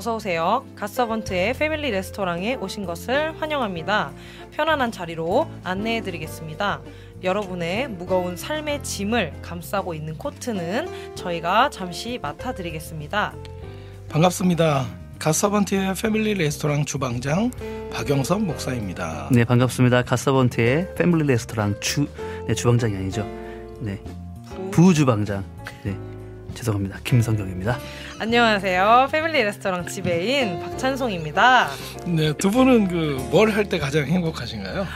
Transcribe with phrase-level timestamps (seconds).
[0.00, 0.64] 어서 오세요.
[0.76, 4.12] 갓서번트의 패밀리 레스토랑에 오신 것을 환영합니다.
[4.50, 6.80] 편안한 자리로 안내해 드리겠습니다.
[7.22, 13.34] 여러분의 무거운 삶의 짐을 감싸고 있는 코트는 저희가 잠시 맡아 드리겠습니다.
[14.08, 14.86] 반갑습니다.
[15.18, 17.50] 갓서번트의 패밀리 레스토랑 주방장
[17.92, 19.28] 박영섭 목사입니다.
[19.30, 20.04] 네 반갑습니다.
[20.04, 22.08] 갓서번트의 패밀리 레스토랑 주
[22.48, 23.26] 네, 주방장이 아니죠.
[23.80, 24.02] 네
[24.70, 25.44] 부주방장.
[25.84, 25.94] 네
[26.54, 27.00] 죄송합니다.
[27.04, 27.78] 김성경입니다.
[28.24, 29.08] 안녕하세요.
[29.10, 31.68] 패밀리 레스토랑 지배인 박찬송입니다.
[32.04, 34.86] 네, 두 분은 그 뭘 할 때 가장 행복하신가요?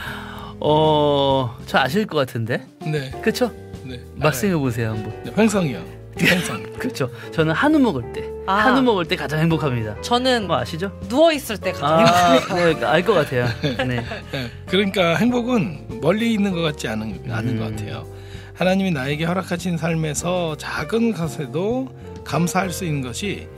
[0.59, 3.51] 어 저 아실 것 같은데 네, 그렇죠?
[3.83, 3.99] 네.
[4.13, 5.11] 말씀해 보세요 한번.
[5.23, 5.83] 네, 횡성이요.
[6.21, 6.63] 횡성.
[6.77, 7.09] 그렇죠.
[7.31, 8.57] 저는 한우 먹을 때 아.
[8.57, 9.99] 한우 먹을 때 가장 행복합니다.
[10.01, 10.91] 저는 뭐 아시죠?
[11.09, 12.05] 누워 있을 때 가장.
[12.07, 13.47] 아, 네, 알것 같아요.
[13.87, 14.05] 네.
[14.31, 17.57] 네, 그러니까 행복은 멀리 있는 것 같지 않은, 않은 음.
[17.57, 18.05] 것 같아요.
[18.55, 21.89] 하나님이 나에게 허락하신 삶에서 작은 것에도
[22.23, 23.49] 감사할 수 있는 것이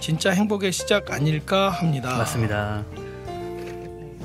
[0.00, 2.16] 진짜 행복의 시작 아닐까 합니다.
[2.16, 2.84] 맞습니다.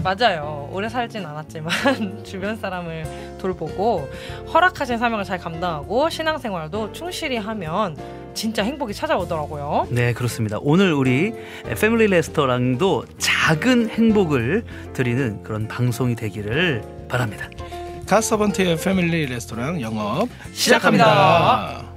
[0.03, 0.69] 맞아요.
[0.71, 4.07] 오래 살진 않았지만 주변 사람을 돌보고
[4.53, 7.97] 허락하신 사명을 잘 감당하고 신앙생활도 충실히 하면
[8.33, 9.87] 진짜 행복이 찾아오더라고요.
[9.89, 10.57] 네, 그렇습니다.
[10.61, 11.33] 오늘 우리
[11.79, 14.63] 패밀리 레스토랑도 작은 행복을
[14.93, 17.49] 드리는 그런 방송이 되기를 바랍니다.
[18.09, 21.05] 갓서번트의 패밀리 레스토랑 영업 시작합니다.
[21.05, 21.88] 시작합니다.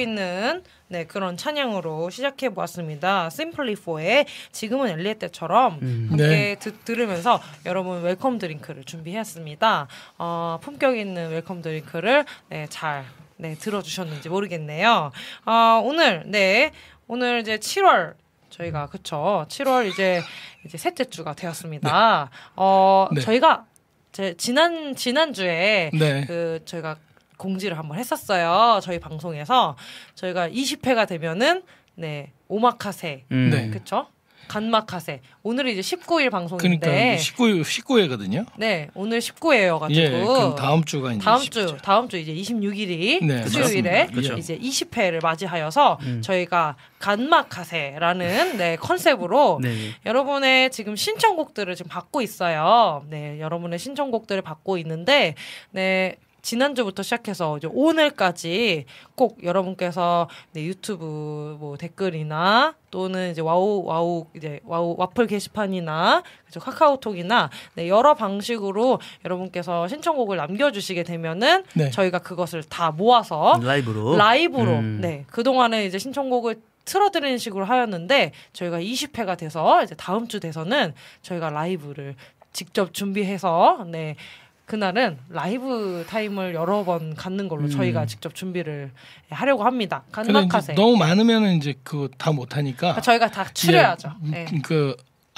[0.00, 3.26] 있는 네 그런 찬양으로 시작해 보았습니다.
[3.26, 6.06] Simply For의 지금은 엘리야 때처럼 음.
[6.10, 6.56] 함께 네.
[6.58, 9.88] 듣, 들으면서 여러분 welcome drink를 준비했습니다.
[10.18, 13.04] 어, 품격 있는 welcome drink를 네, 잘
[13.36, 15.12] 네, 들어주셨는지 모르겠네요.
[15.46, 16.72] 어, 오늘 네
[17.06, 18.14] 오늘 이제 7월
[18.50, 20.22] 저희가 그쵸 7월 이제
[20.64, 22.30] 이제 셋째 주가 되었습니다.
[22.56, 23.20] 어 네.
[23.20, 23.64] 저희가
[24.12, 26.24] 제 지난 지난 주에 네.
[26.26, 26.96] 그 저희가
[27.40, 28.80] 공지를 한번 했었어요.
[28.82, 29.76] 저희 방송에서
[30.14, 31.62] 저희가 20회가 되면은
[31.96, 33.50] 네 오마카세 음.
[33.50, 33.70] 네.
[33.70, 34.06] 그쵸?
[34.48, 38.46] 간마카세 오늘이 이제 19일 방송인데 그러니까 19 19회거든요.
[38.56, 41.68] 네 오늘 19회여가지고 예, 그럼 다음 주가 이제 다음 20죠.
[41.68, 44.06] 주 다음 주 이제 26일이 네, 수요일에.
[44.06, 44.36] 그렇죠.
[44.36, 46.22] 이제 20회를 맞이하여서 음.
[46.22, 49.92] 저희가 간마카세라는 네 컨셉으로 네.
[50.04, 53.04] 여러분의 지금 신청곡들을 지금 받고 있어요.
[53.08, 55.36] 네, 여러분의 신청곡들을 받고 있는데,
[55.70, 56.16] 네.
[56.42, 58.84] 지난주부터 시작해서 이제 오늘까지
[59.14, 66.60] 꼭 여러분께서 네, 유튜브 뭐 댓글이나 또는 이제 와우 와우 이제 와우 와플 게시판이나 그죠
[66.60, 71.90] 카카오톡이나 네, 여러 방식으로 여러분께서 신청곡을 남겨주시게 되면은 네.
[71.90, 75.00] 저희가 그것을 다 모아서 라이브로 라이브로 음.
[75.00, 80.94] 네 그 동안에 이제 신청곡을 틀어드리는 식으로 하였는데 저희가 20회가 돼서 이제 다음 주 돼서는
[81.22, 82.16] 저희가 라이브를
[82.52, 84.16] 직접 준비해서 네
[84.70, 87.70] 그날은 라이브 타임을 여러 번 갖는 걸로 음.
[87.70, 88.92] 저희가 직접 준비를
[89.28, 90.04] 하려고 합니다.
[90.12, 90.74] 갓마카세.
[90.74, 94.12] 너무 많으면 이제 그거 다 못하니까 그러니까 저희가 다 추려야죠.
[94.26, 94.46] 예, 네.
[94.62, 94.94] 그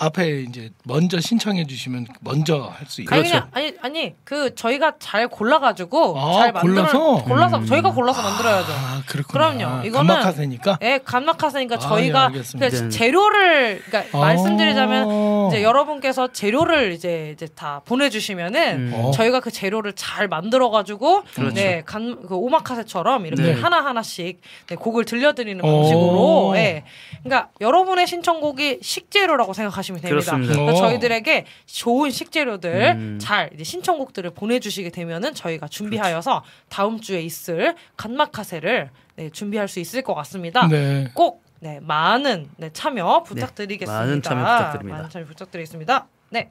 [0.06, 3.46] 앞에 이제 먼저 신청해 주시면 먼저 할 수 있고 아니 그렇죠.
[3.52, 7.24] 아니 아니 그 저희가 잘 골라 가지고 아, 잘 만들어 골라서?
[7.24, 7.66] 골라서 음.
[7.66, 8.72] 저희가 골라서 만들어야죠.
[8.72, 9.32] 아 그렇군요.
[9.32, 9.82] 그럼요.
[9.88, 12.68] 이거는- 갓마카세니까 예, 갓마카세니까 아, 저희가 예, 알겠습니다.
[12.70, 15.48] 그 재료를 그러니까 말씀드리자면 어.
[15.50, 18.92] 이제 여러분께서 재료를 이제 이제 다 보내 주시면은 음.
[18.94, 19.10] 어.
[19.12, 21.54] 저희가 그 재료를 잘 만들어 가지고 그렇죠.
[21.54, 23.52] 네, 간, 그 오마카세처럼 이렇게 네.
[23.52, 25.68] 하나 하나씩 네, 곡을 들려 드리는 어.
[25.78, 26.84] 방식으로, 예.
[27.22, 30.08] 그러니까 여러분의 신청곡이 식재료라고 생각하시면 됩니다.
[30.08, 30.52] 그렇습니다.
[30.54, 30.76] 그러니까 어.
[30.88, 33.18] 저희들에게 좋은 식재료들 음.
[33.20, 40.02] 잘 이제 신청곡들을 보내주시게 되면은 저희가 준비하여서 다음 주에 있을 간마카세를 네, 준비할 수 있을
[40.02, 40.66] 것 같습니다.
[40.68, 41.08] 네.
[41.14, 44.00] 꼭 네, 많은 네, 참여 부탁드리겠습니다.
[44.00, 44.96] 많은 참여 부탁드립니다.
[44.96, 46.06] 많은 참여 부탁드리겠습니다.
[46.30, 46.50] 네,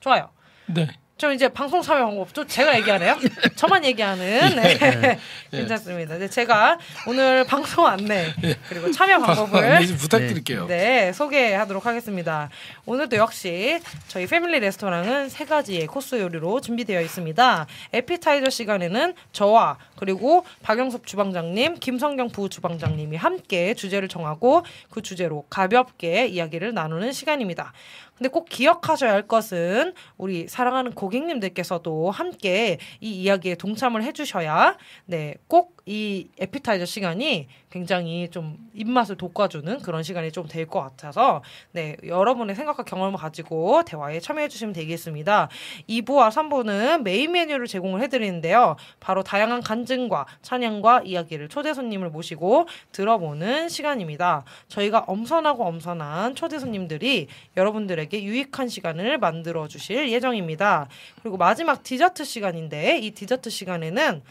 [0.00, 0.28] 좋아요.
[0.66, 0.88] 네.
[1.20, 3.14] 좀 이제 방송 참여 방법 좀 제가 얘기하네요.
[3.54, 4.78] 저만 얘기하는 네.
[4.78, 5.18] 네.
[5.52, 6.16] 괜찮습니다.
[6.16, 8.32] 네, 제가 오늘 방송 안내
[8.70, 10.66] 그리고 참여 방법을 네, 좀 부탁드릴게요.
[10.66, 12.48] 네, 소개하도록 하겠습니다.
[12.86, 17.66] 오늘도 역시 저희 패밀리 레스토랑은 세 가지의 코스 요리로 준비되어 있습니다.
[17.92, 26.26] 에피타이저 시간에는 저와 그리고 박영섭 주방장님, 김성경 부 주방장님이 함께 주제를 정하고 그 주제로 가볍게
[26.28, 27.74] 이야기를 나누는 시간입니다.
[28.20, 35.80] 근데 꼭 기억하셔야 할 것은 우리 사랑하는 고객님들께서도 함께 이 이야기에 동참을 해주셔야 네, 꼭
[35.90, 42.54] 이 에피타이저 시간이 굉장히 좀 입맛을 돋궈주는 그런 시간이 좀 될 것 같아서 네, 여러분의
[42.54, 45.48] 생각과 경험을 가지고 대화에 참여해 주시면 되겠습니다.
[45.88, 48.76] 2부와 3부는 메인 메뉴를 제공을 해드리는데요.
[49.00, 54.44] 바로 다양한 간증과 찬양과 이야기를 초대 손님을 모시고 들어보는 시간입니다.
[54.68, 60.88] 저희가 엄선하고 엄선한 초대 손님들이 여러분들에게 여러분에게 유익한 시간을 만들어 주실 예정입니다.
[61.22, 64.22] 그리고 마지막 디저트 시간인데 이 디저트 시간에는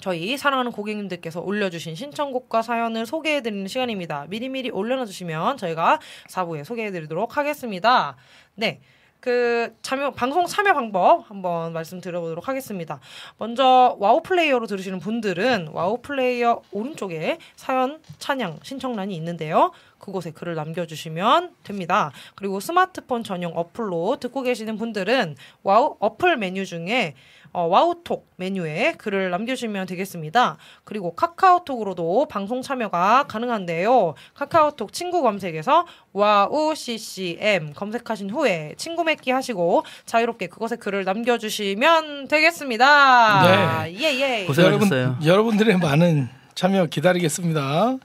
[0.00, 4.26] 저희 사랑하는 고객님들께서 올려주신 신청곡과 사연을 소개해드리는 시간입니다.
[4.28, 8.16] 미리미리 올려놔주시면 저희가 4부에 소개해드리도록 하겠습니다.
[8.56, 8.80] 네.
[9.20, 13.00] 그 참여 방송 참여 방법 한번 말씀드려보도록 하겠습니다.
[13.36, 19.72] 먼저 와우 플레이어로 들으시는 분들은 와우 플레이어 오른쪽에 사연 찬양 신청란이 있는데요.
[20.10, 22.10] 그곳에 글을 남겨주시면 됩니다.
[22.34, 27.14] 그리고 스마트폰 전용 어플로 듣고 계시는 분들은 와우 어플 메뉴 중에
[27.52, 30.56] 어, 와우톡 메뉴에 글을 남겨주시면 되겠습니다.
[30.84, 34.14] 그리고 카카오톡으로도 방송 참여가 가능한데요.
[34.34, 43.84] 카카오톡 친구 검색에서 와우 CCM 검색하신 후에 친구 맺기 하시고 자유롭게 그것에 글을 남겨주시면 되겠습니다.
[43.84, 43.94] 네.
[43.94, 44.46] 예 예.
[44.46, 45.00] 고생하셨어요.
[45.00, 47.98] 여러분, 여러분들의 많은 참여 기다리겠습니다.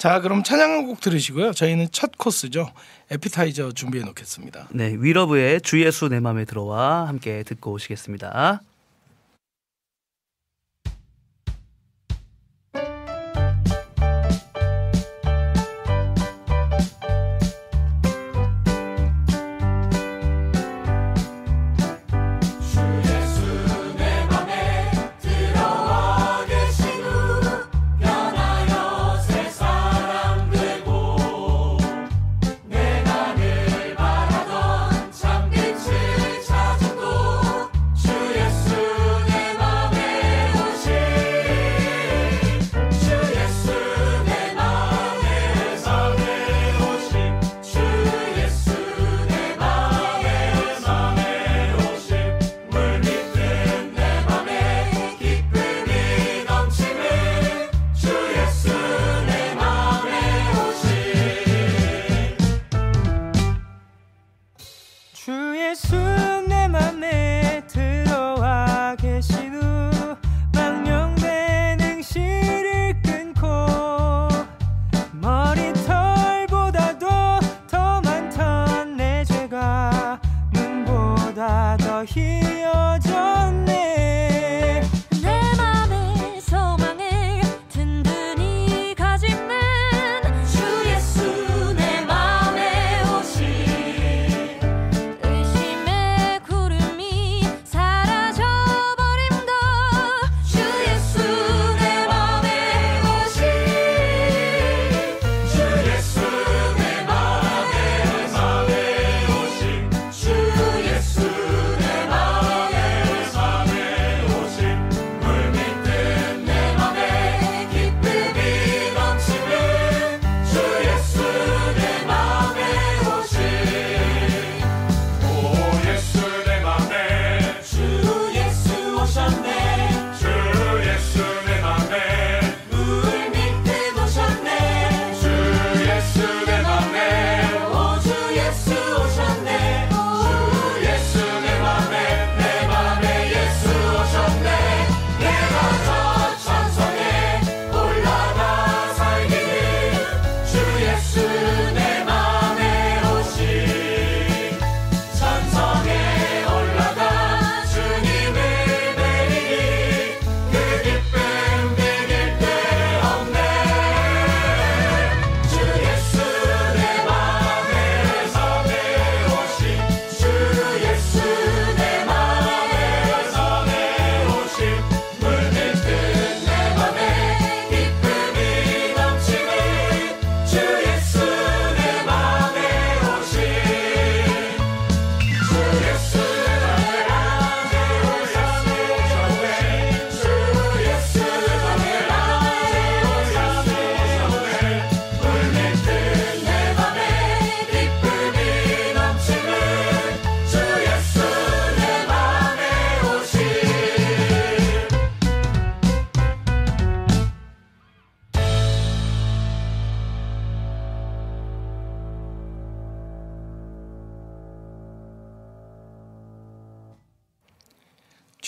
[0.00, 1.52] 자, 그럼 찬양 한곡 들으시고요.
[1.52, 2.72] 저희는 첫 코스죠.
[3.10, 4.68] 에피타이저 준비해 놓겠습니다.
[4.70, 8.62] 네, 위러브의 주 예수 내 맘에 들어와 함께 듣고 오시겠습니다.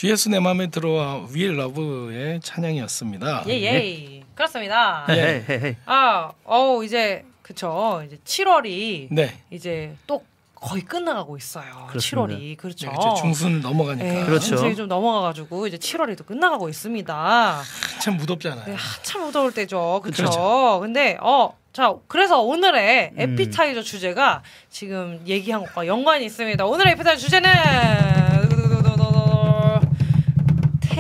[0.02, 3.44] 주 예수 내 맘에 들어와 위 러브의 찬양이었습니다.
[3.46, 4.24] 예예.
[4.34, 5.06] 그렇습니다.
[5.10, 5.12] 예.
[5.12, 5.76] 헤이, 헤이, 헤이.
[5.86, 8.02] 아, 어우 이제 그쵸.
[8.04, 9.38] 이제 7월이 네.
[9.52, 10.24] 이제 또
[10.56, 11.86] 거의 끝나가고 있어요.
[11.88, 12.34] 그렇습니다.
[12.34, 12.88] 7월이 그렇죠.
[12.88, 14.46] 네, 이제 중순 넘어가니까 예, 그렇죠.
[14.46, 17.62] 중순이 좀 넘어가가지고 이제 7월이 또 끝나가고 있습니다.
[18.00, 18.64] 참 무덥잖아요.
[18.64, 20.00] 네, 한참 무더울 때죠.
[20.02, 20.24] 그렇죠.
[20.24, 20.78] 그렇죠.
[20.80, 23.20] 근데 어 자, 그래서 오늘의 음.
[23.20, 26.66] 에피타이저 주제가 지금 얘기한 것과 연관이 있습니다.
[26.66, 28.21] 오늘의 에피타이저 주제는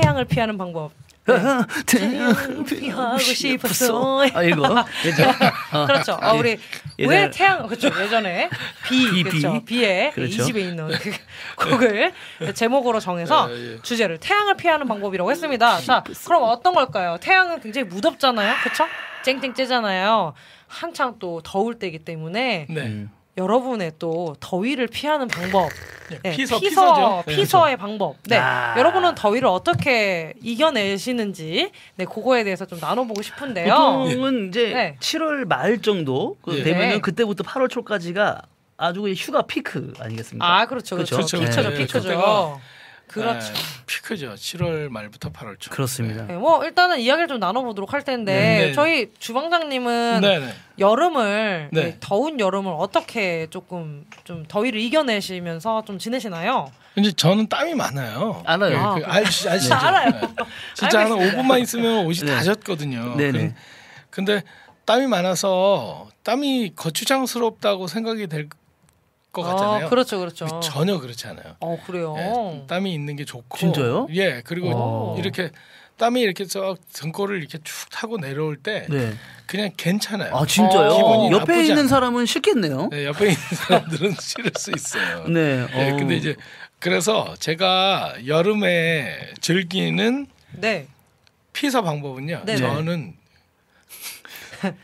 [0.02, 0.90] 태양을 피하는 방법.
[1.86, 4.22] 태양을 피하고 싶었어.
[4.34, 5.30] 아 이거 예전
[5.72, 6.18] 어, 그렇죠.
[6.20, 6.58] 어, 우리
[6.98, 7.88] 예전에- 왜 태양 그렇죠.
[8.02, 8.50] 예전에
[8.88, 9.52] 비 비, 그렇죠.
[9.52, 9.64] 비.
[9.64, 10.42] 비에 그렇죠.
[10.42, 11.12] 이 집에 있는 그
[11.70, 12.12] 곡을
[12.54, 13.82] 제목으로 정해서 예, 예.
[13.82, 15.80] 주제를 태양을 피하는 방법이라고 했습니다.
[15.80, 17.18] 자, 그럼 어떤 걸까요?
[17.20, 18.54] 태양은 굉장히 무덥잖아요.
[18.64, 18.86] 그렇죠?
[19.24, 20.32] 쨍쨍 쬐잖아요.
[20.66, 23.06] 한창 또 더울 때이기 때문에 네.
[23.34, 23.42] 음.
[23.42, 25.70] 여러분의 또 더위를 피하는 방법,
[26.10, 27.24] 네, 네, 피서 피서, 피서죠.
[27.26, 28.16] 네, 피서 의 방법.
[28.24, 28.74] 네, 아.
[28.78, 33.74] 여러분은 더위를 어떻게 이겨내시는지, 네, 그거에 대해서 좀 나눠보고 싶은데요.
[33.74, 34.96] 보통은 이제 네.
[35.00, 36.62] 7월 말 정도 그 예.
[36.62, 37.00] 되면은 네.
[37.00, 38.42] 그때부터 8월 초까지가
[38.76, 40.44] 아주 휴가 피크 아니겠습니까?
[40.44, 41.38] 아, 그렇죠, 그렇죠, 그렇죠.
[41.38, 42.60] 피크죠, 네, 피크죠.
[43.12, 43.52] 그렇죠.
[43.52, 44.34] 네, 피크죠.
[44.34, 45.70] 7월 말부터 8월 초.
[45.70, 46.26] 그렇습니다.
[46.26, 48.72] 네, 뭐 일단은 이야기를 좀 나눠보도록 할 텐데 네, 네.
[48.72, 50.54] 저희 주방장님은 네, 네.
[50.78, 51.82] 여름을 네.
[51.82, 56.70] 네, 더운 여름을 어떻게 조금 좀 더위를 이겨내시면서 좀 지내시나요?
[56.96, 58.42] 이제 저는 땀이 많아요.
[58.46, 58.70] 알아요.
[58.70, 59.74] 네, 아, 그 아시, 아시죠?
[59.74, 59.80] 네.
[59.80, 60.10] 알아요.
[60.10, 60.20] 네.
[60.74, 61.42] 진짜 한 알고 있어요.
[61.42, 62.34] 5분만 있으면 옷이 네.
[62.34, 63.16] 다 젖거든요.
[63.16, 63.32] 네네.
[63.38, 63.54] 근-
[64.10, 64.42] 근데
[64.84, 68.48] 땀이 많아서 땀이 거추장스럽다고 생각이 될
[69.32, 69.86] 것 같잖아요.
[69.86, 70.60] 어, 그렇죠, 그렇죠.
[70.60, 71.56] 전혀 그렇지 않아요.
[71.60, 72.14] 어 그래요.
[72.18, 73.56] 예, 땀이 있는 게 좋고.
[73.58, 74.06] 진짜요?
[74.12, 74.68] 예, 그리고
[75.14, 75.16] 오.
[75.18, 75.50] 이렇게
[75.96, 79.12] 땀이 이렇게 저 등골을 이렇게 쭉 타고 내려올 때 네.
[79.46, 80.34] 그냥 괜찮아요.
[80.36, 80.88] 아 진짜요?
[80.90, 81.88] 어, 기분이 옆에 있는 않아요.
[81.88, 82.88] 사람은 싫겠네요.
[82.90, 85.24] 네, 옆에 있는 사람들은 싫을 수 있어요.
[85.28, 85.66] 네.
[85.74, 85.96] 예, 어.
[85.96, 86.36] 근데 이제
[86.78, 90.88] 그래서 제가 여름에 즐기는 네.
[91.52, 92.42] 피서 방법은요.
[92.44, 92.58] 네네.
[92.58, 93.14] 저는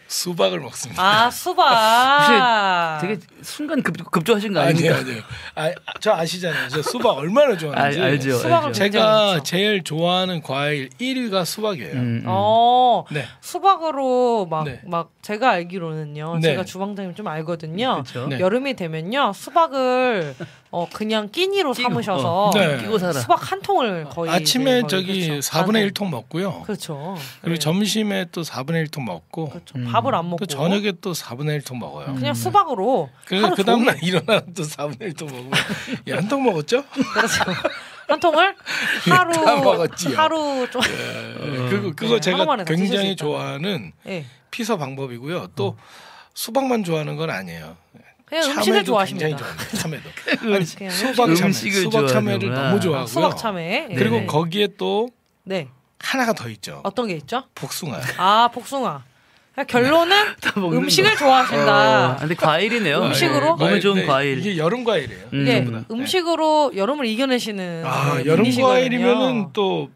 [0.09, 1.03] 수박을 먹습니다.
[1.03, 2.99] 아 수박.
[3.01, 4.61] 되게 순간 급, 급조하신 거?
[4.61, 5.23] 아니에요, 아니에요.
[5.55, 6.69] 아, 저 아시잖아요.
[6.69, 8.01] 저 수박 얼마나 좋아하는지.
[8.01, 8.39] 알, 알죠.
[8.39, 9.43] 수박을 제가.
[9.43, 11.93] 제일 좋아하는 과일 1위가 수박이에요.
[11.95, 12.25] 음, 음.
[12.27, 13.25] 어 네.
[13.41, 14.83] 수박으로 막막 네.
[15.23, 16.37] 제가 알기로는요.
[16.37, 16.41] 네.
[16.41, 18.03] 제가 주방장님 좀 알거든요.
[18.05, 18.27] 그렇죠.
[18.29, 18.41] 네.
[18.41, 20.35] 여름이 되면요 수박을
[20.71, 22.77] 어 그냥 끼니로 끼고, 삼으셔서 어, 네.
[22.79, 23.15] 끼고 살아.
[23.15, 25.51] 수박 한 통을 거의 아침에 거의 저기 그렇죠.
[25.51, 26.63] 4분의 한 1통 먹고요.
[26.63, 27.17] 그렇죠.
[27.41, 27.59] 그리고 네.
[27.59, 29.79] 점심에 또 4분의 1통 먹고 그렇죠.
[29.79, 29.87] 음.
[29.91, 32.15] 밥을 안 먹고 또 저녁에 또 4분의 1통 먹어요.
[32.15, 35.53] 그냥 수박으로 그래서 하루 그 다음날 종일 일어나면 또 4분의 1통 먹으면
[36.07, 36.85] 예, 한통 먹었죠?
[36.85, 37.45] 그렇죠.
[38.09, 38.55] 한 통을
[39.11, 40.17] 하루 다 먹었지요.
[40.19, 43.17] 하루 좀 예, 그거 그거 네, 제가 굉장히.
[43.17, 44.25] 좋아하는 예.
[44.51, 45.49] 피서 방법이고요.
[45.57, 45.77] 또
[46.35, 47.77] 수박만 좋아하는 건 아니에요.
[48.29, 49.47] 그냥 음식을 참외도 좋아하십니다.
[49.77, 50.11] 참외도.
[50.55, 52.51] 아니, 수박 참외, 음식을 수박 참외를.
[52.51, 53.07] 너무 아, 좋아하고요.
[53.07, 53.89] 수박 참외.
[53.91, 53.95] 예.
[53.95, 54.27] 그리고 네.
[54.27, 55.09] 거기에 또
[55.45, 55.69] 네.
[55.99, 56.81] 하나가 더 있죠.
[56.85, 57.45] 어떤 게 있죠?
[57.55, 57.99] 복숭아.
[58.19, 59.03] 아 복숭아.
[59.55, 60.17] 그러니까 결론은
[60.57, 61.17] 음식을 거.
[61.17, 62.11] 좋아하신다.
[62.13, 62.99] 어, 근데 과일이네요.
[63.03, 63.57] 음식으로?
[63.57, 64.39] 네, 몸에 좋은 네, 과일.
[64.39, 65.25] 이게 여름 과일이에요.
[65.33, 65.45] 음.
[65.45, 65.79] 다.
[65.79, 65.85] 네.
[65.91, 68.45] 음식으로 여름을 이겨내시는 아, 네, 여름.
[68.57, 69.91] 과일이면은 또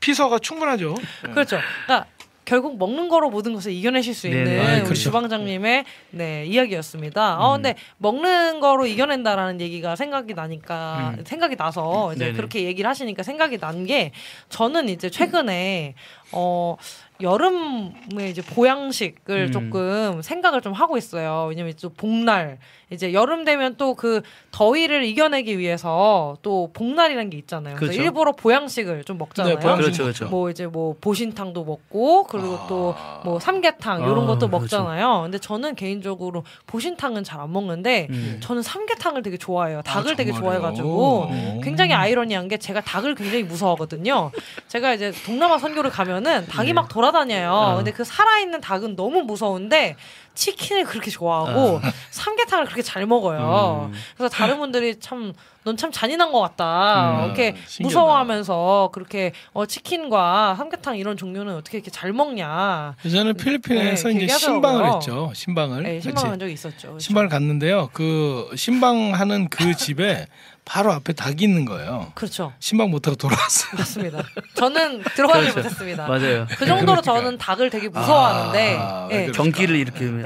[0.00, 0.94] 피서가 충분하죠.
[1.24, 1.30] 네.
[1.32, 1.58] 그렇죠.
[1.86, 2.06] 그러니까
[2.44, 4.26] 결국 먹는 거로 모든 것을 이겨내실 수.
[4.26, 4.94] 있는 아, 우리 그렇죠.
[4.94, 7.38] 주방장님의 네 이야기였습니다.
[7.40, 7.62] 어 음.
[7.62, 11.24] 근데 먹는 거로 이겨낸다라는 얘기가 생각이 나니까 음.
[11.24, 12.36] 생각이 나서 이제 네네.
[12.36, 14.12] 그렇게 얘기를 하시니까 생각이 난 게
[14.48, 15.94] 저는 이제 최근에
[16.32, 16.76] 어
[17.20, 19.52] 여름에 이제 보양식을 음.
[19.52, 21.46] 조금 생각을 좀 하고 있어요.
[21.48, 22.58] 왜냐면 또 복날
[22.90, 27.76] 이제 여름 되면 또 그 더위를 이겨내기 위해서 또 복날이라는 게 있잖아요.
[27.76, 28.02] 그래서 그렇죠.
[28.02, 29.54] 일부러 보양식을 좀 먹잖아요.
[29.54, 30.26] 네, 보양식 그렇죠, 그렇죠.
[30.26, 33.20] 뭐 이제 뭐 보신탕도 먹고 그리고 아.
[33.24, 34.58] 또뭐 삼계탕 이런 아, 것도 그렇죠.
[34.58, 35.22] 먹잖아요.
[35.22, 38.38] 근데 저는 개인적으로 보신탕은 잘 안 먹는데 음.
[38.40, 39.82] 저는 삼계탕을 되게 좋아해요.
[39.82, 40.32] 닭을 아, 되게?
[40.32, 41.60] 좋아해가지고 음.
[41.62, 44.30] 굉장히 아이러니한 게 제가 닭을 굉장히 무서워하거든요.
[44.68, 46.72] 제가 이제 동남아 선교를 가면은 닭이 네.
[46.72, 47.50] 막 돌아 다녀요.
[47.52, 47.76] 어.
[47.76, 49.96] 근데 그 살아있는 닭은 너무 무서운데
[50.34, 51.80] 치킨을 그렇게 좋아하고 어.
[52.10, 53.90] 삼계탕을 그렇게 잘 먹어요.
[53.92, 53.98] 음.
[54.16, 55.32] 그래서 다른 분들이 참
[55.64, 57.20] 넌 참 잔인한 것 같다.
[57.20, 57.24] 음.
[57.24, 57.82] 이렇게 신기하다.
[57.84, 62.94] 무서워하면서 그렇게 어, 치킨과 삼계탕 이런 종류는 어떻게 이렇게 잘 먹냐.
[63.04, 64.36] 예전에 필리핀에서 네, 이제.
[64.38, 65.32] 신방을 했죠.
[65.34, 65.82] 신방을.
[65.82, 66.00] 네.
[66.02, 66.88] 신방한 적이 있었죠.
[66.88, 66.98] 그렇죠?
[66.98, 67.88] 신방을 갔는데요.
[67.94, 70.26] 그 신방하는 그 집에
[70.64, 72.10] 바로 앞에 닭이 있는 거예요.
[72.14, 72.52] 그렇죠.
[72.58, 73.72] 신방 못하고 돌아왔어요.
[73.78, 74.22] 맞습니다.
[74.54, 75.58] 저는 들어가지 그렇죠.
[75.60, 76.08] 못했습니다.
[76.08, 76.46] 맞아요.
[76.58, 77.02] 그 정도로 그러니까.
[77.02, 79.76] 저는 닭을 되게 무서워하는데, 아, 예, 왜 경기를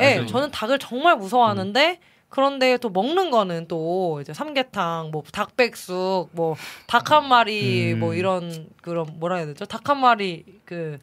[0.01, 1.99] 예, 아주- 저는 닭을 정말 무서워하는데
[2.29, 8.01] 그런데 또 먹는 거는 또 이제 삼계탕, 뭐 닭백숙, 뭐 닭 한 마리, 음.
[8.01, 9.65] 뭐 이런 그런 뭐라 해야 되죠?
[9.65, 10.99] 닭 한 마리 그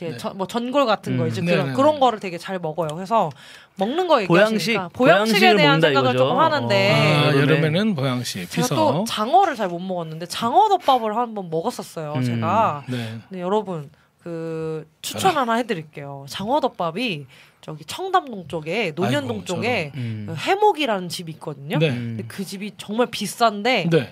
[0.00, 0.16] 이렇게 네.
[0.16, 1.28] 전- 뭐 전골 같은 거 음.
[1.28, 2.00] 이제 네, 그런 네, 그런 네.
[2.00, 2.88] 거를 되게 잘 먹어요.
[2.94, 3.30] 그래서
[3.76, 6.18] 먹는 거 보양식, 얘기하시니까 보양식에 대한 생각을 이거죠.
[6.18, 7.40] 조금 하는데 아, 여름에.
[7.54, 8.74] 여름에는 보양식, 제가 피서.
[8.76, 12.14] 또 장어를 잘 못 먹었는데 장어덮밥을 한번 먹었었어요.
[12.16, 12.22] 음.
[12.22, 13.18] 제가 네.
[13.28, 13.90] 네, 여러분
[14.22, 16.26] 그 추천 하나 해드릴게요.
[16.28, 17.26] 장어덮밥이
[17.60, 20.26] 저기 청담동 쪽에 논현동 아이고, 쪽에 음.
[20.28, 21.78] 그 해목이라는 집이 있거든요.
[21.78, 21.90] 네.
[21.90, 22.16] 음.
[22.16, 24.10] 근데 그 집이 정말 비싼데 네.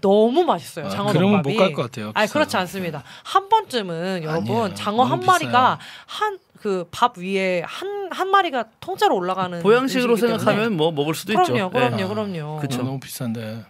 [0.00, 0.86] 너무 맛있어요.
[0.86, 1.18] 아, 장어덮밥이.
[1.18, 2.06] 그러면 못 갈 것 같아요.
[2.14, 2.32] 아니 비싸서.
[2.32, 3.02] 그렇지 않습니다.
[3.24, 4.74] 한 번쯤은 여러분 아니에요.
[4.74, 10.16] 장어 한 마리가 한 그 밥 위에 한 한 마리가 통째로 올라가는 보양식으로.
[10.16, 11.70] 생각하면 뭐 먹을 수도 그럼요, 있죠.
[11.70, 12.06] 그럼요, 예.
[12.06, 12.58] 그럼요.
[12.60, 12.82] 그쵸.
[12.82, 13.64] 너무 비싼데.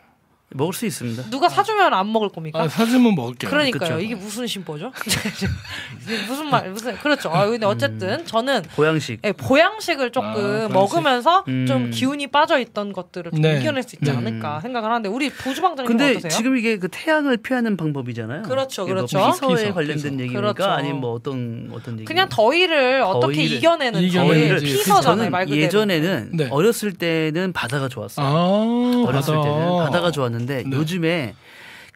[0.52, 1.30] 먹을 수 있습니다.
[1.30, 2.60] 누가 사주면 안 먹을 겁니까?
[2.62, 3.48] 아, 사주면 먹을게요.
[3.50, 3.96] 그러니까요.
[3.96, 4.00] 그쵸.
[4.00, 4.90] 이게 무슨 심보죠?
[6.28, 7.30] 무슨 말 무슨 그렇죠.
[7.30, 9.20] 아 근데 어쨌든 저는 보양식.
[9.24, 10.72] 예, 보양식을 조금 아, 보양식.
[10.72, 11.66] 먹으면서 음.
[11.66, 13.60] 좀 기운이 빠져 있던 것들을 좀 네.
[13.60, 14.16] 이겨낼 수 있지 네.
[14.16, 16.30] 않을까 생각을 하는데 우리 보주방장님 근데 어떠세요?
[16.30, 18.42] 지금 이게 그 태양을 피하는 방법이잖아요.
[18.42, 19.18] 그렇죠, 뭐 그렇죠.
[19.32, 20.08] 피서에 피서, 관련된 피서.
[20.14, 20.40] 얘기입니까?
[20.52, 20.64] 그렇죠.
[20.70, 22.04] 아니면 뭐 어떤 어떤 얘기?
[22.06, 24.38] 그냥 더위를 어떻게 더위를 이겨내는 이겨내는지.
[24.40, 25.62] 더위를 피서잖아요 말 그대로.
[25.62, 26.48] 예전에는 네.
[26.50, 28.26] 어렸을 때는 바다가 좋았어요.
[28.26, 29.48] 아, 어렸을 바다.
[29.48, 30.64] 때는 바다가 좋았는데 네.
[30.76, 31.34] 요즘에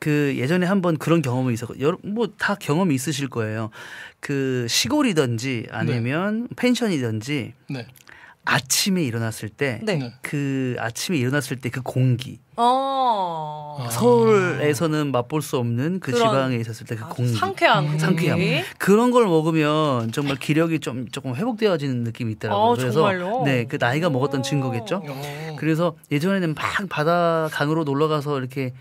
[0.00, 3.70] 그 예전에 한번 그런 경험이 있었고 뭐다 경험이 있으실 거예요.
[4.20, 7.86] 그 시골이든지 아니면 펜션이든지 네.
[8.46, 9.96] 아침에 일어났을 때 네.
[9.96, 10.12] 네.
[10.22, 13.78] 그 아침에 일어났을 때 그 공기 어.
[13.80, 13.88] 아.
[13.90, 18.38] 서울에서는 맛볼 수 없는 그 그런 지방에 있었을 때 그 공기 상쾌한 그 상쾌함.
[18.38, 18.62] 공기.
[18.78, 22.72] 그런 걸 먹으면 정말 기력이 좀 조금 회복되어지는 느낌이 있더라고요.
[22.72, 23.42] 아, 그래서?
[23.44, 25.02] 네, 그 나이가 먹었던 증거겠죠.
[25.06, 25.56] 어.
[25.58, 28.72] 그래서 예전에는 막 바다 강으로 놀러 가서 이렇게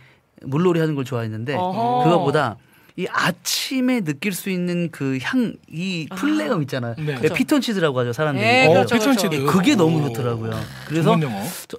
[0.42, 2.04] 물놀이 하는 걸 좋아했는데 어허.
[2.04, 2.58] 그거보다
[2.96, 6.94] 이 아침에 느낄 수 있는 그 향, 이 플레음 있잖아요.
[6.98, 7.14] 네.
[7.14, 7.34] 왜 그렇죠.
[7.34, 8.46] 피톤치드라고 하죠, 사람들이.
[8.46, 9.30] 예, 어, 그렇죠, 피톤치드.
[9.30, 9.44] 그렇죠.
[9.44, 10.08] 예, 그게 너무 오.
[10.10, 10.60] 좋더라고요.
[10.88, 11.18] 그래서.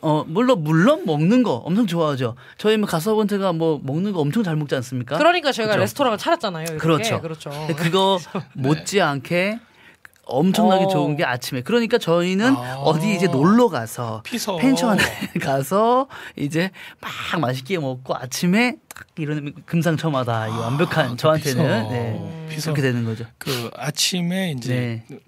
[0.03, 2.35] 어 물론 물론 먹는 거 엄청 좋아하죠.
[2.59, 5.17] 저희 뭐 가서번트가 뭐 먹는 거 엄청 잘 먹지 않습니까?
[5.19, 5.77] 그러니까 저희가.
[5.77, 6.65] 레스토랑을 차렸잖아요.
[6.65, 6.79] 이렇게.
[6.79, 7.21] 그렇죠.
[7.21, 7.51] 그렇죠.
[7.77, 8.19] 그거
[8.55, 9.61] 못지않게
[10.27, 10.89] 엄청나게 어.
[10.89, 11.63] 좋은 게 아침에.
[11.63, 12.77] 그러니까 저희는 아.
[12.79, 14.57] 어디 이제 놀러 가서 피서.
[14.57, 14.99] 펜션에
[15.41, 20.49] 가서 이제 막 맛있게 먹고 아침에 딱 이런 금상첨화다.
[20.49, 21.89] 이 완벽한 그 저한테는.
[21.91, 22.47] 네.
[22.49, 22.73] 피서.
[22.73, 23.27] 그렇게 되는 거죠.
[23.39, 25.19] 그 아침에 이제 네.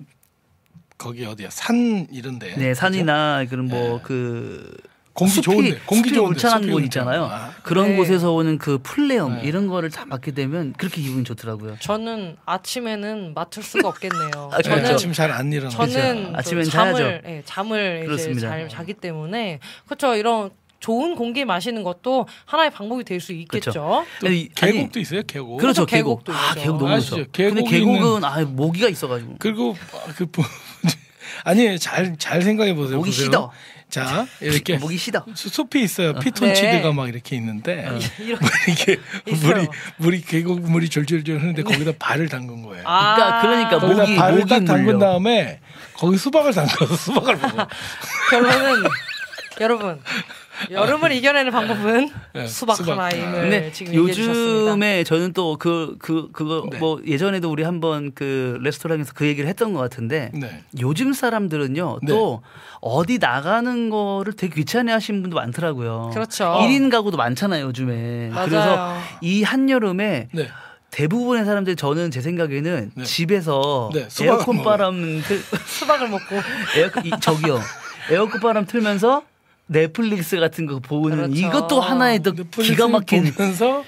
[0.98, 2.54] 거기 어디야 산 이런데.
[2.56, 3.78] 네, 산이나 그런 네.
[3.78, 4.76] 뭐그
[5.16, 7.22] 공기 숲이, 좋은데, 공기 좋은데, 울창한 곳 있잖아요.
[7.22, 7.32] 곳.
[7.32, 7.52] 아.
[7.62, 7.96] 그런 네.
[7.96, 9.42] 곳에서 오는 그 플레엄 네.
[9.44, 11.76] 이런 거를 다 맡게 되면 그렇게 기분이 좋더라고요.
[11.80, 14.50] 저는 아침에는 맡을 수가 없겠네요.
[14.52, 15.70] 아, 네, 저는 아침 잘 안 일어나.
[15.70, 17.28] 저는 또 아침엔 잠을 자야죠.
[17.28, 18.48] 예, 잠을 이제 그렇습니다.
[18.48, 20.14] 잘 자기 때문에 그렇죠.
[20.14, 20.50] 이런
[20.80, 24.04] 좋은 공기 마시는 것도 하나의 방법이 될 수 있겠죠.
[24.24, 25.22] 아니, 계곡도 있어요.
[25.26, 25.58] 계곡.
[25.58, 26.24] 그렇죠, 그렇죠, 계곡.
[26.24, 26.60] 계곡도 아, 있죠.
[26.60, 27.16] 계곡 너무 아시죠?
[27.16, 27.30] 좋죠.
[27.32, 29.74] 근데 계곡은 아 모기가 있어가지고 그리고
[30.16, 30.42] 그 부-
[31.44, 32.98] 아니 잘 잘 생각해 보세요.
[32.98, 33.24] 모기 보세요.
[33.26, 33.52] 시더.
[33.88, 35.24] 자 이렇게 모기 시다.
[35.34, 36.14] 수- 숲이 있어요.
[36.14, 36.92] 피톤치드가 네.
[36.92, 38.96] 막 이렇게 있는데 이렇게 이게
[39.26, 39.54] 있어요.
[39.54, 39.68] 물이
[39.98, 42.82] 물이 계곡 물이 졸졸졸 흐르는데 거기다 발을 담근 거예요.
[42.86, 44.98] 아, 그러니까 거기다 모기- 발을 딱 담근 물려.
[44.98, 45.60] 다음에
[45.94, 47.68] 거기 수박을 담가서 수박을 먹어.
[48.30, 48.84] 결론은
[49.60, 49.98] 여러분
[50.70, 52.92] 여름을 이겨내는 방법은 네, 수박, 수박.
[52.98, 53.94] 하나임을 근데 지금.
[53.94, 56.78] 요즘에 저는 또 그 그 그, 거 네.
[56.78, 60.62] 뭐 예전에도 우리 한번 그 레스토랑에서 그 얘기를 했던 것 같은데 네.
[60.80, 62.06] 요즘 사람들은요 네.
[62.08, 62.42] 또
[62.80, 66.10] 어디 나가는 거를 되게 귀찮아 하시는 분도 많더라고요.
[66.12, 66.44] 그렇죠.
[66.60, 68.28] 1인 가구도 많잖아요, 요즘에.
[68.28, 68.48] 맞아요.
[68.48, 70.48] 그래서 이 한여름에 네.
[70.90, 73.04] 대부분의 사람들이 저는 제 생각에는 네.
[73.04, 74.62] 집에서 네, 에어컨.
[74.62, 76.36] 바람 틀, 수박을 먹고
[76.76, 77.60] 에어컨 이, 저기요.
[78.10, 79.22] 에어컨 바람 틀면서
[79.66, 81.34] 넷플릭스 같은 거 보는 그렇죠.
[81.34, 83.84] 이것도 하나의 또 넷플릭스 기가 막힌 보면서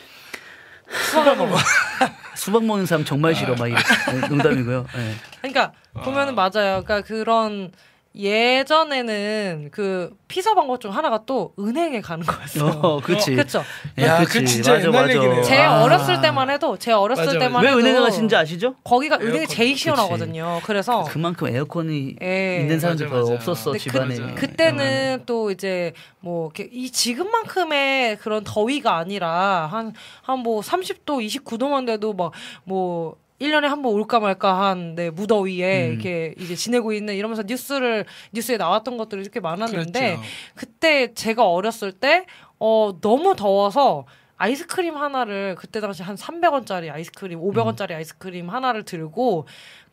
[0.91, 1.57] 수박을 먹어.
[2.35, 3.67] 수박 먹는 사람 정말 싫어 막.
[3.67, 4.87] 네, 농담이고요.
[4.95, 5.15] 네.
[5.41, 6.83] 그러니까 보면은 맞아요.
[6.85, 7.71] 그러니까 그런
[8.15, 12.81] 예전에는 그 피서 방법 중 하나가 또 은행에 가는 거였어요.
[12.83, 13.33] 어, 그렇지.
[13.33, 13.63] 그렇죠.
[13.99, 14.39] 야, 그치.
[14.41, 15.15] 그 진짜 맞아, 옛날 맞아.
[15.15, 15.43] 얘기네요.
[15.45, 15.83] 제 아.
[15.83, 18.75] 어렸을 때만 해도 제 어렸을 맞아, 때만 왜 해도 은행에 가신지 아시죠?
[18.85, 19.47] 거기가 은행이.
[19.47, 20.61] 제일 시원하거든요.
[20.65, 22.61] 그래서 그 만큼 에어컨이 예.
[22.61, 23.35] 있는 사람들이 맞아, 더 맞아.
[23.35, 24.21] 없었어 근데 집안에.
[24.21, 24.35] 맞아.
[24.35, 29.93] 그때는 또 이제 뭐 이 지금만큼의 그런 더위가 아니라 한
[30.23, 32.33] 한 뭐 30도, 29도만 돼도 막
[32.65, 35.93] 뭐 1년에 한 번 올까 말까 한 네, 무더위에 음.
[35.93, 40.23] 이렇게 이제 지내고 있는 이러면서 뉴스를 뉴스에 나왔던 것들이 이렇게 많았는데 그랬죠.
[40.55, 42.27] 그때 제가 어렸을 때
[42.59, 44.07] 어, 너무 더워서
[44.41, 49.47] 아이스크림 하나를 그때 당시 한 300원짜리 아이스크림, 500원짜리 아이스크림 하나를 들고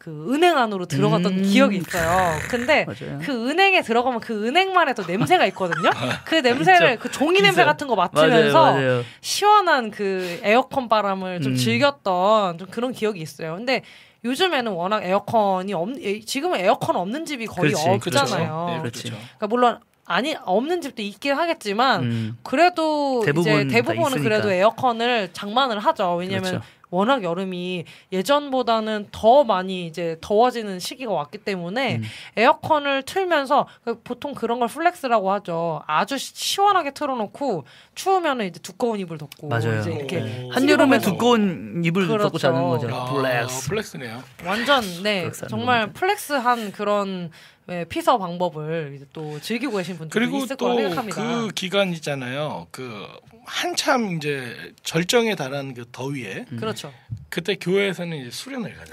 [0.06, 1.42] 그 은행 안으로 들어갔던 음.
[1.44, 2.38] 기억이 있어요.
[2.48, 3.20] 근데 맞아요.
[3.24, 5.90] 그 은행에 들어가면 그 은행만의 또 냄새가 있거든요.
[6.26, 7.64] 그 냄새를 그 종이 냄새.
[7.66, 9.04] 같은 거 맡으면서 맞아요, 맞아요.
[9.22, 11.58] 시원한 그 에어컨 바람을 좀 음.
[11.58, 13.56] 즐겼던 좀 그런 기억이 있어요.
[13.56, 13.82] 근데
[14.24, 18.68] 요즘에는 워낙 에어컨이 없 에- 지금은 에어컨 없는 집이 거의 그렇지, 없잖아요.
[18.70, 18.78] 네.
[18.82, 19.10] 그렇죠.
[19.10, 22.38] 그러니까 물론 아니 없는 집도 있긴 하겠지만 음.
[22.44, 24.22] 그래도 대부분 이제 다 대부분은.
[24.22, 26.14] 그래도 에어컨을 장만을 하죠.
[26.16, 26.66] 왜냐면 그렇죠.
[26.90, 32.04] 워낙 여름이 예전보다는 더 많이 이제 더워지는 시기가 왔기 때문에 음.
[32.38, 35.82] 에어컨을 틀면서 그 보통 그런 걸 flex라고 하죠.
[35.88, 39.80] 아주 시- 시원하게 틀어놓고 추우면은 이제 두꺼운 이불 덮고 맞아요.
[39.82, 40.52] 이제 이렇게 오.
[40.52, 42.24] 한여름에 TV보면서 두꺼운 이불 그렇죠.
[42.26, 42.88] 덮고 자는 거죠.
[42.94, 43.70] 아, flex.
[43.70, 44.24] flex네요.
[44.46, 45.92] 완전 네 정말.
[45.94, 47.32] flex한 그런
[47.70, 51.22] 예, 피서 방법을 이제 또 즐기고 계신 분들이 그리고 있을 거라 또 생각합니다.
[51.24, 52.68] 그 기간 있잖아요.
[52.72, 53.08] 그
[53.46, 56.58] 한참 이제 절정에 달한 그 더위에 음.
[56.58, 56.94] 그렇죠.
[57.30, 58.86] 그때 교회에서는 이제 수련을 가요.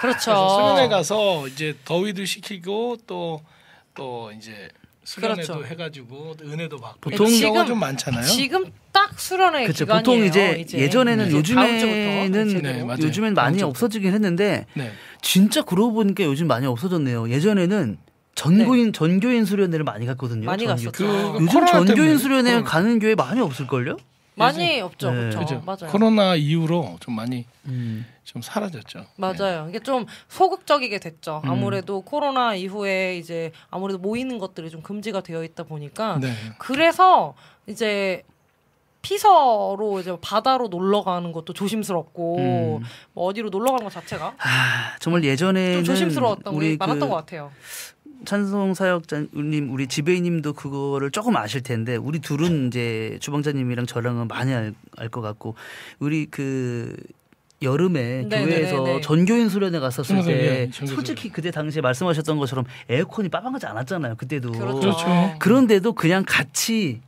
[0.00, 0.32] 그렇죠.
[0.32, 4.68] 그래서 수련회 가서 이제 더위도 식히고 또또 이제
[5.04, 5.66] 수련회도 그렇죠.
[5.66, 8.24] 해가지고 은혜도 받고 보통 경우가 지금- 좀 많잖아요.
[8.24, 9.84] 지금 딱 수련회 그렇죠.
[9.84, 10.02] 기간이에요.
[10.02, 10.78] 보통 이제, 이제.
[10.78, 12.62] 예전에는 주부터 요즘에는.
[12.62, 12.86] 네.
[12.88, 13.62] 요즘엔 많이.
[13.62, 14.92] 없어지긴 했는데 네.
[15.20, 17.30] 진짜 그러고 보니까 요즘 많이 없어졌네요.
[17.30, 17.98] 예전에는
[18.34, 20.46] 전교인 전교인 수련회를 많이 갔거든요.
[20.46, 20.92] 많이 전교- 갔었죠.
[20.92, 22.68] 그- 요즘 전교인 때문에, 수련회 코로나.
[22.70, 23.96] 가는 교회 많이 없을 걸요?
[24.34, 25.10] 많이 없죠.
[25.10, 25.30] 네.
[25.30, 25.62] 그렇죠.
[25.66, 25.90] 맞아요.
[25.90, 28.06] 코로나 이후로 좀 많이 음.
[28.24, 29.04] 좀 사라졌죠.
[29.16, 29.66] 맞아요.
[29.68, 31.42] 이게 좀 소극적이게 됐죠.
[31.44, 31.50] 음.
[31.50, 36.32] 아무래도 코로나 이후에 이제 아무래도 모이는 것들이 좀 금지가 되어 있다 보니까 네.
[36.58, 37.34] 그래서
[37.66, 38.22] 이제
[39.02, 42.80] 피서로 이제 바다로 놀러 가는 것도 조심스럽고 음.
[43.12, 47.08] 뭐 어디로 놀러 가는 것 자체가 아, 정말 예전에는 좀 조심스러웠던 우리 게 많았던 그
[47.08, 47.50] 것 같아요.
[48.24, 54.72] 찬송 사역자님 우리 지배인님도 그거를 조금 아실 텐데 우리 둘은 이제 주방자님이랑 저랑은 많이 알
[55.10, 55.56] 것 같고
[55.98, 56.94] 우리 그
[57.62, 59.00] 여름에 네, 교회에서 네, 네, 네.
[59.00, 64.80] 전교인 수련회 갔었을 때 솔직히 그때 당시에 말씀하셨던 것처럼 에어컨이 빠방하지 않았잖아요 그때도 그렇죠.
[64.80, 65.34] 그렇죠.
[65.38, 67.00] 그런데도 그냥 같이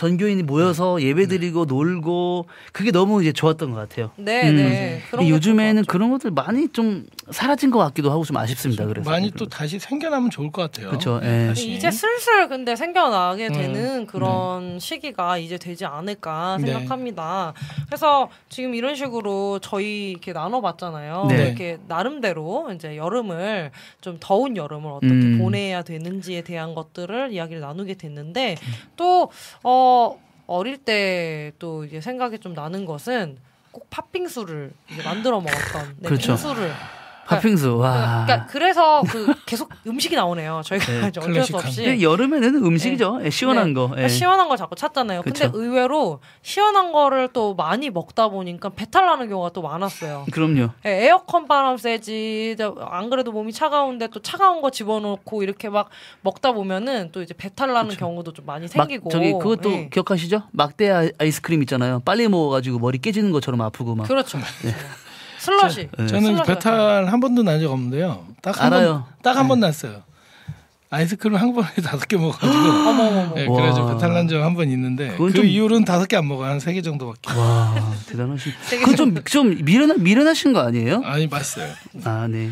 [0.00, 4.10] 전교인이 모여서 예배드리고 놀고 그게 너무 이제 좋았던 것 같아요.
[4.16, 4.56] 네, 음.
[4.56, 5.02] 네.
[5.10, 5.84] 그런 근데 게 요즘에는.
[5.84, 8.86] 그런 것들 많이 좀 사라진 것 같기도 하고 좀 아쉽습니다.
[8.86, 10.88] 그래서 많이 또 다시 생겨나면 좋을 것 같아요.
[10.88, 11.20] 그렇죠.
[11.22, 11.48] 예.
[11.48, 11.72] 다시.
[11.72, 16.72] 이제 슬슬 근데 생겨나게 음, 되는 그런 시기가 이제 되지 않을까 네.
[16.72, 17.52] 생각합니다.
[17.84, 21.26] 그래서 지금 이런 식으로 저희 이렇게 나눠봤잖아요.
[21.28, 21.46] 네.
[21.46, 25.38] 이렇게 나름대로 이제 여름을 좀 더운 여름을 어떻게 음.
[25.38, 28.56] 보내야 되는지에 대한 것들을 이야기를 나누게 됐는데
[28.96, 29.30] 또
[29.62, 29.89] 어,
[30.46, 33.38] 어릴 때 또 이제 생각이 좀 나는 것은
[33.72, 36.28] 꼭 팥빙수를 이제 만들어 먹었던 네, 그렇죠.
[36.28, 36.72] 빙수를
[37.30, 38.24] 팥빙수 와.
[38.26, 40.62] 그러니까 그래서 그 계속 음식이 나오네요.
[40.64, 41.56] 저희가 네, 어쩔 수.
[41.56, 43.20] 없이 근데 여름에는 음식이죠.
[43.24, 43.74] 예, 시원한 네.
[43.74, 43.84] 거.
[43.84, 43.88] 예.
[43.90, 45.22] 그러니까 시원한 걸 자꾸 찾잖아요.
[45.22, 45.58] 근데 그쵸.
[45.58, 50.26] 의외로 시원한 거를 또 많이 먹다 보니까 배탈 나는 경우가 또 많았어요.
[50.32, 50.70] 그럼요.
[50.86, 52.56] 예, 에어컨 바람 세지.
[52.58, 55.88] 저- 안 그래도 몸이 차가운데 또 차가운 거 집어넣고 이렇게 막
[56.22, 59.10] 먹다 보면은 또 이제 배탈 나는 경우도 좀 많이 막 생기고.
[59.10, 59.88] 저기 그것도 예.
[59.90, 60.42] 기억하시죠?
[60.50, 62.00] 막대 아- 아이스크림 있잖아요.
[62.04, 64.08] 빨리 먹어가지고 머리 깨지는 것처럼 아프고 막.
[64.08, 64.38] 그렇죠.
[65.40, 65.88] 슬러시.
[65.98, 66.06] 네.
[66.06, 68.26] 저는 슬러시 배탈 한 번도 난 적 없는데요.
[68.42, 68.92] 딱한 알아요.
[68.92, 70.02] 번, 딱 한 번 났어요.
[70.92, 73.34] 아이스크림 한 번에 다섯 개 먹어가지고.
[73.36, 73.94] 네, 그래서 와.
[73.94, 76.82] 배탈 난 적 한 번 있는데 그 좀- 이후로는 다섯 개 안 먹어 한세 개
[76.82, 77.32] 정도밖에.
[77.38, 77.74] 와
[78.08, 78.52] 대단하신.
[78.70, 81.02] 그건 좀, 좀 미련하, 미련하신 거 아니에요?
[81.04, 81.72] 아니 맛있어요.
[82.04, 82.50] 아 네.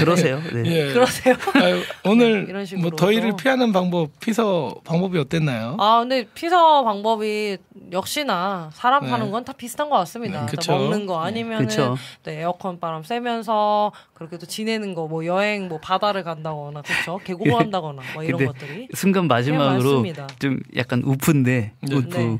[0.00, 0.40] 그러세요.
[0.52, 0.62] 네.
[0.66, 0.92] 예.
[0.92, 1.34] 그러세요?
[1.54, 3.36] 아유, 오늘 이런 식으로 뭐 더위를 또.
[3.36, 5.76] 피하는 방법 피서 방법이 어땠나요?
[5.78, 7.58] 아, 근데 피서 방법이
[7.92, 9.10] 역시나 사람 네.
[9.10, 10.40] 사는 건 다 비슷한 것 같습니다.
[10.40, 10.72] 네, 다 그쵸.
[10.72, 11.96] 먹는 거 아니면은 그쵸.
[12.22, 17.52] 또 에어컨 바람 쐬면서 그렇게 또 지내는 거, 뭐 여행, 뭐 바다를 간다거나 그렇죠, 계곡을
[17.52, 20.04] 간다거나 뭐 이런 것들이 순간 마지막으로.
[20.38, 21.94] 좀 약간 우프인데 네.
[21.94, 22.16] 우프.
[22.16, 22.38] 네.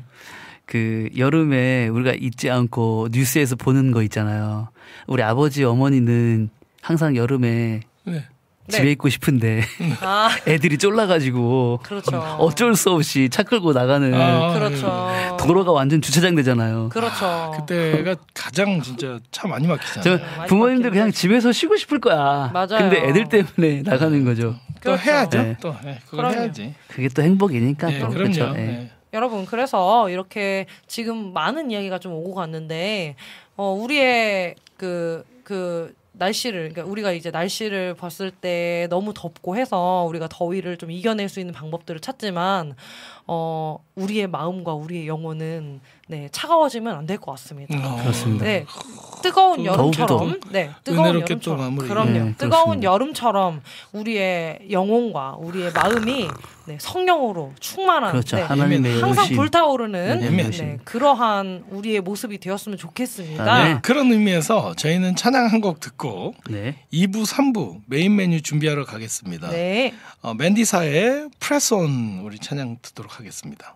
[0.67, 4.69] 그 여름에 우리가 잊지 않고 뉴스에서 보는 거 있잖아요.
[5.07, 6.49] 우리 아버지 어머니는
[6.81, 8.25] 항상 여름에 네.
[8.67, 8.91] 집에 네.
[8.91, 9.63] 있고 싶은데
[10.01, 12.17] 아, 애들이 쫄라가지고 그렇죠.
[12.39, 15.37] 어쩔 수 없이 차 끌고 나가는 아, 그렇죠.
[15.39, 16.89] 도로가 완전 주차장 되잖아요.
[16.89, 17.51] 그렇죠.
[17.57, 20.03] 그때가 가장 진짜 차 많이 막히잖아요.
[20.03, 21.11] 저 많이 부모님들 그냥.
[21.11, 22.51] 집에서 쉬고 싶을 거야.
[22.53, 22.67] 맞아요.
[22.89, 24.55] 근데 애들 때문에 나가는 거죠.
[24.75, 25.03] 또 그렇죠.
[25.03, 25.37] 해야죠.
[25.41, 25.57] 네.
[25.59, 26.35] 또 네, 그걸 그럼요.
[26.39, 26.73] 해야지.
[26.87, 28.31] 그게 또 행복이니까 예, 또 그럼요.
[28.31, 28.53] 그렇죠.
[28.57, 28.61] 예.
[28.61, 28.91] 예.
[29.13, 33.15] 여러분 그래서 이렇게 지금 많은 이야기가 좀 오고 갔는데
[33.57, 40.27] 어 우리의 그 그 날씨를 그러니까 우리가 이제 날씨를 봤을 때 너무 덥고 해서 우리가
[40.29, 42.75] 더위를 좀 이겨낼 수 있는 방법들을 찾지만
[43.27, 47.75] 어 우리의 마음과 우리의 영혼은 네 차가워지면 안 될 것 같습니다.
[47.77, 48.43] 어, 그렇습니다.
[48.45, 48.65] 네
[49.21, 51.87] 뜨거운 여름처럼 더욱더 네 뜨거운 여름처럼 마무리.
[51.87, 52.83] 그럼요 네, 뜨거운.
[52.83, 53.61] 여름처럼
[53.93, 56.27] 우리의 영혼과 우리의 마음이
[56.65, 58.35] 네, 성령으로 충만한 그렇죠.
[58.37, 59.37] 네, 항상 의심.
[59.37, 60.77] 불타오르는 네, 네.
[60.83, 63.43] 그러한 우리의 모습이 되었으면 좋겠습니다.
[63.53, 63.79] 아, 네.
[63.81, 66.75] 그런 의미에서 저희는 찬양 한 곡 듣고 네.
[66.91, 69.49] 2부, 3부 메인 메뉴 준비하러 가겠습니다.
[69.49, 69.93] 네.
[70.23, 73.75] 어, 맨디사의 프레스온 우리 찬양 듣도록 하겠습니다.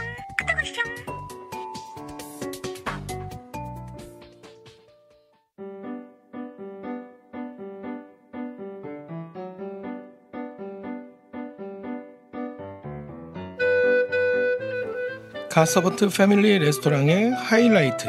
[15.51, 18.07] 갓서번트 패밀리 레스토랑의 하이라이트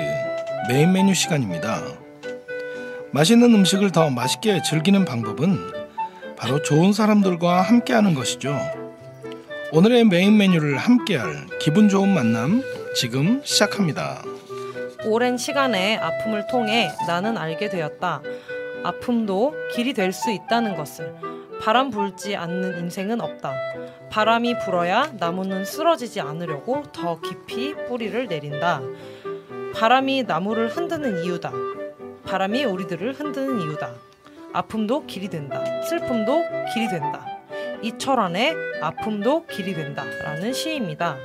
[0.69, 1.83] 메인 메뉴 시간입니다.
[3.11, 5.59] 맛있는 음식을 더 맛있게 즐기는 방법은
[6.37, 8.57] 바로 좋은 사람들과 함께하는 것이죠.
[9.73, 12.63] 오늘의 메인 메뉴를 함께할 기분 좋은 만남
[12.95, 14.23] 지금 시작합니다.
[15.05, 18.23] 오랜 시간의 아픔을 통해 나는 알게 되었다.
[18.85, 21.13] 아픔도 길이 될 수 있다는 것을.
[21.61, 23.53] 바람 불지 않는 인생은 없다.
[24.13, 28.83] 바람이 불어야 나무는 쓰러지지 않으려고 더 깊이 뿌리를 내린다.
[29.75, 31.51] 바람이 나무를 흔드는 이유다.
[32.23, 33.95] 바람이 우리들을 흔드는 이유다.
[34.53, 35.65] 아픔도 길이 된다.
[35.85, 36.43] 슬픔도
[36.75, 37.27] 길이 된다.
[37.81, 40.05] 이철환의 아픔도 길이 된다.
[40.05, 41.17] 라는 시입니다.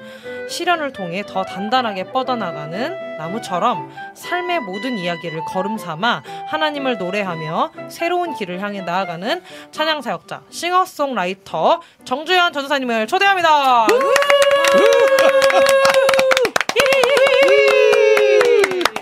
[0.47, 8.61] 시련을 통해 더 단단하게 뻗어나가는 나무처럼 삶의 모든 이야기를 걸음 삼아 하나님을 노래하며 새로운 길을
[8.61, 9.41] 향해 나아가는
[9.71, 13.87] 찬양 사역자, 싱어송라이터 정주연 전도사님을 초대합니다.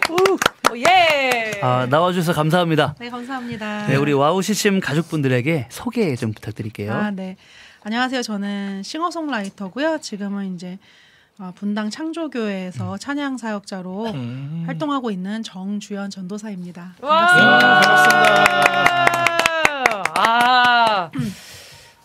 [0.09, 1.59] 오, 예.
[1.61, 2.95] 아, 나와주셔서 감사합니다.
[2.99, 3.87] 네, 감사합니다.
[3.87, 6.93] 네, 우리 와우 CCM 가족분들에게 소개 좀 부탁드릴게요.
[6.93, 7.37] 아, 네.
[7.83, 8.23] 안녕하세요.
[8.23, 9.99] 저는 싱어송라이터고요.
[10.01, 10.79] 지금은 이제
[11.37, 14.63] 어, 분당 창조교회에서 찬양 사역자로 음.
[14.67, 16.95] 활동하고 있는 정주연 전도사입니다.
[17.01, 18.65] 와, 반갑습니다.
[20.17, 21.11] 아,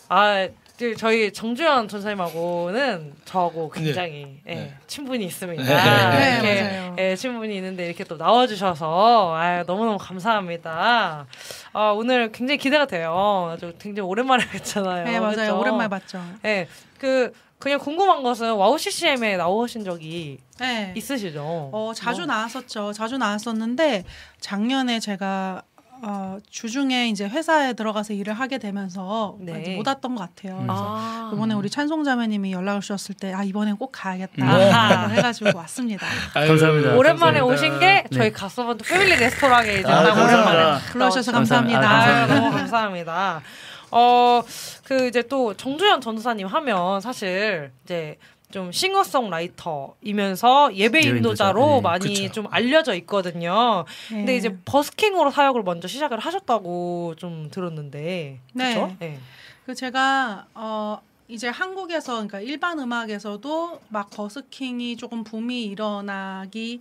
[0.08, 4.74] 아, 그 저희 정주현 전사님하고는 저하고 굉장히 예, 네.
[4.88, 5.62] 친분이 있습니다.
[5.62, 6.96] 네, 이렇게, 맞아요.
[6.98, 11.26] 예, 친분이 있는데 이렇게 또 나와주셔서 아, 너무너무 감사합니다.
[11.72, 13.56] 아, 오늘 굉장히 기대가 돼요.
[13.60, 15.04] 저 굉장히 오랜만에 뵀잖아요.
[15.04, 15.36] 네, 맞아요.
[15.36, 15.60] 그쵸?
[15.60, 16.20] 오랜만에 봤죠.
[16.46, 16.66] 예,
[16.98, 20.92] 그 그냥 궁금한 것은 와우 CCM에 나오신 적이 네.
[20.96, 21.42] 있으시죠?
[21.72, 22.26] 어, 자주 뭐.
[22.34, 22.92] 나왔었죠.
[22.94, 24.04] 자주 나왔었는데
[24.40, 25.62] 작년에 제가
[26.02, 29.60] 어, 주중에 이제 회사에 들어가서 일을 하게 되면서 네.
[29.60, 30.56] 이제 못 왔던 것 같아요.
[30.56, 31.30] 그래서 아.
[31.34, 35.08] 이번에 우리 찬송 자매님이 연락을 주셨을 때 아 이번엔 꼭 가야겠다 아하.
[35.08, 36.06] 해가지고 왔습니다.
[36.32, 36.94] 아유, 감사합니다.
[36.96, 37.44] 오랜만에 감사합니다.
[37.44, 38.32] 오신 게 저희 네.
[38.32, 40.00] 가서번트 패밀리 레스토랑에 이제 아.
[40.00, 41.80] 오랜만에 불러주셔서 감사합니다.
[41.80, 41.90] 감사합니다.
[41.90, 42.34] 아, 아유, 감사합니다.
[42.40, 43.42] 너무 감사합니다.
[43.90, 44.42] 어,
[44.84, 48.18] 그 이제 또 정주현 전도사님 하면 사실 이제
[48.50, 51.76] 좀 싱어송라이터이면서 예배 인도자로 인도자.
[51.76, 52.32] 네, 많이 그쵸.
[52.32, 53.84] 좀 알려져 있거든요.
[54.08, 54.36] 근데 네.
[54.36, 58.40] 이제 버스킹으로 사역을 먼저 시작을 하셨다고 좀 들었는데.
[58.52, 58.74] 네.
[58.74, 58.96] 그쵸?
[58.98, 59.18] 네.
[59.66, 66.80] 그 제가 어 이제 한국에서 그러니까 일반 음악에서도 막 버스킹이 조금 붐이 일어나기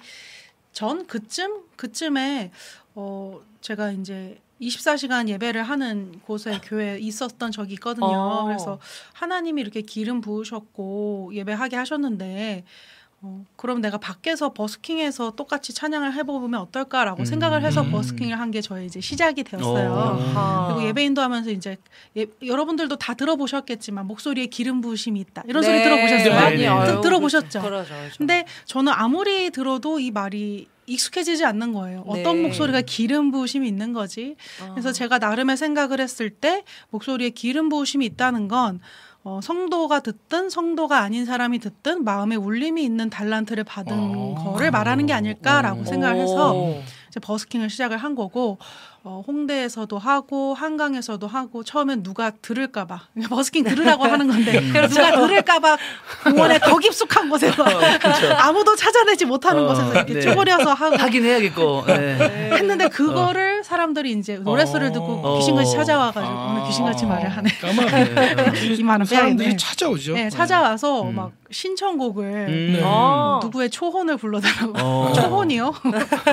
[0.74, 2.50] 전 그쯤 그쯤에
[2.96, 8.08] 어 제가 이제 24시간 예배를 하는 곳에 교회에 있었던 적이 있거든요.
[8.08, 8.46] 어.
[8.46, 8.80] 그래서
[9.14, 12.64] 하나님이 이렇게 기름 부으셨고 예배하게 하셨는데
[13.22, 17.26] 어, 그럼 내가 밖에서 버스킹해서 똑같이 찬양을 해보면 어떨까라고 음.
[17.26, 17.92] 생각을 해서 음.
[17.92, 19.92] 버스킹을 한 게 저의 이제 시작이 되었어요.
[19.92, 20.18] 어.
[20.36, 20.68] 아하.
[20.74, 21.76] 그리고 예배 인도 하면서 이제
[22.16, 26.34] 예, 여러분들도 다 들어보셨겠지만 목소리에 기름 부으심이 있다 이런 네, 소리 들어보셨어요?
[26.34, 27.62] 알고 알고 들어보셨죠?
[27.62, 27.94] 그러죠.
[27.94, 28.16] 그러죠.
[28.18, 32.04] 근데 저는 아무리 들어도 이 말이 익숙해지지 않는 거예요.
[32.08, 32.42] 어떤 네.
[32.44, 34.36] 목소리가 기름 부으심이 있는 거지.
[34.62, 34.72] 아.
[34.72, 38.80] 그래서 제가 나름의 생각을 했을 때 목소리에 기름 부으심이 있다는 건
[39.24, 44.36] 어, 성도가 듣든 성도가 아닌 사람이 듣든 마음에 울림이 있는 달란트를 받은 어.
[44.44, 46.82] 거를 말하는 게 아닐까라고 생각을 해서 오.
[47.10, 48.58] 이제 버스킹을 시작을 한 거고
[49.04, 53.00] 어, 홍대에서도 하고 한강에서도 하고 처음엔 누가 들을까봐.
[53.30, 54.60] 버스킹 들으라고 하는 건데.
[54.60, 55.78] 누가 들을까봐
[56.26, 57.64] 공원의 더 깊숙한 곳에서
[58.38, 60.22] 아무도 찾아내지 못하는 어, 곳에서 이렇게 네.
[60.22, 60.98] 쪼그려서 하고.
[60.98, 61.86] 하긴 해야겠고.
[61.88, 62.52] 네.
[62.54, 65.38] 했는데 그거를 사람들이 이제 노랫소리를 듣고 어.
[65.38, 66.52] 귀신같이 찾아와가지고 아.
[66.52, 67.50] 오늘 귀신같이 말을 하네.
[67.62, 68.76] 까마귀.
[68.76, 69.58] 이 말은 사람들이 빼야겠네.
[69.58, 70.14] 찾아오죠.
[70.16, 71.16] 네, 찾아와서 음.
[71.16, 72.74] 막 신청곡을 음.
[72.74, 72.82] 네.
[72.84, 73.40] 아.
[73.44, 74.74] 누구의 초혼을 불러달라고.
[74.76, 75.14] 어.
[75.16, 75.72] 초혼이요?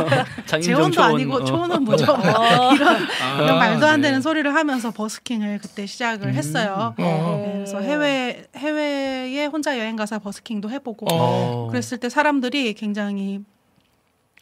[0.62, 1.14] 재혼도 초혼.
[1.14, 1.45] 아니고 어.
[1.45, 2.07] 초혼은 뭐죠?
[2.16, 2.72] 아.
[2.74, 4.09] 이런, 아, 이런 말도 안 네.
[4.09, 6.95] 되는 소리를 하면서 버스킹을 그때 시작을 했어요.
[6.97, 7.43] 어.
[7.45, 11.68] 네, 그래서 해외 해외에 혼자 여행 가서 버스킹도 해보고 어.
[11.70, 13.41] 그랬을 때 사람들이 굉장히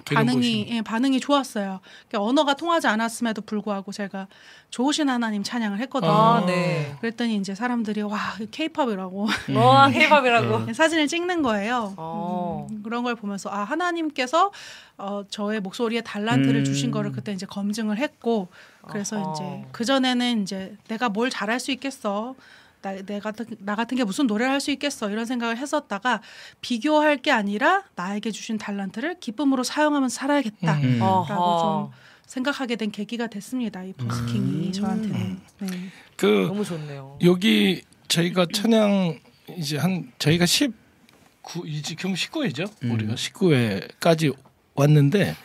[0.05, 0.67] 반응이.
[0.71, 1.81] 예, 반응이 좋았어요.
[2.09, 4.27] 그러니까 언어가 통하지 않았음에도 불구하고 제가
[4.71, 6.11] 좋으신 하나님 찬양을 했거든요.
[6.13, 6.95] 아, 네.
[7.01, 8.19] 그랬더니 이제 사람들이 와
[8.51, 10.73] 케이팝이라고 와, 케이팝이라고.
[10.73, 11.95] 사진을 찍는 거예요.
[11.97, 12.67] 어.
[12.71, 14.51] 음, 그런 걸 보면서 아 하나님께서
[14.99, 16.65] 어, 저의 목소리에 달란트를 음.
[16.65, 18.49] 주신 거를 그때 이제 검증을 했고
[18.89, 19.33] 그래서 아하.
[19.33, 22.35] 이제 그 전에는 이제 내가 뭘 잘할 수 있겠어.
[22.85, 26.21] 나, 내가 나 같은 게 무슨 노래를 할 수 있겠어 이런 생각을 했었다가
[26.61, 30.99] 비교할 게 아니라 나에게 주신 달란트를 기쁨으로 사용하면서 살아야겠다 음.
[31.01, 31.91] 라고.
[31.91, 34.73] 좀 생각하게 된 계기가 됐습니다 이 버스킹이 음.
[34.73, 35.69] 저한테는 네.
[36.17, 37.19] 그 너무 좋네요.
[37.23, 39.19] 여기 저희가 찬양
[39.59, 40.73] 이제 한 저희가 19
[41.67, 42.71] 이제 지금 19회죠.
[42.85, 42.93] 음.
[42.93, 44.35] 우리가 19회까지
[44.75, 45.37] 왔는데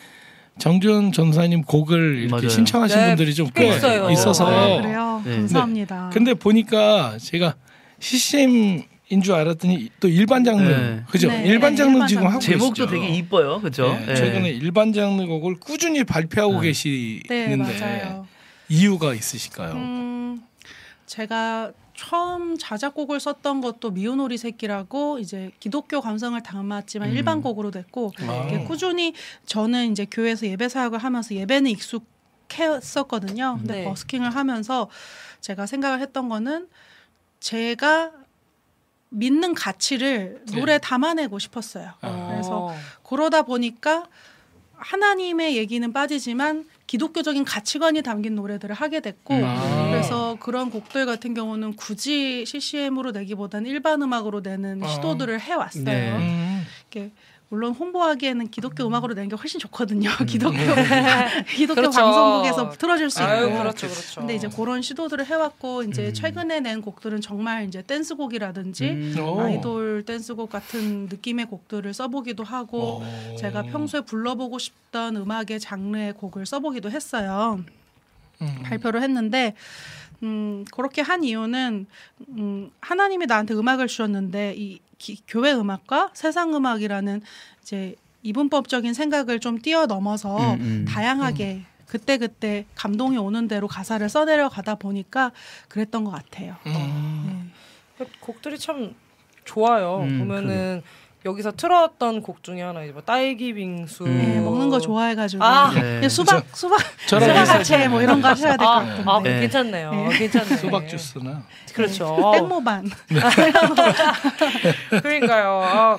[0.60, 2.48] 정준 전사님 곡을 이렇게 맞아요.
[2.50, 4.10] 신청하신 네, 분들이 좀꽤꽤 있어요.
[4.10, 5.36] 있어서 아, 그래요 네.
[5.36, 7.54] 감사합니다 근데 보니까 제가
[7.98, 11.02] CCM인 줄 알았더니 또 일반 장르 네.
[11.10, 11.28] 그죠?
[11.28, 12.32] 네, 일반 네, 장르 일반 지금 장르.
[12.34, 12.86] 하고 제목도 계시죠?
[12.90, 13.98] 되게 이뻐요, 그렇죠?
[14.06, 16.68] 네, 최근에 일반 장르 곡을 꾸준히 발표하고 네.
[16.68, 18.26] 계시는데 네 맞아요
[18.68, 19.72] 이유가 있으실까요?
[19.72, 20.42] 음,
[21.06, 27.14] 제가 처음 자작곡을 썼던 것도 미운 오리 새끼라고 이제 기독교 감성을 담았지만 음.
[27.14, 28.64] 일반 곡으로 됐고 아.
[28.66, 29.12] 꾸준히
[29.44, 33.58] 저는 이제 교회에서 예배 사역을 하면서 예배는 익숙했었거든요.
[33.58, 33.84] 근데 네.
[33.84, 34.88] 버스킹을 하면서
[35.42, 36.70] 제가 생각을 했던 거는
[37.38, 38.12] 제가
[39.10, 40.58] 믿는 가치를 네.
[40.58, 41.92] 노래에 담아내고 싶었어요.
[42.00, 42.28] 아.
[42.30, 44.06] 그래서 그러다 보니까
[44.76, 49.44] 하나님의 얘기는 빠지지만 기독교적인 가치관이 담긴 노래들을 하게 됐고 음.
[49.44, 49.90] 아.
[49.92, 54.88] 그래서 그런 곡들 같은 경우는 굳이 CCM으로 내기보다는 일반 음악으로 내는 아.
[54.88, 55.84] 시도들을 해왔어요.
[55.84, 56.10] 네.
[56.10, 56.66] 음.
[56.90, 57.12] 이렇게
[57.50, 60.08] 물론 홍보하기에는 기독교 음악으로 내는 게 훨씬 좋거든요.
[60.24, 60.56] 기독교
[61.52, 62.00] 기독교 그렇죠.
[62.00, 63.30] 방송국에서 틀어줄 수 있고.
[63.30, 64.20] 아유, 그렇죠, 그렇죠.
[64.20, 66.14] 근데 이제 그런 시도들을 해왔고 이제 음.
[66.14, 69.16] 최근에 낸 곡들은 정말 이제 댄스곡이라든지 음.
[69.18, 69.40] 오.
[69.40, 73.36] 아이돌 댄스곡 같은 느낌의 곡들을 써보기도 하고 오.
[73.36, 77.64] 제가 평소에 불러보고 싶던 음악의 장르의 곡을 써보기도 했어요.
[78.42, 78.62] 음.
[78.62, 79.54] 발표를 했는데
[80.22, 81.86] 음, 그렇게 한 이유는
[82.28, 87.22] 음, 하나님이 나한테 음악을 주셨는데 이 기- 교회 음악과 세상 음악이라는
[87.62, 90.84] 이제 이분법적인 생각을 좀 뛰어넘어서 음, 음.
[90.86, 95.32] 다양하게 그때 그때 감동이 오는 대로 가사를 써내려 가다 보니까
[95.68, 96.54] 그랬던 것 같아요.
[96.66, 97.50] 음.
[97.98, 98.06] 네.
[98.20, 98.94] 곡들이 참
[99.44, 100.00] 좋아요.
[100.02, 100.82] 음, 보면은
[101.24, 104.18] 여기서 틀었던 곡 중에 하나 이제 뭐 딸기 빙수 음.
[104.18, 105.70] 네, 먹는 거 좋아해가지고 아.
[105.72, 106.08] 네.
[106.08, 107.74] 수박 수박 저랑 수박 비슷하죠.
[107.74, 109.10] 야채 뭐 이런 거 하셔야 될것 아, 같은데.
[109.10, 109.40] 아, 네.
[109.40, 109.90] 괜찮네요.
[109.90, 110.18] 네.
[110.18, 110.56] 괜찮네.
[110.56, 111.42] 수박 주스나
[111.74, 112.32] 그렇죠.
[112.34, 112.90] 땡모반.
[115.02, 115.62] 그러니까요.
[115.62, 115.98] 아,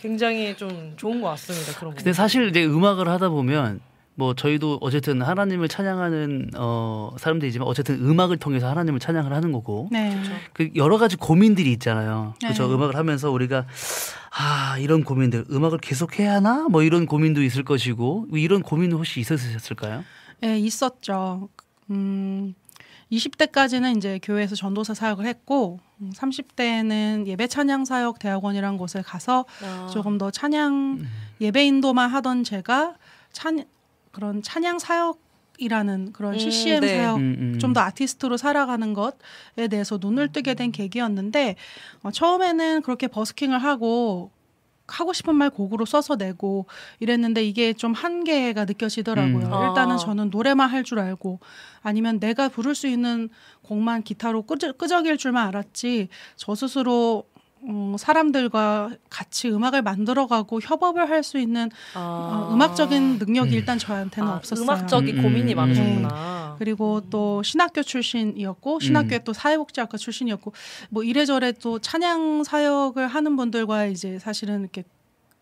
[0.00, 1.72] 굉장히 좀 좋은 것 같습니다.
[1.78, 1.96] 그런 거.
[1.96, 3.80] 근데 사실 이제 음악을 하다 보면
[4.16, 10.20] 뭐 저희도 어쨌든 하나님을 찬양하는 어 사람들이지만 어쨌든 음악을 통해서 하나님을 찬양을 하는 거고 네.
[10.54, 12.34] 그 여러 가지 고민들이 있잖아요.
[12.40, 12.66] 그렇죠.
[12.66, 12.74] 네.
[12.74, 13.66] 음악을 하면서 우리가
[14.30, 19.20] 아 이런 고민들 음악을 계속 해야 하나 뭐 이런 고민도 있을 것이고 이런 고민도 혹시
[19.20, 20.02] 있으셨을까요?
[20.40, 21.48] 네, 있었죠.
[21.90, 22.54] 음,
[23.12, 29.88] 20대까지는 이제 교회에서 전도사 사역을 했고, 음, 30대에는 예배 찬양 사역 대학원이라는 곳에 가서 아.
[29.92, 31.06] 조금 더 찬양
[31.40, 32.94] 예배 인도만 하던 제가
[33.32, 33.64] 찬
[34.16, 35.20] 그런 찬양 사역
[35.58, 36.96] 이라는 그런 음, CCM 네.
[36.96, 37.58] 사역 음, 음.
[37.58, 41.56] 좀더 아티스트로 살아가는 것에 대해서 눈을 뜨게 된 계기였는데
[42.02, 44.30] 어, 처음에는 그렇게 버스킹을 하고
[44.88, 46.64] 하고 싶은 말 곡으로 써서 내고
[47.00, 49.46] 이랬는데 이게 좀 한계가 느껴지더라고요.
[49.48, 49.52] 음.
[49.52, 49.68] 아.
[49.68, 51.40] 일단은 저는 노래만 할 줄 알고
[51.82, 53.28] 아니면 내가 부를 수 있는
[53.62, 57.24] 곡만 기타로 끄적, 끄적일 줄만 알았지 저 스스로
[57.68, 63.58] 음, 사람들과 같이 음악을 만들어가고 협업을 할 수 있는 어, 음악적인 능력이 음.
[63.58, 64.62] 일단 저한테는 아, 없었어요.
[64.64, 66.56] 음악적인 음, 고민이 음, 많으셨구나.
[66.58, 69.24] 그리고 또 신학교 출신이었고 신학교에 음.
[69.24, 70.52] 또 사회복지학과 출신이었고
[70.90, 74.84] 뭐 이래저래 또 찬양 사역을 하는 분들과 이제 사실은 이렇게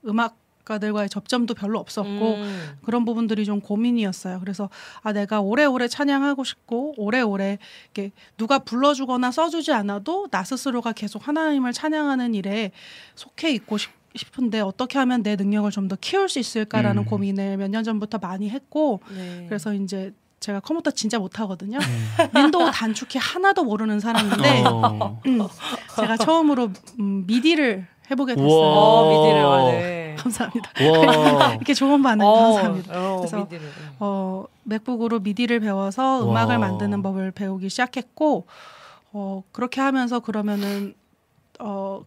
[0.07, 2.77] 음악 가들과의 접점도 별로 없었고 음.
[2.83, 4.41] 그런 부분들이 좀 고민이었어요.
[4.41, 4.71] 그래서
[5.03, 7.59] 아 내가 오래오래 찬양하고 싶고 오래오래
[7.95, 12.71] 이렇게 누가 불러주거나 써주지 않아도 나 스스로가 계속 하나님을 찬양하는 일에
[13.15, 13.91] 속해 있고 싶.
[14.17, 17.05] 싶은데 어떻게 하면 내 능력을 좀 더 키울 수 있을까라는 음.
[17.05, 19.45] 고민을 몇 년 전부터 많이 했고 네.
[19.49, 21.79] 그래서 이제 제가 컴퓨터 진짜 못하거든요.
[22.37, 25.21] 윈도우 단축키 하나도 모르는 사람인데 어.
[25.27, 25.41] 음,
[25.97, 28.49] 제가 처음으로 음, 미디를 해보게 됐어요.
[28.49, 28.67] 우와.
[28.79, 29.65] 어, 미디를 아,
[30.17, 30.23] 네.
[30.23, 30.71] 감사합니다.
[30.91, 31.55] 와.
[31.57, 33.13] 이렇게 좋은 반응 어, 감사합니다.
[33.13, 33.69] 어, 그래서 미디를.
[34.01, 36.31] 어, 맥북으로 미디를 배워서 와.
[36.31, 38.47] 음악을 만드는 법을 배우기 시작했고
[39.13, 40.95] 어, 그렇게 하면서 그러면은
[41.61, 42.03] 어,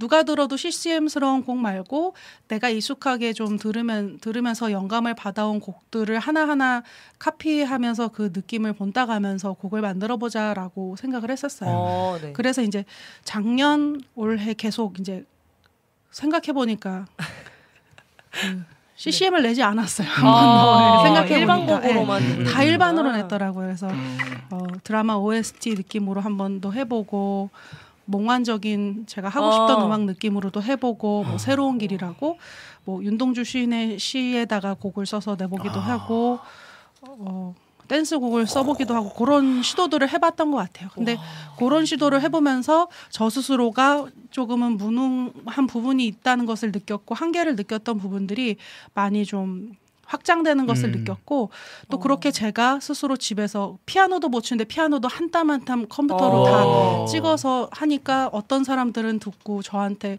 [0.00, 2.14] 누가 들어도 CCM스러운 곡 말고
[2.48, 6.82] 내가 익숙하게 좀 들으면 들으면서 영감을 받아온 곡들을 하나하나
[7.18, 11.70] 카피하면서 그 느낌을 본따 가면서 곡을 만들어 보자라고 생각을 했었어요.
[11.70, 12.32] 어, 네.
[12.32, 12.86] 그래서 이제
[13.24, 15.26] 작년 올해 계속 이제
[16.10, 17.06] 생각해 보니까
[18.30, 18.62] 그
[18.96, 20.06] CCM을 내지 않았어요.
[20.06, 22.26] 한 아, 번도 생각해 일반 보니까 곡으로만 예.
[22.26, 22.50] 듣는구나.
[22.50, 23.66] 다 일반으로 냈더라고요.
[23.66, 24.18] 그래서 음.
[24.50, 27.48] 어, 드라마 OST 느낌으로 한 번도 해보고
[28.04, 29.84] 몽환적인 제가 하고 싶던 아.
[29.86, 32.38] 음악 느낌으로도 해보고 뭐 새로운 길이라고
[32.84, 36.40] 뭐 윤동주 시인의 시에다가 곡을 써서 내보기도 하고
[37.02, 37.54] 어,
[37.90, 40.88] 댄스곡을 써보기도 하고 그런 시도들을 해봤던 것 같아요.
[40.94, 41.18] 근데
[41.58, 48.56] 그런 시도를 해보면서 저 스스로가 조금은 무능한 부분이 있다는 것을 느꼈고 한계를 느꼈던 부분들이
[48.94, 49.72] 많이 좀
[50.06, 50.92] 확장되는 것을 음.
[50.98, 51.50] 느꼈고
[51.88, 57.04] 또 그렇게 제가 스스로 집에서 피아노도 못 치는데 피아노도 한 땀 한 땀 컴퓨터로 어.
[57.06, 60.18] 다 찍어서 하니까 어떤 사람들은 듣고 저한테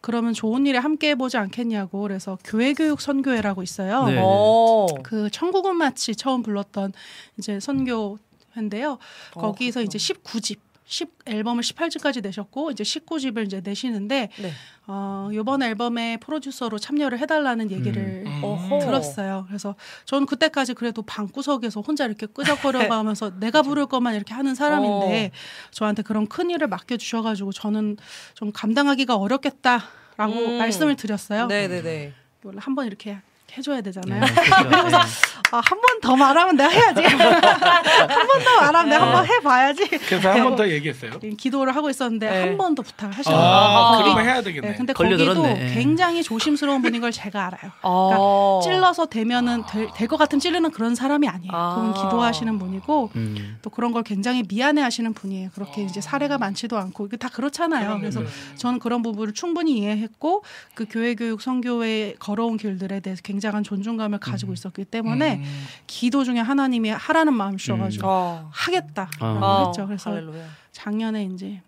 [0.00, 4.06] 그러면 좋은 일에 함께 해보지 않겠냐고 그래서 교회교육 선교회라고 있어요.
[4.06, 4.18] 네.
[4.22, 4.86] 어.
[5.02, 6.92] 그 천국은 마치 처음 불렀던
[7.38, 8.98] 이제 선교회인데요.
[9.32, 14.52] 거기서 이제 19집 10 앨범을 18집까지 내셨고 이제 19집을 이제 내시는데 네.
[14.88, 18.78] 어 이번 앨범에 프로듀서로 참여를 해달라는 얘기를 음.
[18.80, 19.44] 들었어요.
[19.46, 25.30] 그래서 저는 그때까지 그래도 방구석에서 혼자 이렇게 끄적거려가면서 내가 부를 것만 이렇게 하는 사람인데
[25.70, 27.96] 저한테 그런 큰 일을 맡겨 주셔가지고 저는
[28.34, 30.58] 좀 감당하기가 어렵겠다라고 음.
[30.58, 31.46] 말씀을 드렸어요.
[31.46, 32.14] 네네네.
[32.42, 33.18] 원래 한번 이렇게
[33.56, 34.20] 해줘야 되잖아요.
[34.24, 34.26] 네,
[34.68, 34.96] 그렇죠.
[35.52, 37.02] 아, 한 번 더 말하면 내가 해야지.
[37.04, 39.86] 한 번 더 말하면 내가 한 번 해봐야지.
[39.88, 41.18] 그래서 한 번 더 얘기했어요.
[41.36, 42.40] 기도를 하고 있었는데 네.
[42.48, 44.02] 한번 더 부탁을 아, 하시더라고요.
[44.04, 44.68] 그러면 해야 되겠네.
[44.70, 45.34] 네, 근데 걸려들었네.
[45.34, 45.74] 거기도 예.
[45.74, 47.72] 굉장히 조심스러운 분인 걸 제가 알아요.
[47.82, 48.60] 어.
[48.62, 51.52] 찔러서 되면은 될 것 같은 찌르는 그런 사람이 아니에요.
[51.52, 51.74] 아.
[51.74, 53.58] 그분 기도하시는 분이고 음.
[53.62, 55.50] 또 그런 걸 굉장히 미안해하시는 분이에요.
[55.54, 57.98] 그렇게 이제 사례가 많지도 않고 이게 다 그렇잖아요.
[57.98, 58.22] 그래서
[58.56, 60.42] 저는 그런 부분을 충분히 이해했고
[60.74, 65.64] 그 교회 교육 선교에 걸어온 길들에 대해서 굉장 한 존중감을 가지고 있었기 때문에 음.
[65.86, 68.48] 기도 중에 하나님이 하라는 마음 주셔가지고 어.
[68.52, 69.64] 하겠다라고 아.
[69.66, 69.86] 했죠.
[69.86, 70.44] 그래서 할렐루야.
[70.72, 71.60] 작년에 이제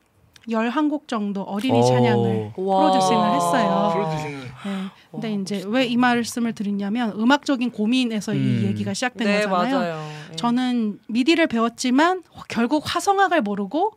[0.49, 1.83] 11곡 정도 어린이 오.
[1.83, 2.91] 찬양을 와.
[2.91, 3.91] 프로듀싱을 했어요.
[3.95, 4.85] 프로듀싱을 네.
[5.11, 8.37] 근데 이제 왜 이 말씀을 드리냐면 음악적인 고민에서 음.
[8.39, 9.79] 이 얘기가 시작된 네 거잖아요.
[9.79, 10.09] 맞아요.
[10.33, 10.37] 예.
[10.37, 13.93] 저는 미디를 배웠지만 결국 화성학을 모르고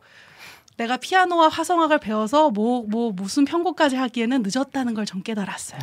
[0.76, 5.78] 내가 피아노와 화성학을 배워서 뭐, 뭐 무슨 편곡까지 하기에는 늦었다는 걸 전 깨달았어요.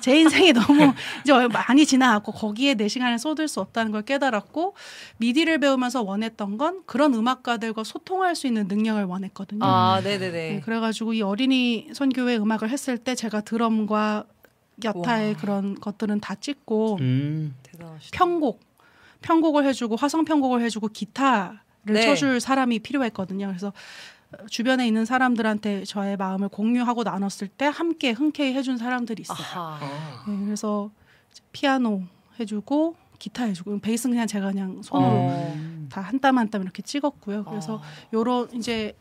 [0.00, 0.92] 제 인생이 너무
[1.22, 4.74] 이제 많이 지나갔고 거기에 내 시간을 쏟을 수 없다는 걸 깨달았고
[5.18, 9.64] 미디를 배우면서 원했던 건 그런 음악가들과 소통할 수 있는 능력을 원했거든요.
[9.64, 10.60] 아 네, 네네 네.
[10.60, 14.24] 그래가지고 이 어린이 선교회 음악을 했을 때 제가 드럼과
[14.82, 17.54] 여타의 그런 것들은 다 찍고 음.
[18.12, 18.60] 편곡
[19.22, 22.02] 편곡을 해주고 화성 편곡을 해주고 기타 를 네.
[22.02, 23.46] 쳐줄 사람이 필요했거든요.
[23.46, 23.72] 그래서
[24.48, 29.38] 주변에 있는 사람들한테 저의 마음을 공유하고 나눴을 때 함께 흔쾌히 해준 사람들이 있어요.
[29.56, 29.78] 어.
[30.28, 30.90] 네, 그래서
[31.52, 32.02] 피아노
[32.40, 35.86] 해주고 기타 해주고 베이스는 그냥 제가 그냥 손으로 어.
[35.90, 37.44] 다한 땀 한 땀 이렇게 찍었고요.
[37.44, 37.80] 그래서
[38.12, 38.94] 요런 이제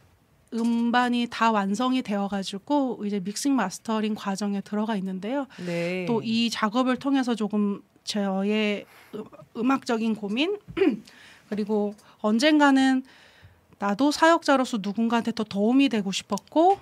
[0.53, 5.47] 음반이 다 완성이 되어가지고 이제 믹싱 마스터링 과정에 들어가 있는데요.
[5.65, 6.05] 네.
[6.05, 9.23] 또 이 작업을 통해서 조금 저의 음-
[9.57, 10.57] 음악적인 고민
[11.49, 13.03] 그리고 언젠가는
[13.79, 16.79] 나도 사역자로서 누군가한테 더 도움이 되고 싶었고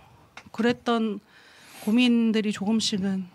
[0.52, 1.20] 그랬던
[1.86, 3.26] 고민들이 조금씩은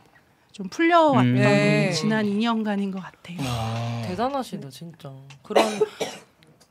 [0.53, 1.93] 좀 풀려왔던 네.
[1.93, 3.39] 지난 2년간인 것 같아요.
[3.41, 4.03] 아.
[4.07, 5.13] 대단하시다 진짜.
[5.43, 5.65] 그런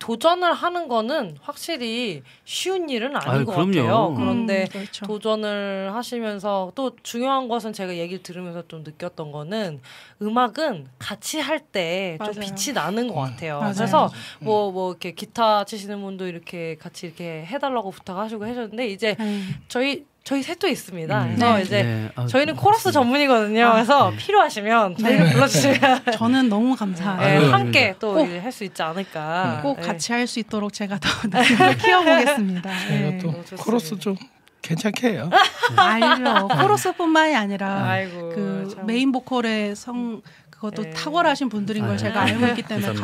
[0.05, 3.71] 도전을 하는 거는 확실히 쉬운 일은 아닌 아유, 것 그럼요.
[3.71, 4.13] 같아요.
[4.15, 5.05] 그런데 음, 그렇죠.
[5.07, 9.81] 도전을 하시면서 또 중요한 것은 제가 얘기를 들으면서 좀 느꼈던 거는
[10.21, 12.33] 음악은 같이 할 때 좀.
[12.35, 13.59] 빛이 나는 것 같아요.
[13.59, 13.73] 맞아요.
[13.73, 14.09] 그래서
[14.41, 19.41] 뭐뭐 이렇게 기타 치시는 분도 이렇게 같이 이렇게 해달라고 부탁하시고 해줬는데 이제 네.
[19.67, 21.21] 저희 저희 셋도 있습니다.
[21.23, 21.27] 음.
[21.35, 21.61] 그래서 네.
[21.61, 22.11] 이제 네.
[22.15, 23.71] 아, 저희는 코러스 전문이거든요.
[23.73, 27.39] 그래서 필요하시면 저희를 불러주시면 저는 너무 감사해요.
[27.39, 28.27] 네, 아유, 함께 또 꼭.
[28.27, 29.59] 할수 있지 않을까.
[29.61, 29.85] 꼭 네.
[29.87, 31.07] 같이 할 수 있도록 제가 더
[31.77, 32.69] 키워보겠습니다.
[32.87, 33.17] 제가 네.
[33.19, 33.33] 또.
[33.57, 34.15] 코러스 좀
[34.63, 35.29] 괜찮게 해요.
[35.75, 36.47] 알죠.
[36.47, 38.87] 코러스뿐만이 아니라 아이고 그 참.
[38.87, 40.89] 메인 보컬의 성 그것도 네.
[40.89, 41.97] 탁월하신 분들인 걸 아유.
[41.99, 42.97] 제가 알고 있기 때문에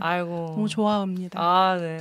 [0.00, 1.38] 아이고 너무 좋아합니다.
[1.38, 1.98] 아 네.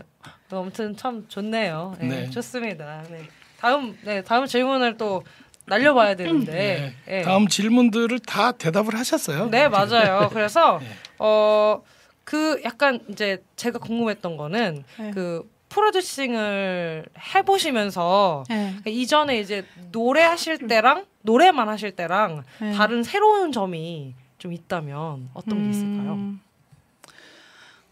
[0.49, 1.95] 아무튼 참 좋네요.
[1.99, 2.29] 네, 네.
[2.29, 3.03] 좋습니다.
[3.11, 3.27] 네.
[3.65, 5.23] 다음 네 다음 질문을 또
[5.65, 6.93] 날려봐야 되는데.
[7.07, 7.21] 네.
[7.23, 9.47] 다음 질문들을 다 대답을 하셨어요.
[9.49, 10.29] 네 맞아요.
[10.31, 10.87] 그래서 네.
[11.17, 15.11] 어그 약간 이제 제가 궁금했던 거는 네.
[15.11, 18.75] 그 프로듀싱을 해보시면서 네.
[18.85, 22.71] 이전에 이제 노래 하실 때랑 노래만 하실 때랑 네.
[22.71, 26.13] 다른 새로운 점이 좀 있다면 어떤 게 있을까요?
[26.13, 26.39] 음,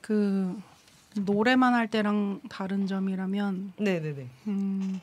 [0.02, 0.62] 그
[1.16, 4.28] 노래만 할 때랑 다른 점이라면 네네네.
[4.48, 5.00] 음,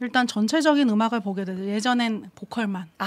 [0.00, 1.64] 일단 전체적인 음악을 보게 되죠.
[1.66, 3.06] 예전엔 보컬만 아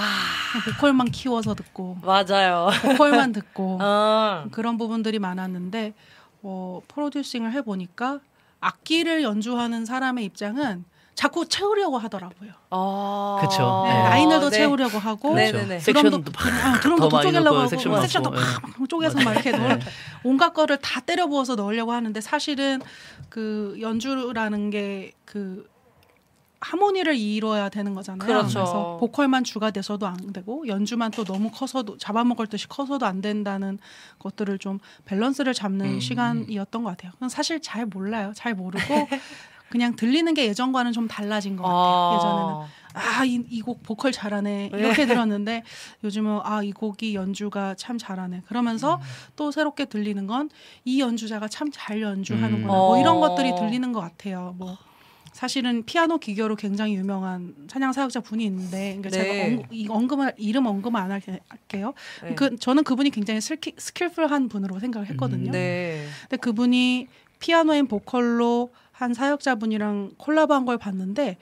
[0.64, 2.70] 보컬만 키워서 듣고 맞아요.
[2.82, 5.94] 보컬만 듣고 아, 그런 부분들이 많았는데
[6.42, 8.20] 어, 프로듀싱을 해보니까
[8.60, 10.84] 악기를 연주하는 사람의 입장은
[11.14, 12.52] 자꾸 채우려고 하더라고요.
[12.70, 13.82] 아 그쵸.
[13.84, 14.02] 네, 네.
[14.02, 14.56] 라인을 더 네.
[14.56, 15.66] 채우려고 하고 네, 그렇죠.
[15.66, 15.80] 네네네.
[15.80, 18.00] 섹션도 드럼도 막 아, 드럼도 쪼개려고 하고 섹션 막.
[18.00, 18.40] 섹션도 예.
[18.40, 19.84] 팍 쪼개서 막 이렇게 넣을 네.
[20.24, 22.80] 온갖 거를 다 때려 부어서 넣으려고 하는데 사실은
[23.28, 25.66] 그 연주라는 게 그
[26.64, 28.26] 하모니를 이뤄야 되는 거잖아요.
[28.26, 28.60] 그렇죠.
[28.60, 33.78] 래서 보컬만 주가 돼서도 안 되고 연주만 또 너무 커서도 잡아먹을 듯이 커서도 안 된다는
[34.18, 36.00] 것들을 좀 밸런스를 잡는 음.
[36.00, 37.12] 시간이었던 것 같아요.
[37.28, 38.32] 사실 잘 몰라요.
[38.34, 38.78] 잘 모르고
[39.68, 42.16] 그냥 들리는 게 예전과는 좀 달라진 것 같아요.
[42.16, 44.70] 예전에는 아, 이곡 보컬 잘하네.
[44.72, 45.64] 이렇게 들었는데
[46.04, 48.42] 요즘은 아, 이 곡이 연주가 참 잘하네.
[48.46, 49.00] 그러면서
[49.36, 50.48] 또 새롭게 들리는 건
[50.84, 52.64] 이 연주자가 참 잘 연주하는구나.
[52.64, 52.66] 음.
[52.68, 53.20] 뭐 이런 어.
[53.20, 54.54] 것들이 들리는 것 같아요.
[54.58, 54.76] 뭐
[55.38, 59.16] 사실은 피아노 기교로 굉장히 유명한 찬양 사역자 분이 있는데 그러니까 네.
[59.24, 61.92] 제가 언, 이 언급을 이름 언급 안 할게- 할게요.
[62.22, 62.36] 네.
[62.36, 65.50] 그 저는 그분이 굉장히 ski, skillful한 분으로 생각을 했거든요.
[65.50, 66.06] 네.
[66.22, 67.08] 근데 그분이
[67.40, 71.36] 피아노 and 보컬로 한 사역자 분이랑 콜라보한 걸 봤는데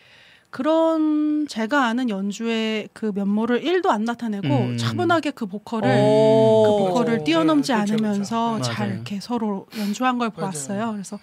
[0.49, 4.77] 그런 제가 아는 연주의 그 면모를 1도 안 나타내고 음.
[4.79, 6.63] 차분하게 그 보컬을 오.
[6.79, 8.65] 그 보컬을 뛰어넘지 네, 그렇죠, 않으면서 그렇죠.
[8.73, 8.95] 잘 맞아요.
[8.97, 10.31] 이렇게 서로 연주한 걸.
[10.31, 10.93] 보았어요.
[10.93, 11.19] 그래서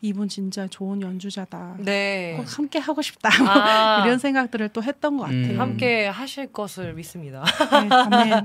[0.00, 1.76] 이분 진짜 좋은 연주자다.
[1.80, 2.34] 네.
[2.36, 3.30] 꼭 함께 하고 싶다.
[3.48, 4.04] 아.
[4.06, 5.42] 이런 생각들을 또 했던 것 음.
[5.42, 5.60] 같아요.
[5.60, 7.42] 함께 하실 것을 믿습니다.
[7.70, 8.32] 네, 아멘.
[8.34, 8.44] 아,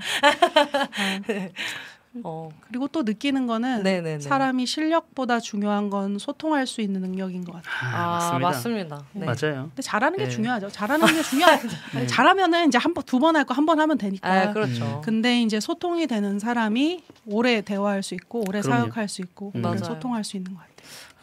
[2.23, 2.49] 어.
[2.67, 4.19] 그리고 또 느끼는 거는 네네네.
[4.19, 7.95] 사람이 실력보다 중요한 건 소통할 수 있는 능력인 것 같아요.
[7.95, 9.03] 아, 맞습니다.
[9.13, 9.25] 네.
[9.25, 9.65] 맞아요.
[9.69, 10.29] 근데 잘하는 게 네.
[10.29, 10.69] 중요하죠.
[10.69, 11.67] 잘하는 게 중요하죠.
[11.95, 12.05] 네.
[12.07, 14.29] 잘하면은 이제 한 번, 두 번 할 거 한 번 하면 되니까.
[14.29, 15.01] 아, 그렇죠.
[15.03, 18.81] 근데 이제 소통이 되는 사람이 오래 대화할 수 있고 오래 그럼요.
[18.91, 19.65] 사역할 수 있고 음.
[19.65, 19.77] 오래.
[19.79, 20.72] 소통할 수 있는 것 같아요.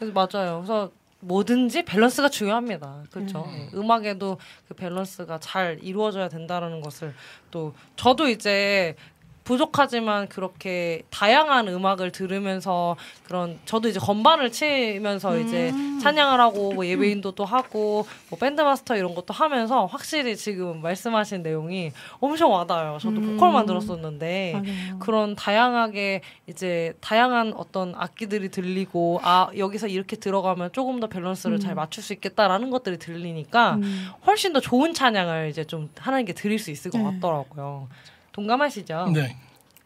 [0.01, 0.57] 그래서 맞아요.
[0.57, 3.03] 그래서 뭐든지 밸런스가 중요합니다.
[3.11, 3.47] 그렇죠.
[3.73, 3.91] 음.
[3.91, 7.13] 악에도그 밸런스가 잘 이루어져야 된다는 것을
[7.51, 8.95] 또 저도 이제
[9.43, 15.71] 부족하지만 그렇게 다양한 음악을 들으면서 그런 저도 이제 건반을 치면서 이제
[16.01, 21.43] 찬양을 하고 뭐 예배인도 또 하고 뭐 밴드 마스터 이런 것도 하면서 확실히 지금 말씀하신
[21.43, 22.97] 내용이 엄청 와닿아요.
[22.99, 23.35] 저도 음.
[23.37, 24.99] 보컬 만 들었었는데 맞아요.
[24.99, 31.59] 그런 다양하게 이제 다양한 어떤 악기들이 들리고 아 여기서 이렇게 들어가면 조금 더 밸런스를 음.
[31.59, 34.09] 잘 맞출 수 있겠다라는 것들이 들리니까 음.
[34.25, 37.03] 훨씬 더 좋은 찬양을 이제 좀 하나님께 드릴 수 있을 것 네.
[37.05, 37.87] 같더라고요.
[38.31, 39.11] 동감하시죠?
[39.13, 39.35] 네.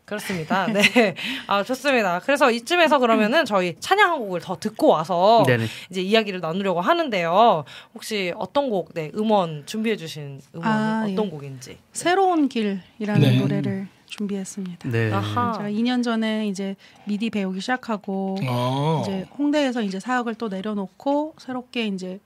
[0.05, 0.67] 그렇습니다.
[0.67, 1.15] 네.
[1.47, 2.19] 아, 좋습니다.
[2.19, 5.65] 그래서 이쯤에서 그러면은 저희 찬양 한 곡을 더 듣고 와서 네네.
[5.89, 7.65] 이제 이야기를 나누려고 하는데요.
[7.95, 11.29] 혹시 어떤 곡, 네, 음원 준비해 주신 음원은 아, 어떤 예.
[11.29, 11.77] 곡인지.
[11.91, 13.39] 새로운 길이라는 네.
[13.39, 14.89] 노래를 준비했습니다.
[14.91, 15.11] 네.
[15.11, 15.53] 아하.
[15.53, 16.75] 제가 2년 전에 이제
[17.05, 19.01] 미디 배우기 시작하고 어.
[19.01, 22.19] 이제 홍대에서 이제 사역을 또 내려놓고 새롭게 이제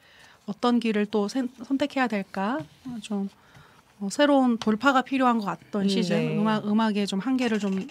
[0.45, 2.59] 어떤 길을 또 선- 선택해야 될까
[3.01, 3.29] 좀
[4.01, 6.37] 어, 새로운 돌파가 필요한 것 같던 음, 시즌 네.
[6.37, 7.87] 음악 음악의 좀 한계를 좀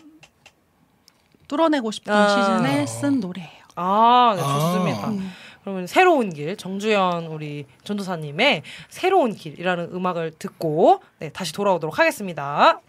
[1.48, 2.28] 뚫어내고 싶던 아.
[2.28, 3.64] 시즌에 쓴 노래예요.
[3.76, 4.60] 아, 네, 아.
[4.60, 5.08] 좋습니다.
[5.10, 5.30] 음.
[5.62, 12.80] 그러면 새로운 길 정주현 우리 전도사님의 새로운 길이라는 음악을 듣고 네, 다시 돌아오도록 하겠습니다.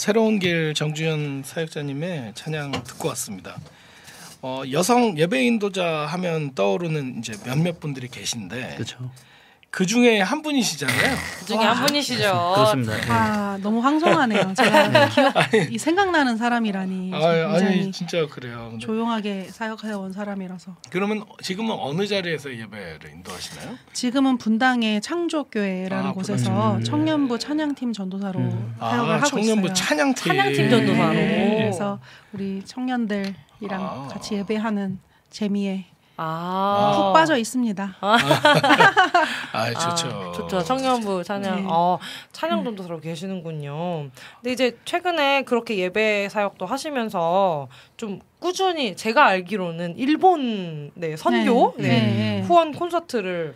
[0.00, 3.58] 새로운 길 정주현 사역자님의 찬양 듣고 왔습니다.
[4.40, 9.10] 어, 여성 예배 인도자 하면 떠오르는 이제 몇몇 분들이 계신데 그렇죠.
[9.70, 11.16] 그 중에 한 분이시잖아요.
[11.38, 12.22] 그 중에 한 분이시죠.
[12.56, 12.98] 그렇습니다.
[12.98, 13.02] 예.
[13.08, 14.52] 아 너무 황송하네요.
[14.58, 15.34] 제가 기억
[15.70, 18.70] 이 생각나는 사람이라니 아, 아니 진짜 그래요.
[18.70, 23.76] 근데 조용하게 사역해 온 사람이라서 그러면 지금은 어느 자리에서 예배를 인도하시나요?
[23.92, 26.82] 지금은 분당의 창조교회라는 아, 곳에서 분당.
[26.82, 28.74] 청년부 찬양팀 전도사로 음.
[28.80, 29.74] 사역을 아, 하고 청년부 있어요.
[29.74, 30.14] 찬양팀.
[30.32, 31.12] 찬양팀 전도사로.
[31.12, 32.00] 네, 그래서
[32.32, 33.34] 우리 청년들이랑
[33.70, 34.08] 아.
[34.10, 34.98] 같이 예배하는
[35.30, 35.86] 재미에
[36.22, 36.92] 아.
[36.96, 37.96] 푹 빠져 있습니다.
[37.98, 38.18] 아,
[39.72, 40.08] 좋죠.
[40.08, 40.62] 아, 좋죠.
[40.62, 41.62] 청년부 찬양.
[41.62, 41.66] 네.
[41.66, 41.98] 어,
[42.32, 44.10] 찬양 전도사로 계시는군요.
[44.36, 51.88] 근데 이제 최근에 그렇게 예배 사역도 하시면서 좀 꾸준히 제가 알기로는 일본 네, 선교 네.
[51.88, 52.42] 네, 네.
[52.42, 53.54] 후원 콘서트를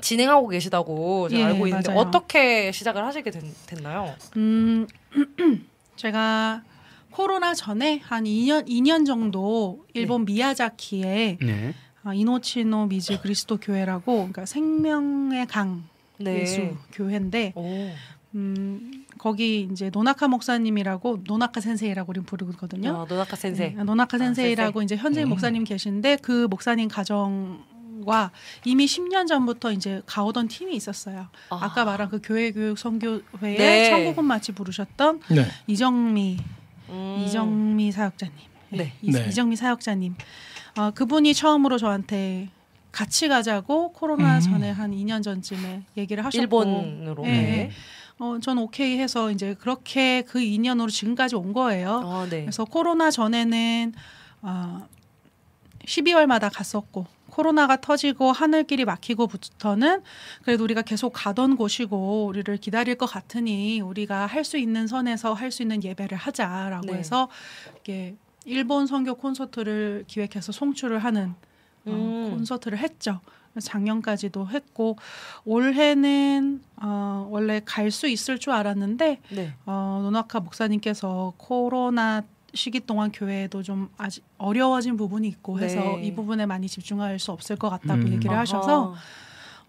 [0.00, 2.00] 진행하고 계시다고 제가 예, 알고 있는데 맞아요.
[2.00, 4.14] 어떻게 시작을 하시게 된, 됐나요?
[4.36, 4.86] 음,
[5.96, 6.62] 제가
[7.12, 11.74] 코로나 전에 한 2년 2년 정도 일본 미야자키에 네.
[12.02, 15.84] 아, 이노치노 미즈 그리스도 교회라고 그러니까 생명의 강
[16.18, 16.40] 네.
[16.40, 17.90] 예수 교회인데 오.
[18.34, 23.02] 음, 거기 이제 노나카 목사님이라고 노나카 先生라고 우리 부르거든요.
[23.02, 23.74] 아, 노나카 先生.
[23.76, 25.28] 네, 노나카 아, 先生라고 이제 현재 음.
[25.28, 27.64] 목사님 계신데 그 목사님 가정
[28.04, 28.32] 과
[28.64, 31.28] 이미 10년 전부터 이제 가오던 팀이 있었어요.
[31.50, 31.54] 아.
[31.64, 31.72] 아.
[31.72, 33.22] 까 말한 그 교회 교육 선교회에
[33.56, 33.90] 네.
[33.90, 35.46] 천국은 마치 부르셨던 네.
[35.68, 36.38] 이정미
[36.92, 37.24] 음.
[37.24, 38.34] 이정미 사역자님.
[38.70, 38.92] 네.
[39.02, 39.26] 이, 네.
[39.28, 40.14] 이정미 사역자님.
[40.78, 42.48] 어, 그분이 처음으로 저한테
[42.90, 44.40] 같이 가자고 코로나 음.
[44.40, 47.24] 전에 한 2년 전쯤에 얘기를 하셨고 일본으로.
[47.26, 47.70] 예, 네.
[48.18, 52.00] 어, 전 오케이 해서 이제 그렇게 그 2년으로 지금까지 온 거예요.
[52.04, 52.42] 아, 네.
[52.42, 53.94] 그래서 코로나 전에는
[54.42, 54.86] 어,
[55.86, 57.06] 12월마다 갔었고
[57.36, 60.02] 코로나가 터지고 하늘길이 막히고부터는
[60.42, 65.50] 그래도 우리가 계속 가던 곳이고 우리를 기다릴 것 같으니 우리가 할 수 있는 선에서 할
[65.50, 66.94] 수 있는 예배를 하자라고 네.
[66.94, 67.28] 해서
[67.80, 71.34] 이게 일본 선교 콘서트를 기획해서 송출을 하는
[71.86, 72.30] 어, 음.
[72.32, 73.20] 콘서트를 했죠.
[73.58, 74.96] 작년까지도 했고
[75.44, 79.54] 올해는 어, 원래 갈 수 있을 줄 알았는데 네.
[79.64, 82.22] 어, 노나카 목사님께서 코로나
[82.54, 86.02] 시기 동안 교회에도 좀 아직 어려워진 부분이 있고 해서 네.
[86.02, 88.12] 이 부분에 많이 집중할 수 없을 것 같다고 음.
[88.12, 88.94] 얘기를 하셔서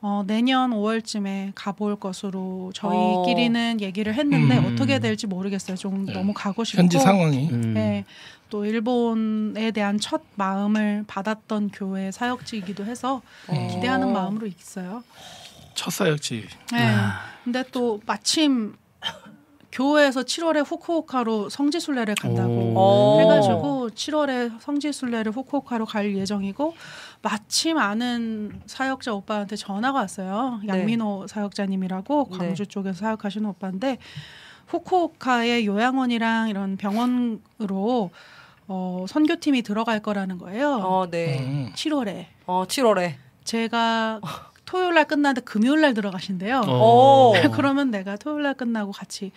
[0.02, 4.74] 어, 내년 5월쯤에 가볼 것으로 저희끼리는 얘기를 했는데 음.
[4.74, 5.78] 어떻게 될지 모르겠어요.
[5.78, 6.14] 좀 네.
[6.14, 7.74] 너무 가고 싶고 현지 상황이 음.
[7.74, 8.04] 네,
[8.50, 13.68] 또 일본에 대한 첫 마음을 받았던 교회 사역지이기도 해서 어.
[13.74, 15.06] 기대하는 마음으로 있어요.
[15.74, 16.48] 첫 사역지.
[16.74, 16.80] 네.
[16.86, 17.22] 아.
[17.46, 18.76] 근데 또 마침
[19.74, 23.20] 교회에서 7월에 후쿠오카로 성지순례를 간다고 오.
[23.22, 26.76] 해가지고 7월에 성지순례를 후쿠오카로 갈 예정이고
[27.24, 30.60] 마침 아는 사역자 오빠한테 전화가 왔어요.
[30.64, 30.68] 네.
[30.80, 32.38] 양민호 사역자님이라고 네.
[32.38, 33.98] 광주 쪽에서 사역하시는 오빠인데
[34.68, 38.12] 후쿠오카의 요양원이랑 이런 병원으로
[38.68, 40.70] 어, 선교팀이 들어갈 거라는 거예요.
[40.72, 41.40] 어, 네.
[41.40, 41.72] 음.
[41.74, 43.16] 7월에 어, 7월에.
[43.44, 44.22] 제가
[44.74, 46.62] 토요일 날 끝나는데 금요일 날 들어가신대요.
[46.62, 47.34] 오.
[47.54, 49.32] 그러면 내가 토요일 날 끝나고 같이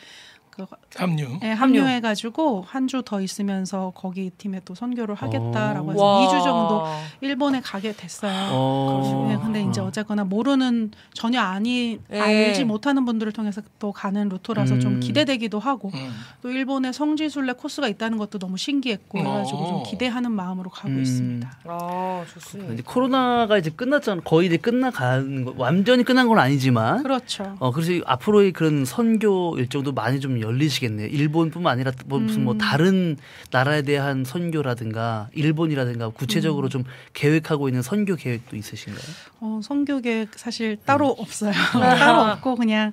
[0.57, 0.65] 그
[0.97, 1.39] 합류.
[1.43, 6.27] 예, 합류해 가지고 한 주 더 있으면서 거기 팀에 또 선교를 하겠다라고 해서 와.
[6.27, 6.85] 2주 정도
[7.21, 8.33] 일본에 가게 됐어요.
[8.53, 9.27] 어.
[9.29, 12.21] 네, 근데 이제 어쨌거나 모르는 전혀 아니 예.
[12.21, 15.01] 알지 못하는 분들을 통해서 또 가는 루트라서 좀 음.
[15.01, 16.11] 기대되기도 하고 음.
[16.43, 19.69] 또 일본에 성지순례 코스가 있다는 것도 너무 신기했고 그래가지고 어.
[19.69, 21.03] 좀 기대하는 마음으로 가고 음.
[21.03, 21.59] 있습니다.
[21.65, 22.73] 아, 좋습니다.
[22.75, 24.23] 이제 코로나가 이제 끝났잖아.
[24.25, 25.55] 거의 이제 끝나가는 거.
[25.57, 27.03] 완전히 끝난 건 아니지만.
[27.03, 27.57] 그렇죠.
[27.59, 31.09] 어 그래서 앞으로의 그런 선교 일정도 많이 좀 열리시겠네요.
[31.09, 32.59] 일본뿐만 아니라 뭐 무슨 뭐 음.
[32.59, 33.17] 다른
[33.51, 39.05] 나라에 대한 선교라든가 일본이라든가 구체적으로 좀 계획하고 있는 선교 계획도 있으신가요?
[39.41, 41.15] 어, 선교 계획 사실 따로 음.
[41.19, 41.53] 없어요.
[41.73, 42.93] 따로 없고 그냥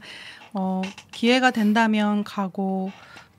[0.53, 0.81] 어,
[1.11, 2.91] 기회가 된다면 가고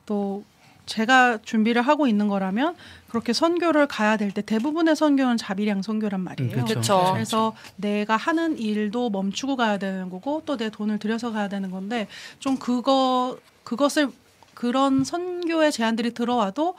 [0.06, 0.44] 또
[0.86, 2.74] 제가 준비를 하고 있는 거라면
[3.14, 6.56] 그렇게 선교를 가야 될 때 대부분의 선교는 자비량 선교란 말이에요.
[6.56, 6.64] 음.
[6.64, 7.10] 그쵸.
[7.12, 12.08] 그래서 내가 하는 일도 멈추고 가야 되는 거고 또 내 돈을 들여서 가야 되는 건데
[12.40, 14.10] 좀 그거 그것을
[14.54, 16.74] 그런 선교의 제안들이 들어와도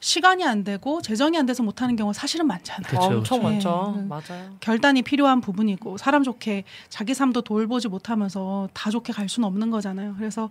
[0.00, 2.90] 시간이 안 되고 재정이 안 돼서 못 하는 경우가 사실은 많잖아요.
[2.90, 3.42] 그쵸, 엄청 그쵸.
[3.42, 3.94] 많죠.
[3.96, 4.02] 네.
[4.06, 4.50] 맞아요.
[4.60, 10.14] 결단이 필요한 부분이고 사람 좋게 자기 삶도 돌보지 못하면서 다 좋게 갈 수는 없는 거잖아요.
[10.18, 10.50] 그래서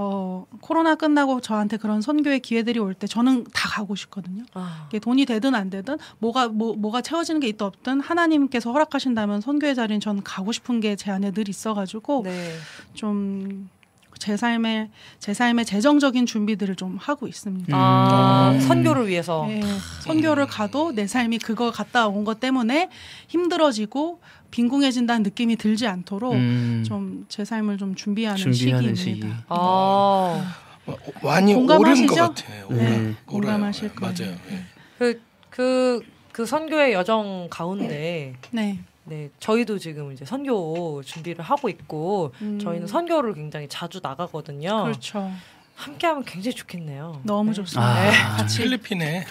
[0.00, 4.44] 어, 코로나 끝나고 저한테 그런 선교의 기회들이 올 때 저는 다 가고 싶거든요.
[4.54, 9.40] 아, 이게 돈이 되든 안 되든 뭐가 뭐, 뭐가 채워지는 게 있든 없든 하나님께서 허락하신다면
[9.40, 12.54] 선교의 자리는 저는 가고 싶은 게 제 안에 늘 있어가지고 네.
[12.94, 17.76] 좀제 삶의 제 삶의 재정적인 준비들을 좀 하고 있습니다.
[17.76, 18.60] 아, 음.
[18.60, 19.46] 선교를 위해서.
[19.50, 19.60] 예,
[20.02, 22.88] 선교를 가도 내 삶이 그거 갔다 온 것 때문에
[23.28, 24.20] 힘들어지고
[24.50, 29.28] 빈궁해진다는 느낌이 들지 않도록 음, 좀제 삶을 좀 준비하는, 준비하는 시기입니다.
[29.28, 29.44] 시기.
[29.48, 30.54] 아,
[30.86, 32.06] 어, 많이 오른?
[32.06, 32.66] 것 같아요.
[32.70, 32.76] 네.
[32.76, 33.14] 오라요.
[33.26, 34.14] 공감하실 거예요.
[34.18, 34.36] 맞아요.
[34.50, 34.60] 예.
[34.98, 35.20] 그,
[35.50, 38.78] 그, 그 선교의 여정 가운데 네.
[39.04, 42.58] 네, 저희도 지금 이제 선교 준비를 하고 있고 음.
[42.58, 44.84] 저희는 선교를 굉장히 자주 나가거든요.
[44.84, 45.30] 그렇죠.
[45.76, 47.20] 함께하면 굉장히 좋겠네요.
[47.22, 47.54] 너무 네.
[47.54, 47.82] 좋습니다.
[47.82, 48.02] 아.
[48.04, 49.24] 네, 같이 필리핀에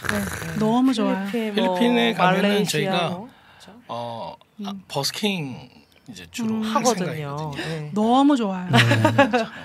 [0.60, 1.28] 너무 좋아요.
[1.32, 3.80] 필리핀, 뭐 필리핀에 가면은 말레이시아 저희가 뭐 그렇죠?
[3.88, 4.36] 어
[4.66, 5.70] 아, 버스킹
[6.10, 6.64] 이제 주로 음.
[6.64, 7.52] 할 하거든요.
[7.56, 7.92] 네.
[7.94, 8.70] 너무 좋아요.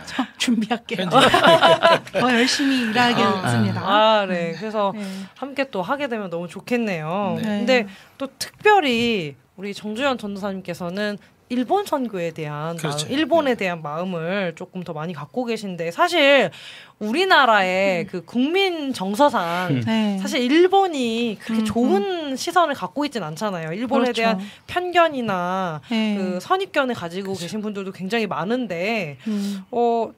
[0.07, 1.03] 저 준비할게요.
[1.03, 1.17] 현재
[2.21, 3.81] 더 열심히 일하겠습니다.
[3.81, 4.53] 아, 네.
[4.59, 5.05] 그래서 네.
[5.37, 7.35] 함께 또 하게 되면 너무 좋겠네요.
[7.37, 7.43] 네.
[7.43, 7.87] 근데
[8.19, 11.19] 또 특별히 우리 정주현 전도사님께서는
[11.53, 13.07] 일본 선교에 대한 그렇죠.
[13.07, 16.51] 마음, 일본에 대한 마음을 조금 더 많이 갖고 계신데 사실
[16.99, 20.19] 우리나라의 그 국민 정서상 네.
[20.19, 23.73] 사실 일본이 그렇게 음, 좋은 시선을 갖고 있진 않잖아요.
[23.75, 24.23] 일본에 그렇죠.
[24.23, 26.17] 대한 편견이나 네.
[26.17, 29.63] 그 선입견을 가지고 계신 분들도 굉장히 많은데 음.
[29.71, 30.11] 어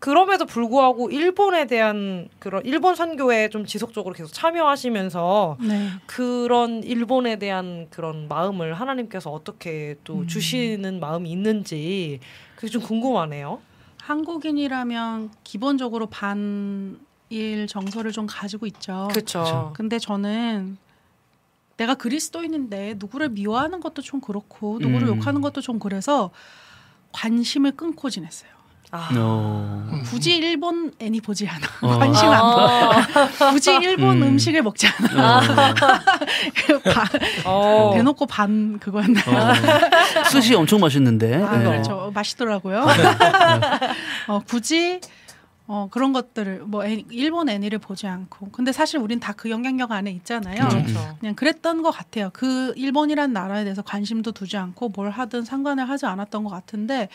[0.00, 5.90] 그럼에도 불구하고 일본에 대한 그런 일본 선교에 좀 지속적으로 계속 참여하시면서 네.
[6.06, 10.26] 그런 일본에 대한 그런 마음을 하나님께서 어떻게 또 음.
[10.26, 12.18] 주시는 마음이 있는지
[12.56, 13.60] 그게 좀 궁금하네요.
[14.00, 19.08] 한국인이라면 기본적으로 반일 정서를 좀 가지고 있죠.
[19.12, 19.72] 그렇죠.
[19.76, 20.78] 근데 저는
[21.76, 25.16] 내가 그리스도인인데 누구를 미워하는 것도 좀 그렇고 누구를 음.
[25.16, 26.30] 욕하는 것도 좀 그래서
[27.12, 28.59] 관심을 끊고 지냈어요.
[28.92, 29.08] 아.
[29.16, 30.00] 어.
[30.06, 31.66] 굳이 일본 애니 보지 않아.
[31.82, 31.98] 어.
[31.98, 32.90] 관심 안 봐.
[33.40, 33.50] 아.
[33.52, 34.22] 굳이 일본 음.
[34.34, 34.38] 음.
[34.38, 35.38] 식을 먹지 않아.
[35.38, 35.40] 어.
[36.84, 37.08] 반-
[37.44, 37.92] 어.
[37.94, 39.20] 대놓고 반 그거였나.
[39.26, 40.24] 어.
[40.30, 41.42] 스시 엄청 맛있는데.
[41.42, 41.64] 아, 네.
[41.64, 42.10] 그렇죠.
[42.12, 42.84] 맛있더라고요.
[44.26, 45.00] 어, 굳이
[45.72, 49.92] 어, 그런 것들을 뭐 애, 일본 애니를 보지 않고 근데 사실 우린 다 그 영향력
[49.92, 50.64] 안에 있잖아요.
[50.64, 50.68] 음.
[50.68, 51.16] 그렇죠.
[51.20, 52.30] 그냥 그랬던 것 같아요.
[52.32, 57.08] 그 일본이란 나라에 대해서 관심도 두지 않고 뭘 하든 상관을 하지 않았던 것 같은데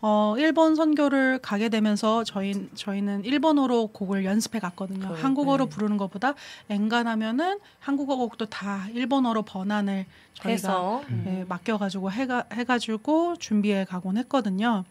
[0.00, 5.08] 어, 일본 선교를 가게 되면서 저희 저희는 일본어로 곡을 연습해 갔거든요.
[5.08, 5.70] 그래, 한국어로 네.
[5.70, 6.34] 부르는 것보다
[6.68, 14.84] 엔간하면은 한국어 곡도 다 일본어로 번안을 저희가 해서 예, 맡겨가지고 해가 해가지고 준비해 가곤 했거든요.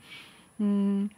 [0.61, 1.09] 음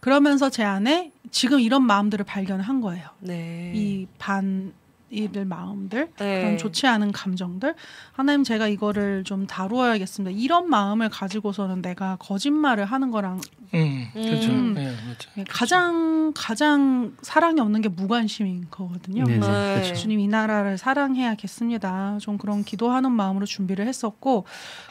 [0.00, 3.08] 그러면서 제 안에 지금 이런 마음들을 발견한 거예요.
[3.20, 3.72] 네.
[3.74, 6.40] 이 반일 마음들, 네.
[6.42, 7.74] 그런 좋지 않은 감정들.
[8.12, 10.36] 하나님 제가 이거를 좀 다루어야겠습니다.
[10.38, 13.40] 이런 마음을 가지고서는 내가 거짓말을 하는 거랑
[13.74, 14.50] 음, 그렇죠.
[14.50, 14.74] 음.
[14.74, 15.30] 네, 그렇죠.
[15.36, 19.24] 예, 가장 가장 사랑이 없는 게 무관심인 거거든요.
[19.24, 19.46] 네, 네.
[19.46, 19.74] 네.
[19.74, 19.94] 그렇죠.
[19.94, 22.18] 주님 이 나라를 사랑해야겠습니다.
[22.20, 24.44] 좀 그런 기도하는 마음으로 준비를 했었고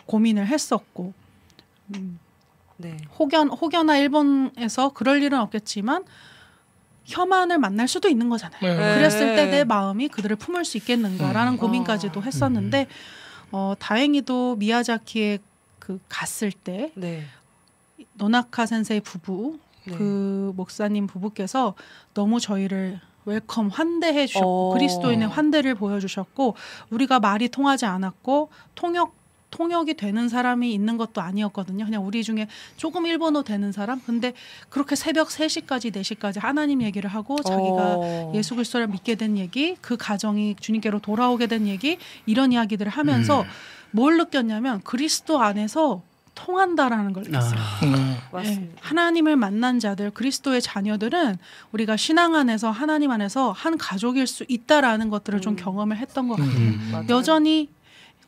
[0.05, 1.13] 고민을 했었고
[1.95, 2.19] 음,
[2.77, 2.97] 네.
[3.19, 6.03] 혹연 혹여나 일본에서 그럴 일은 없겠지만
[7.05, 8.61] 혐한을 만날 수도 있는 거잖아요.
[8.61, 8.95] 네.
[8.95, 11.57] 그랬을 때 내 마음이 그들을 품을 수 있겠는가라는 음.
[11.57, 12.87] 고민까지도 했었는데
[13.51, 15.39] 어, 다행히도 미야자키에
[15.79, 17.23] 그 갔을 때 네.
[18.13, 19.95] 노나카 先生 부부 네.
[19.95, 21.75] 그 목사님 부부께서
[22.13, 24.73] 너무 저희를 welcome 환대해 주셨고 어.
[24.73, 26.55] 그리스도인의 환대를 보여주셨고
[26.89, 29.15] 우리가 말이 통하지 않았고 통역
[29.57, 31.85] 통역이 되는 사람이 있는 것도 아니었거든요.
[31.85, 33.99] 그냥 우리 중에 조금 일본어 되는 사람.
[34.05, 34.33] 근데
[34.69, 38.31] 그렇게 새벽 3시까지 4시까지 하나님 얘기를 하고 자기가 어.
[38.35, 41.97] 예수 그리스도를 믿게 된 얘기, 그 가정이 주님께로 돌아오게 된 얘기
[42.27, 43.45] 이런 이야기들을 하면서
[43.89, 46.03] 뭘 느꼈냐면 그리스도 안에서
[46.35, 47.59] 통한다라는 걸 느꼈어요.
[47.59, 48.61] 아, 음, 맞습니다.
[48.61, 51.37] 예, 하나님을 만난 자들, 그리스도의 자녀들은
[51.71, 55.55] 우리가 신앙 안에서 하나님 안에서 한 가족일 수 있다라는 것들을 좀 음.
[55.55, 56.55] 경험을 했던 것 같아요.
[56.55, 57.07] 음.
[57.09, 57.69] 여전히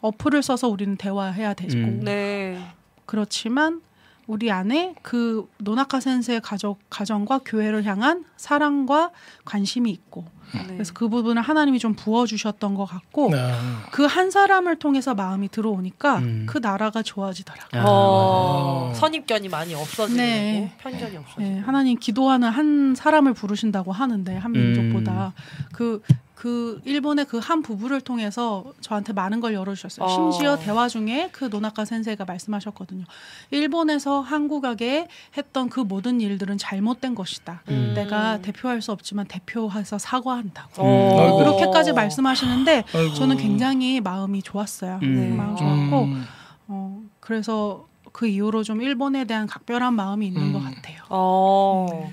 [0.02, 2.02] 어플을 써서 우리는 대화해야 되고 음.
[2.04, 2.60] 네.
[3.06, 3.82] 그렇지만
[4.28, 9.10] 우리 안에 그 노나카 센세의 가족 가정과 교회를 향한 사랑과
[9.44, 10.66] 관심이 있고 네.
[10.68, 16.20] 그래서 그 부분을 하나님이 좀 부어 주셨던 것 같고 아, 그한 사람을 통해서 마음이 들어오니까
[16.20, 16.46] 음.
[16.48, 17.82] 그 나라가 좋아지더라고요.
[17.82, 18.94] 아, 어.
[18.96, 20.76] 선입견이 많이 없어지고 네.
[20.78, 21.42] 편견이 없어지고.
[21.42, 25.34] 네, 하나님 기도하는 한 사람을 부르신다고 하는데 한 민족보다
[25.74, 26.04] 그
[26.40, 30.06] 그 일본의 그 한 부부를 통해서 저한테 많은 걸 열어주셨어요.
[30.06, 30.10] 어.
[30.32, 33.04] 심지어 대화 중에 그 노나카 센세가 말씀하셨거든요.
[33.52, 37.64] 일본에서 한국에게 했던 그 모든 일들은 잘못된 것이다.
[37.70, 37.94] 음.
[37.96, 40.84] 내가 대표할 수 없지만 대표해서 사과한다고.
[40.84, 41.38] 어.
[41.40, 43.14] 그렇게까지 말씀하시는데 아이고.
[43.16, 45.00] 저는 굉장히 마음이 좋았어요.
[45.02, 45.16] 음.
[45.16, 46.26] 네, 마음 좋았고 음,
[46.68, 50.54] 어, 그래서 그 이후로 좀 일본에 대한 각별한 마음이 있는 음.
[50.54, 51.02] 것 같아요.
[51.10, 52.12] 어.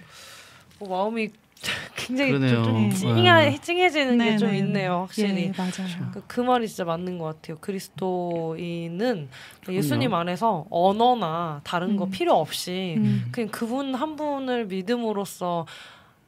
[0.81, 1.31] 어, 마음이
[1.97, 2.63] 굉장히 그러네요.
[2.65, 2.91] 좀, 네.
[2.91, 4.59] 좀 찡해, 찡해지는 게 네, 좀 네.
[4.59, 5.45] 있네요, 확실히.
[5.45, 6.11] 예, 맞아요.
[6.13, 7.59] 그, 그 말이 진짜 맞는 것 같아요.
[7.61, 9.29] 그리스도인은
[9.69, 12.11] 예수님 안에서 언어나 다른 거 음.
[12.11, 13.29] 필요 없이 음.
[13.33, 15.67] 그냥 그분 한 분을 믿음으로써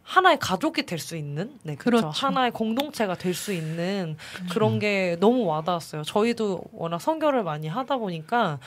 [0.02, 2.08] 하나의 가족이 될 수 있는, 네, 그렇죠.
[2.08, 2.26] 그렇죠.
[2.26, 4.16] 하나의 공동체가 될 수 있는
[4.50, 6.02] 그런 게 너무 와닿았어요.
[6.02, 8.58] 저희도 워낙 선교를 많이 하다 보니까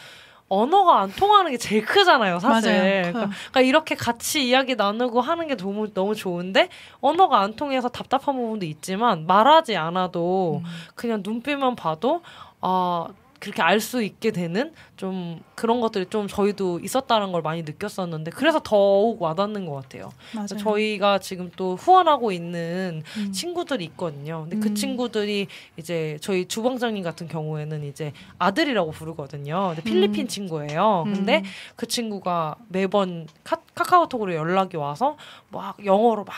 [0.52, 2.74] 언어가 안 통하는 게 제일 크잖아요, 사실.
[2.74, 3.02] 맞아요.
[3.04, 6.68] 그러니까, 그러니까 이렇게 같이 이야기 나누고 하는 게 너무 너무 좋은데
[7.00, 10.70] 언어가 안 통해서 답답한 부분도 있지만 말하지 않아도 음.
[10.94, 12.22] 그냥 눈빛만 봐도
[12.60, 13.08] 아
[13.42, 18.62] 그렇게 알 수 있게 되는 좀 그런 것들이 좀 저희도 있었다는 걸 많이 느꼈었는데 그래서
[18.64, 20.12] 더욱 와닿는 것 같아요.
[20.36, 20.60] 맞아요.
[20.60, 23.32] 저희가 지금 또 후원하고 있는 음.
[23.32, 24.42] 친구들이 있거든요.
[24.48, 24.76] 근데 그 음.
[24.76, 29.74] 친구들이 이제 저희 주방장님 같은 경우에는 이제 아들이라고 부르거든요.
[29.76, 30.28] 근데 필리핀 음.
[30.28, 31.06] 친구예요.
[31.08, 31.44] 근데 음.
[31.76, 35.18] 그 친구가 매번 카, 카카오톡으로 연락이 와서
[35.50, 36.36] 막 영어로 막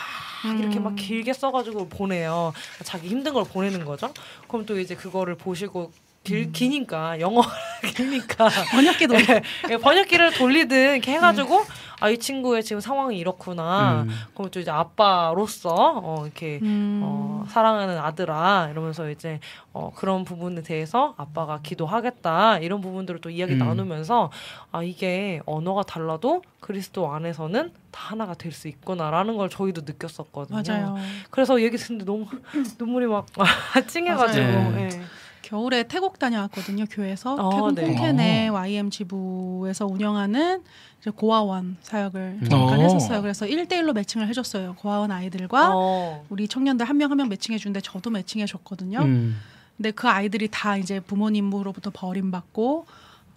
[0.58, 0.96] 이렇게 막 음.
[0.96, 2.54] 길게 써가지고 보내요.
[2.86, 4.10] 자기 힘든 걸 보내는 거죠.
[4.48, 5.92] 그럼 또 이제 그거를 보시고
[6.24, 6.52] 길, 음.
[6.54, 7.42] 기니까 영어
[7.96, 9.16] 기니까 번역기도
[9.70, 11.62] 예, 번역기를 돌리든 이렇게 해가지고
[12.00, 14.04] 아이 친구의 지금 상황이 이렇구나.
[14.04, 14.10] 음.
[14.34, 15.70] 그럼 또 이제 아빠로서
[16.04, 17.02] 어 이렇게 음.
[17.04, 19.40] 어, 사랑하는 아들아 이러면서 이제
[19.72, 23.60] 어, 그런 부분에 대해서 아빠가 기도하겠다 이런 부분들을 또 이야기 음.
[23.60, 24.32] 나누면서
[24.72, 30.62] 아 이게 언어가 달라도 그리스도 안에서는 다 하나가 될 수 있구나라는 걸 저희도 느꼈었거든요.
[30.66, 30.96] 맞아요.
[31.32, 32.26] 그래서 얘기 듣는데 너무
[32.80, 33.26] 눈물이 막
[33.88, 34.44] 찡해가지고.
[34.46, 34.90] 예.
[35.54, 37.84] 겨울에 태국 다녀왔거든요 교회에서 어, 태국 네.
[37.86, 40.64] 콩캔의 YM 지부에서 운영하는
[41.00, 42.50] 이제 고아원 사역을 음.
[42.50, 42.82] 잠깐 어.
[42.82, 43.22] 했었어요.
[43.22, 44.74] 그래서 1대1로 매칭을 해줬어요.
[44.80, 46.26] 고아원 아이들과 어.
[46.30, 49.02] 우리 청년들 한 명 한 명 매칭해 주는데 저도 매칭해 줬거든요.
[49.04, 49.38] 음.
[49.78, 52.88] 근데 그 아이들이 다 이제 부모님으로부터 버림받고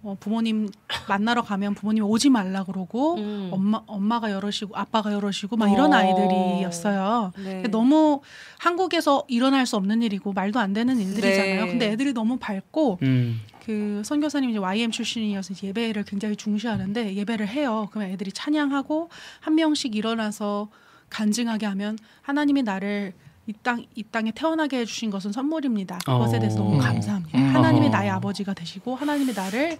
[0.03, 0.69] 어, 부모님
[1.09, 3.49] 만나러 가면 부모님 오지 말라 그러고 음.
[3.53, 5.97] 엄마 엄마가 여럿이고 아빠가 여럿이고 막 이런 어.
[5.97, 7.33] 아이들이었어요.
[7.39, 7.63] 네.
[7.65, 8.21] 너무
[8.59, 11.65] 한국에서 일어날 수 없는 일이고 말도 안 되는 일들이잖아요.
[11.65, 11.71] 네.
[11.71, 13.41] 근데 애들이 너무 밝고 음.
[13.65, 17.89] 그 선교사님이 이제 YM 출신이어서 예배를 굉장히 중시하는데 예배를 해요.
[17.91, 19.09] 그러면 애들이 찬양하고
[19.41, 20.69] 한 명씩 일어나서
[21.11, 23.13] 간증하게 하면 하나님이 나를
[23.47, 25.99] 이 땅 이 땅에 태어나게 해주신 것은 선물입니다.
[26.05, 26.79] 그것에 대해서 너무 어.
[26.81, 27.39] 감사합니다.
[27.39, 27.55] 음.
[27.55, 27.91] 하나님이 어.
[27.91, 29.79] 나의 아버지가 되시고 하나님이 나를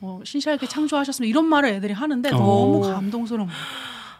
[0.00, 2.36] 어, 신실하게 창조하셨으면 이런 말을 애들이 하는데 어.
[2.38, 3.60] 너무 감동스러운 거예요.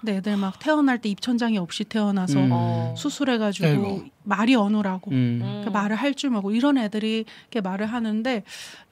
[0.01, 2.49] 근데 애들 막 태어날 때 입천장이 없이 태어나서 음.
[2.51, 2.95] 어.
[2.97, 4.05] 수술해가지고 아이고.
[4.25, 5.63] 말이 어눌하고 음.
[5.65, 8.43] 그 말을 할 줄 모르고 이런 애들이 이렇게 말을 하는데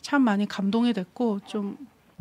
[0.03, 1.77] 참 많이 감동이 됐고 좀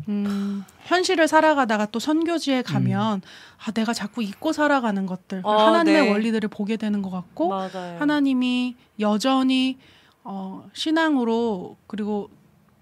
[0.08, 3.22] 음, 현실을 살아가다가 또 선교지에 가면
[3.64, 6.10] 아 내가 자꾸 잊고 살아가는 것들 어, 하나님의 네.
[6.10, 7.98] 원리들을 보게 되는 것 같고 맞아요.
[7.98, 9.78] 하나님이 여전히
[10.24, 12.30] 어, 신앙으로 그리고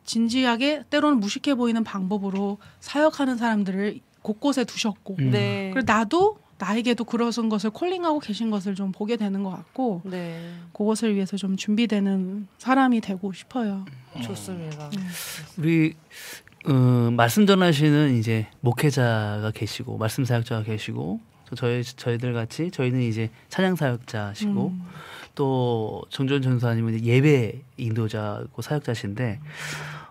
[0.05, 5.31] 진지하게 때로는 무식해 보이는 방법으로 사역하는 사람들을 곳곳에 두셨고 음.
[5.31, 5.71] 네.
[5.73, 10.53] 그리고 나도 나에게도 그런 것을 콜링하고 계신 것을 좀 보게 되는 것 같고 네.
[10.73, 13.85] 그것을 위해서 좀 준비되는 사람이 되고 싶어요.
[14.23, 14.91] 좋습니다.
[15.57, 15.95] 우리
[16.67, 23.31] 어, 말씀 전하시는 이제 목회자가 계시고 말씀 사역자가 계시고 또 저희 저희들 같이 저희는 이제
[23.49, 24.83] 찬양 사역자시고 음.
[25.35, 29.41] 또 정전 전사님은 예배 인도자고 사역자신데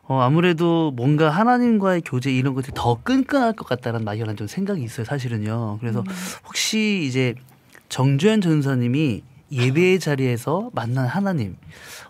[0.03, 5.05] 어, 아무래도 뭔가 하나님과의 교제 이런 것들이 더 끈끈할 것 같다는 막연한 좀 생각이 있어요
[5.05, 5.77] 사실은요.
[5.79, 6.05] 그래서 음.
[6.45, 7.35] 혹시 이제
[7.89, 9.21] 정주현 전사님이
[9.51, 11.57] 예배 자리에서 만난 하나님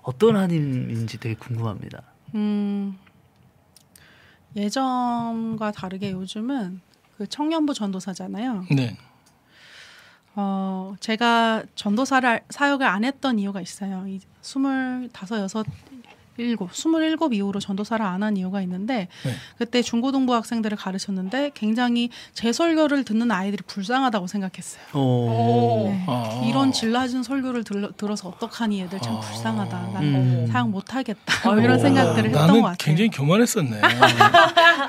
[0.04, 2.04] 어떤 하나님인지 되게 궁금합니다.
[2.36, 2.98] 음,
[4.58, 6.82] 예전과 다르게 요즘은
[7.18, 8.66] 그 청년부 전도사잖아요.
[8.72, 8.98] 네.
[10.36, 14.06] 어, 제가 전도사를 사역을 안 했던 이유가 있어요.
[14.08, 15.66] 이 스물다섯 여섯
[16.38, 19.36] 일곱 스물일곱 이후로 전도사를 안 한 이유가 있는데 네.
[19.58, 24.82] 그때 중고등부 학생들을 가르쳤는데 굉장히 제 설교를 듣는 아이들이 불쌍하다고 생각했어요.
[24.96, 25.88] 오.
[25.90, 26.04] 네.
[26.08, 26.44] 아.
[26.48, 29.20] 이런 질 낮은 설교를 들, 들어서 어떡하니 얘들 참 아.
[29.20, 29.90] 불쌍하다.
[29.94, 30.48] 난 음.
[30.52, 31.22] 사역 못하겠다.
[31.44, 31.64] 뭐 아이고.
[31.66, 32.76] 이런 생각들을 했던 것 같아요.
[32.80, 33.82] 굉장히 교만했었네.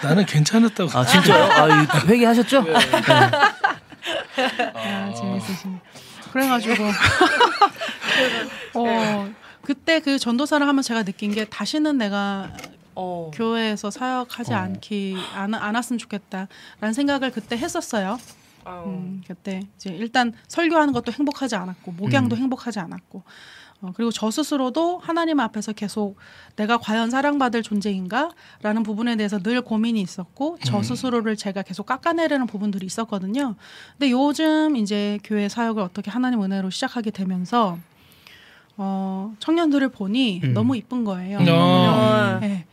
[0.03, 0.99] 나는 괜찮았다고.
[0.99, 1.45] 아 진짜요?
[1.45, 2.63] 아 회개하셨죠?
[2.63, 2.75] 네.
[4.75, 5.81] 아, 재밌으시네.
[6.33, 6.85] 그래가지고
[8.75, 9.29] 어
[9.89, 12.53] 그때 그 전도사를 하면 제가 느낀 게 다시는 내가
[12.95, 13.31] 어.
[13.33, 14.57] 교회에서 사역하지 어.
[14.59, 18.19] 않기 안, 안 왔으면 좋겠다라는 생각을 그때 했었어요.
[18.67, 22.43] 음, 그때 이제 일단 설교하는 것도 행복하지 않았고 목양도 음.
[22.43, 23.23] 행복하지 않았고
[23.81, 26.17] 어, 그리고 저 스스로도 하나님 앞에서 계속
[26.57, 30.83] 내가 과연 사랑받을 존재인가라는 부분에 대해서 늘 고민이 있었고 저 음.
[30.83, 33.55] 스스로를 제가 계속 깎아내리는 부분들이 있었거든요.
[33.93, 37.79] 근데 요즘 이제 교회 사역을 어떻게 하나님 은혜로 시작하게 되면서
[38.79, 40.55] 어, 청년들을 보니 음.
[40.55, 41.39] 너무 이쁜 거예요.
[41.41, 42.39] 아.
[42.41, 42.65] 네.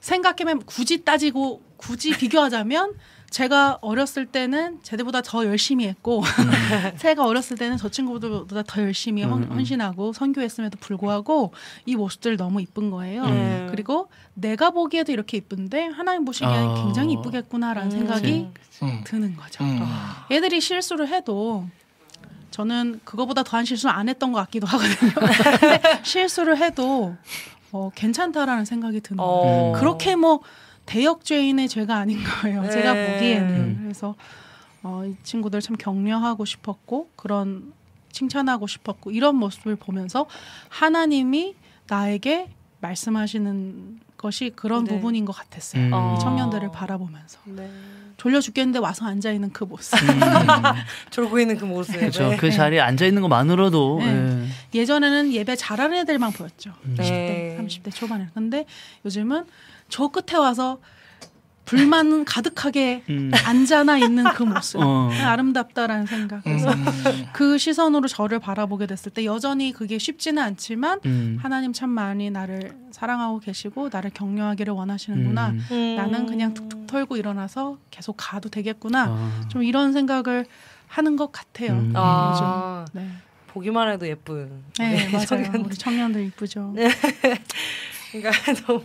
[0.00, 2.94] 생각해보면 굳이 따지고 굳이 비교하자면
[3.30, 6.22] 제가 어렸을 때는 제대보다 더 열심히 했고
[6.98, 9.56] 제가 어렸을 때는 저 친구들보다 더 열심히 헌, 음, 음.
[9.56, 11.52] 헌신하고 선교했음에도 불구하고
[11.86, 13.26] 이 모습들 너무 이쁜 거예요.
[13.26, 13.66] 네.
[13.70, 16.74] 그리고 내가 보기에도 이렇게 이쁜데 하나님 보시기에는 아.
[16.84, 17.98] 굉장히 이쁘겠구나라는 음.
[17.98, 18.48] 생각이
[18.82, 19.02] 음.
[19.04, 19.64] 드는 거죠.
[19.64, 19.80] 음.
[20.30, 21.66] 애들이 실수를 해도
[22.56, 25.12] 저는 그거보다 더한 실수는 안 했던 것 같기도 하거든요.
[25.60, 27.14] 근데 실수를 해도
[27.70, 29.72] 어, 괜찮다라는 생각이 드는 거예요.
[29.72, 29.72] 어.
[29.76, 30.40] 그렇게 뭐
[30.86, 32.62] 대역죄인의 죄가 아닌 거예요.
[32.62, 32.70] 네.
[32.70, 33.78] 제가 보기에는 음.
[33.82, 34.14] 그래서
[34.82, 37.74] 어, 이 친구들 참 격려하고 싶었고 그런
[38.12, 40.24] 칭찬하고 싶었고 이런 모습을 보면서
[40.70, 41.56] 하나님이
[41.88, 42.48] 나에게
[42.80, 44.94] 말씀하시는 것이 그런 네.
[44.94, 45.88] 부분인 것 같았어요.
[45.88, 45.92] 음.
[45.92, 46.14] 어.
[46.16, 47.70] 이 청년들을 바라보면서 네.
[48.16, 50.00] 졸려 죽겠는데 와서 앉아 있는 그 모습.
[50.02, 50.20] 음.
[51.10, 51.98] 졸고 있는 그 모습.
[51.98, 52.30] 그렇죠.
[52.30, 52.36] 네.
[52.36, 54.48] 그 자리에 앉아 있는 것만으로도 네.
[54.74, 54.80] 예.
[54.80, 56.72] 예전에는 예배 잘하는 애들만 보였죠.
[56.84, 56.96] 음.
[56.98, 57.58] 20대, 네.
[57.60, 58.28] 30대 초반에.
[58.34, 58.64] 근데
[59.04, 59.44] 요즘은
[59.88, 60.78] 저 끝에 와서
[61.66, 63.30] 불만 가득하게 음.
[63.44, 64.80] 앉아나 있는 그 모습.
[64.80, 65.10] 어.
[65.12, 66.42] 아름답다라는 생각.
[66.44, 67.26] 그래서 음.
[67.32, 71.38] 그 시선으로 저를 바라보게 됐을 때 여전히 그게 쉽지는 않지만 음.
[71.42, 75.48] 하나님 참 많이 나를 사랑하고 계시고 나를 격려하기를 원하시는구나.
[75.50, 75.66] 음.
[75.72, 75.96] 음.
[75.96, 79.04] 나는 그냥 툭툭 털고 일어나서 계속 가도 되겠구나.
[79.08, 79.48] 아.
[79.48, 80.46] 좀 이런 생각을
[80.86, 81.72] 하는 것 같아요.
[81.72, 81.92] 음.
[81.96, 83.00] 아, 요즘.
[83.00, 83.10] 네.
[83.48, 84.62] 보기만 해도 예쁜.
[84.78, 85.26] 네, 맞아요.
[85.26, 85.56] 청년.
[85.64, 86.74] 우리 청년들 이쁘죠.
[88.12, 88.30] 그러니까
[88.66, 88.82] 너무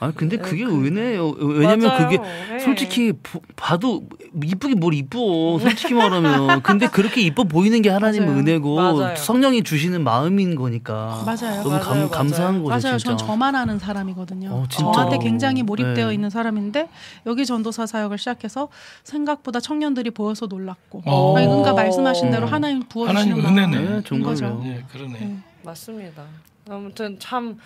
[0.00, 1.30] 아 근데 그게 그- 은혜예요.
[1.30, 2.08] 왜냐면 맞아요.
[2.08, 2.58] 그게 네.
[2.58, 4.06] 솔직히 보- 봐도
[4.42, 8.38] 이쁘게 뭘 이뻐 솔직히 말하면 근데 그렇게 이뻐 보이는 게 하나님 맞아요.
[8.38, 9.16] 은혜고 맞아요.
[9.16, 11.62] 성령이 주시는 마음인 거니까 맞아요.
[11.62, 12.10] 너무 감, 맞아요.
[12.10, 12.98] 감사한 거죠 맞아요.
[12.98, 14.50] 진짜 전 저만 아는 사람이거든요.
[14.50, 14.92] 어, 진짜.
[14.92, 16.14] 저한테 굉장히 몰입되어 네.
[16.14, 16.88] 있는 사람인데
[17.26, 18.68] 여기 전도사 사역을 시작해서
[19.04, 21.36] 생각보다 청년들이 보여서 놀랐고 어.
[21.36, 22.48] 아니, 그러니까 말씀하신 대로 어.
[22.48, 23.72] 하나님 부어주시는 하나님.
[23.78, 24.00] 은혜네.
[24.02, 24.20] 네.
[24.20, 24.62] 거죠.
[24.64, 25.18] 예, 그러네.
[25.18, 25.36] 네.
[25.62, 26.22] 맞습니다.
[26.68, 27.58] 아무튼 참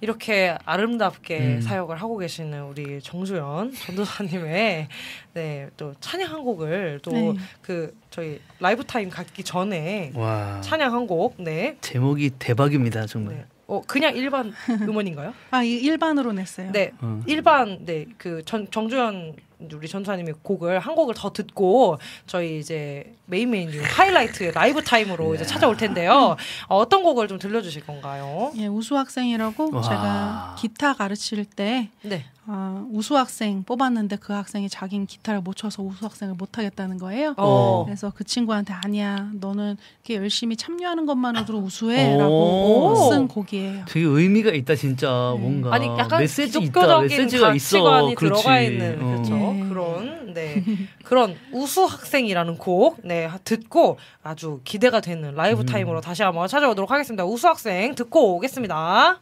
[0.00, 1.60] 이렇게 아름답게 음.
[1.62, 4.88] 사역을 하고 계시는 우리 정주연 전도사님의
[5.34, 7.34] 네 또 찬양 한 곡을 또 네.
[7.62, 11.76] 그 저희 라이브 타임 갖기 전에 와 찬양 한 곡 네.
[11.80, 13.44] 제목이 대박입니다 정말 네.
[13.66, 15.32] 어 그냥 일반 음원인가요?
[15.50, 16.70] 아, 이 일반으로 냈어요.
[16.72, 16.92] 네.
[17.00, 17.20] 어.
[17.26, 19.34] 일반 네그 정주현
[19.72, 25.44] 우리 전사님의 곡을 한 곡을 더 듣고 저희 이제 메인 메뉴 하이라이트 라이브 타임으로 이제
[25.44, 26.36] 찾아올 텐데요.
[26.68, 28.52] 어, 어떤 곡을 좀 들려주실 건가요?
[28.56, 29.82] 예, 우수 학생이라고 와.
[29.82, 32.24] 제가 기타 가르칠 때 네.
[32.46, 37.34] 아, 우수 학생 뽑았는데 그 학생이 자기는 기타를 못 쳐서 우수 학생을 못 하겠다는 거예요.
[37.38, 37.84] 어.
[37.86, 41.62] 그래서 그 친구한테 아니야, 너는 이렇게 열심히 참여하는 것만으로도 오.
[41.62, 43.84] 우수해라고 쓴 곡이에요.
[43.88, 48.14] 되게 의미가 있다 진짜 뭔가 아니 약간 메시지 있다 메시지가 있어.
[48.16, 49.06] 들어가 있는 어.
[49.06, 49.68] 그렇죠 네.
[49.68, 50.64] 그런 네
[51.04, 55.66] 그런 우수 학생이라는 곡네 듣고 아주 기대가 되는 라이브 음.
[55.66, 59.20] 타임으로 다시 한번 찾아오도록 하겠습니다 우수 학생 듣고 오겠습니다.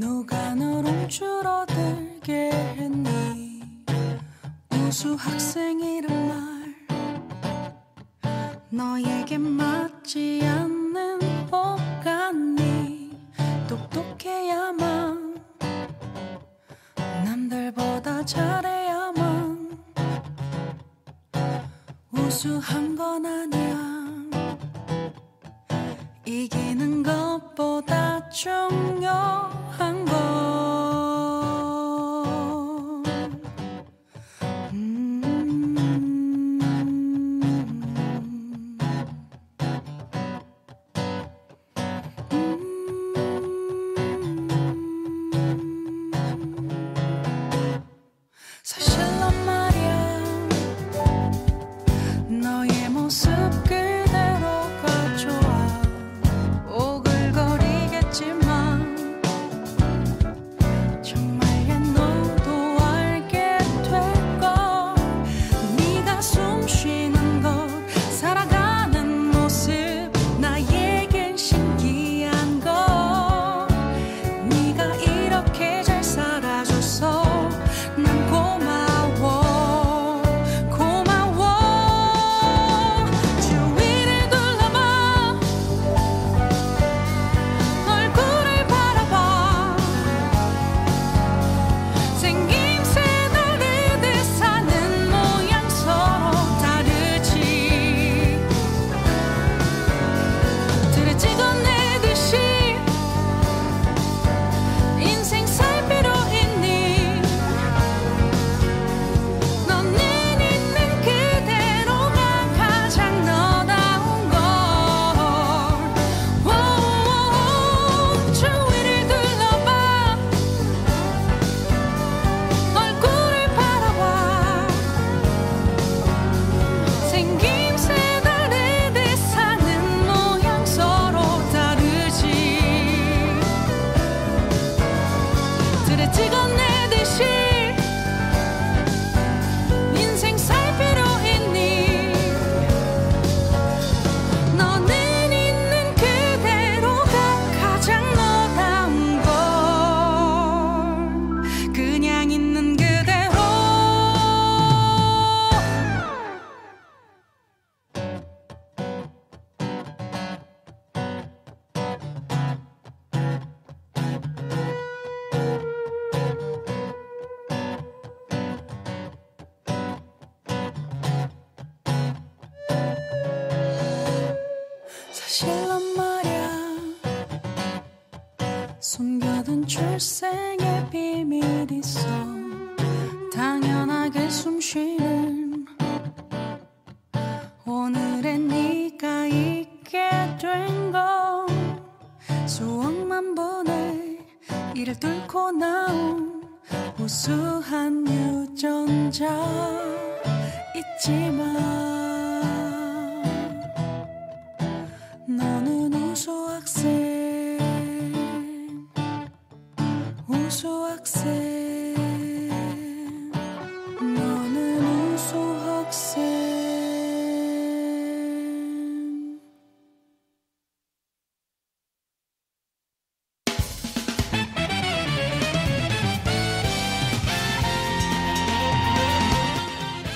[0.00, 3.60] 누가 널 움츠러들게 했니?
[4.72, 6.74] 우수 학생이란 말
[8.70, 11.18] 너에게 맞지 않는
[11.50, 13.14] 법 같니?
[13.68, 15.38] 똑똑해야만
[17.22, 19.78] 남들보다 잘해야만
[22.10, 23.89] 우수한 건 아니야
[26.30, 30.69] 이기는 것보다 중요한 건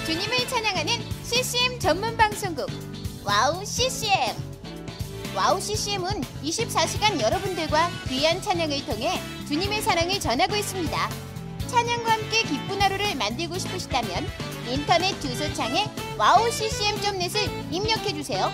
[0.04, 0.92] 주님을 찬양하는
[1.22, 2.68] CCM 전문 방송국
[3.24, 4.36] 와우 CCM.
[5.34, 11.10] 와우 CCM은 24시간 여러분들과 귀한 찬양을 통해 주님의 사랑을 전하고 있습니다.
[11.66, 14.26] 찬양과 함께 기쁜 하루를 만들고 싶으시다면
[14.70, 15.84] 인터넷 주소창에
[16.16, 18.50] 와우 CCM.net을 입력해 주세요.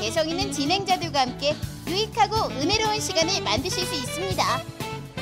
[0.00, 1.54] 개성 있는 진행자들과 함께
[1.86, 4.62] 유익하고 은혜로운 시간을 만드실 수 있습니다.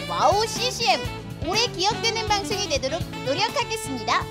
[0.09, 1.01] 와우 CCM
[1.47, 4.25] 오래 기억되는 방송이 되도록 노력하겠습니다.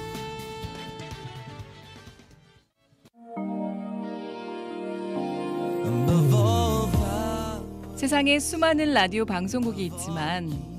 [7.95, 10.78] 세상에 수많은 라디오 방송국이 있지만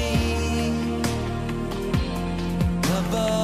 [3.11, 3.40] 나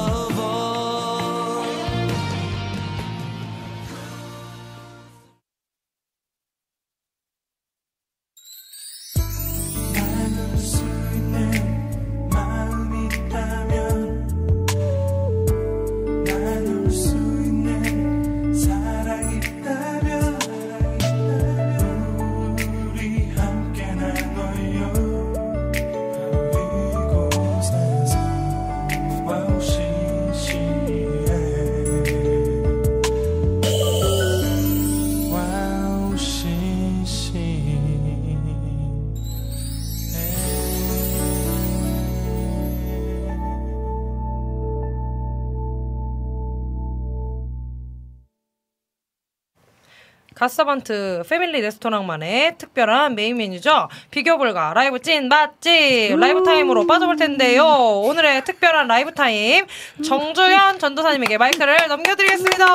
[50.38, 53.88] 가서번트 패밀리 레스토랑만의 특별한 메인 메뉴죠.
[54.12, 57.64] 비교 불가 라이브 찐 맛집 라이브 타임으로 빠져볼 텐데요.
[57.66, 59.66] 오늘의 특별한 라이브 타임
[60.04, 62.66] 정주연 전도사님에게 마이크를 넘겨드리겠습니다.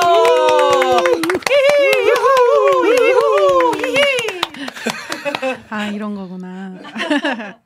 [5.70, 6.74] 아 이런 거구나.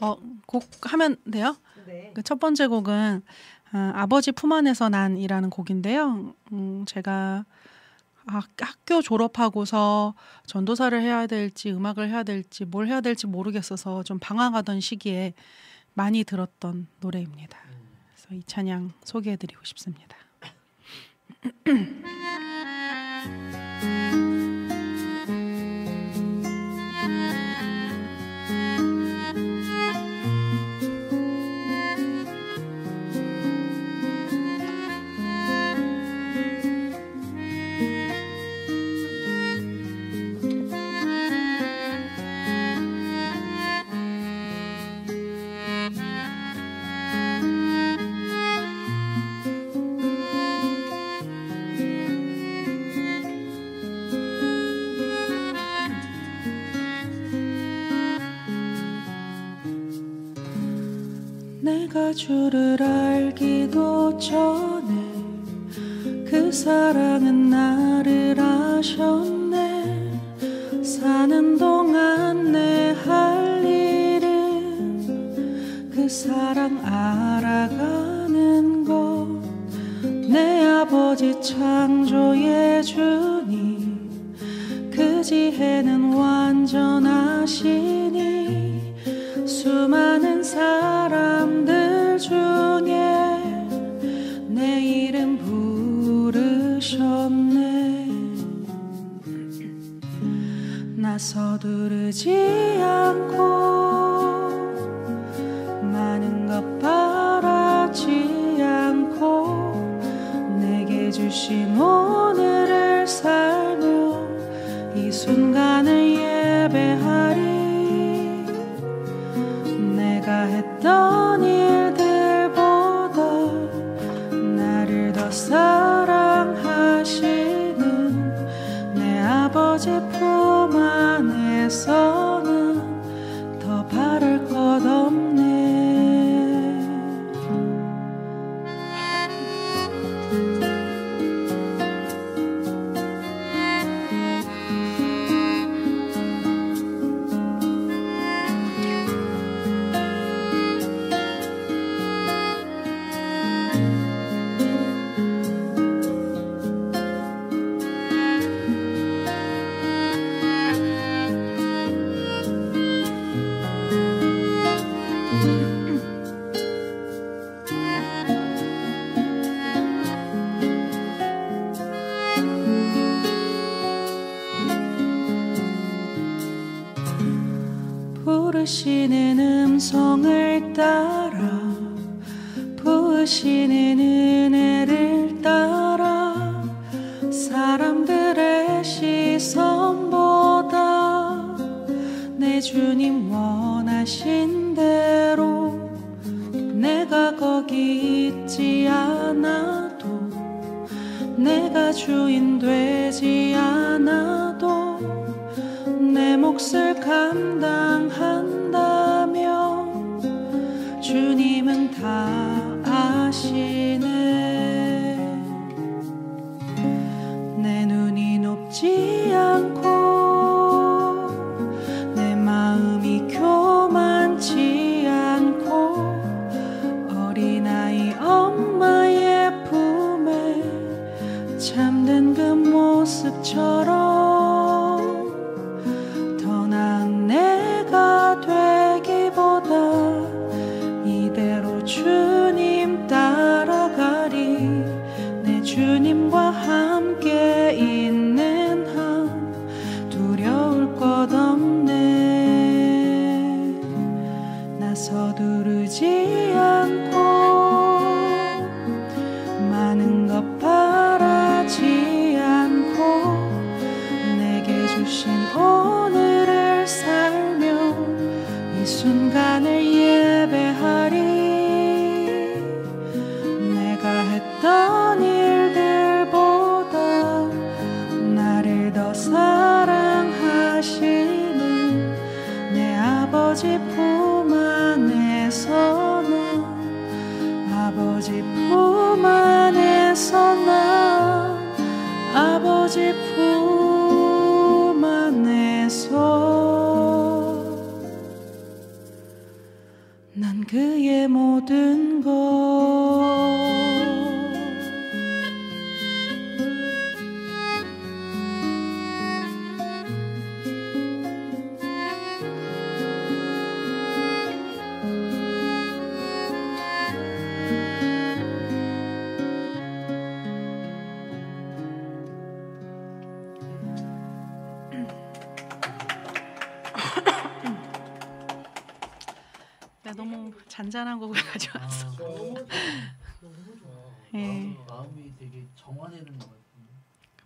[0.00, 0.16] 어,
[0.46, 1.56] 곡 하면 돼요?
[1.86, 2.10] 네.
[2.14, 3.22] 그 첫 번째 곡은
[3.72, 6.34] 아, 아버지 품 안에서 난이라는 곡인데요.
[6.52, 7.44] 음, 제가
[8.26, 10.14] 아, 학교 졸업하고서
[10.46, 15.34] 전도사를 해야 될지 음악을 해야 될지 뭘 해야 될지 모르겠어서 좀 방황하던 시기에
[15.94, 17.58] 많이 들었던 노래입니다.
[18.08, 20.16] 그래서 이 찬양 소개해드리고 싶습니다.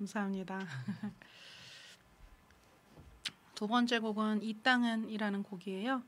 [0.00, 0.60] 감사합니다.
[3.54, 6.02] 두 번째 곡은 이 땅은이라는 곡이에요.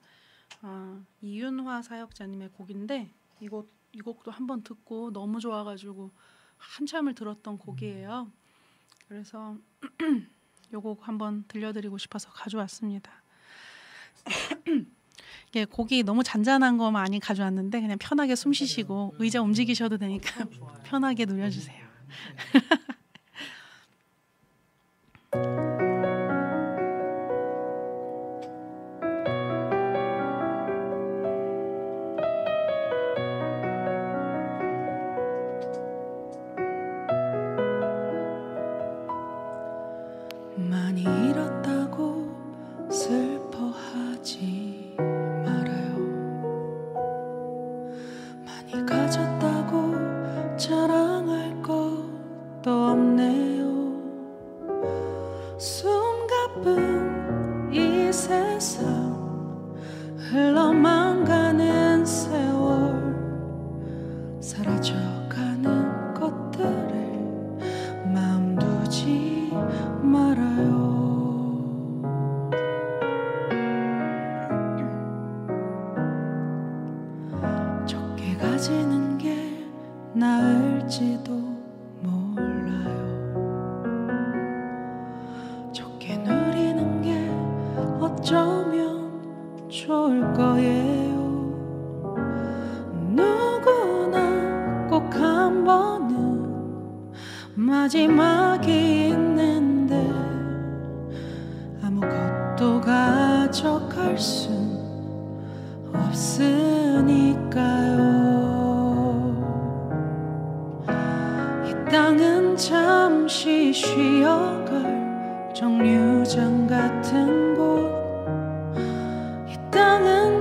[0.63, 3.11] 어, 이윤화 사역자님의 곡인데
[3.41, 6.11] 이곡 이 곡도 한번 듣고 너무 좋아가지고
[6.57, 8.29] 한참을 들었던 곡이에요.
[8.29, 8.33] 음.
[9.09, 9.59] 그래서
[10.73, 13.13] 이 곡 한번 들려드리고 싶어서 가져왔습니다.
[15.55, 19.23] 예, 곡이 너무 잔잔한 거 많이 가져왔는데 그냥 편하게 숨 쉬시고 음.
[19.23, 20.51] 의자 움직이셔도 되니까 음.
[20.85, 21.87] 편하게 누려주세요.
[25.33, 25.72] Bye.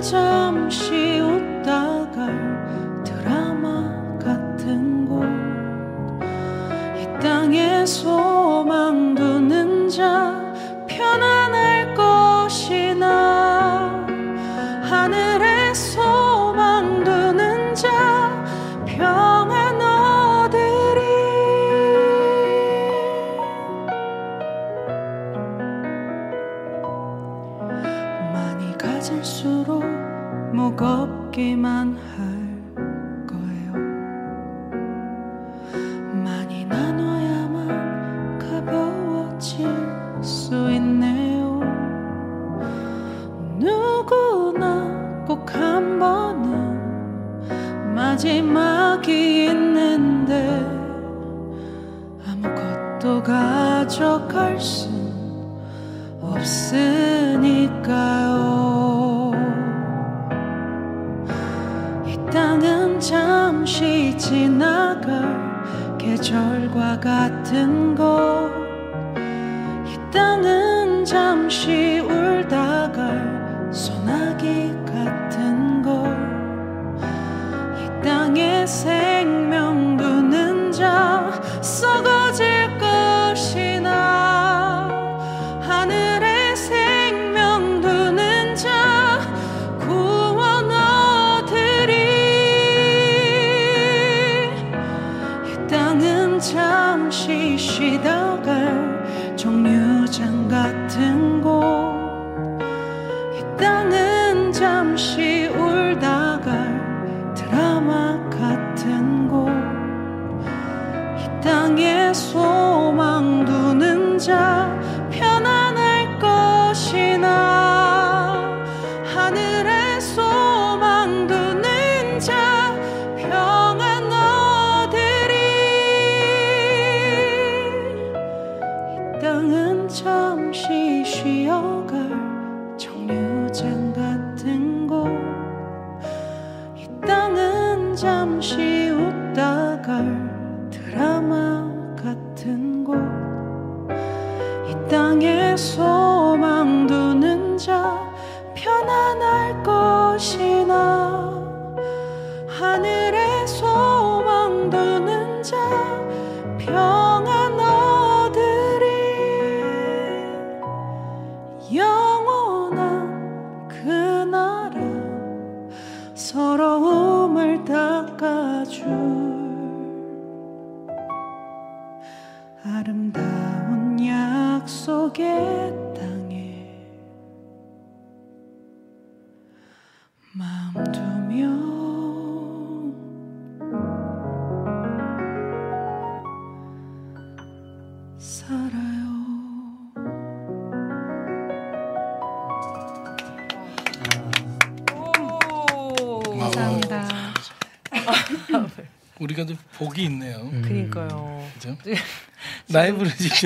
[0.02, 0.72] time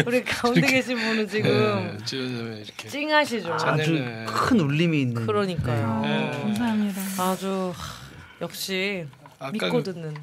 [0.06, 3.54] 우리 가운데 이렇게- 계신 분은 지금 네, 저, 저 이렇게 찡하시죠.
[3.54, 5.26] 아주 찬양을- 큰 울림이 있는.
[5.26, 6.02] 그러니까요.
[6.02, 6.32] 네.
[6.42, 7.02] 감사합니다.
[7.24, 7.94] 아주 하,
[8.42, 9.06] 역시
[9.40, 10.16] 아까 믿고 그 듣는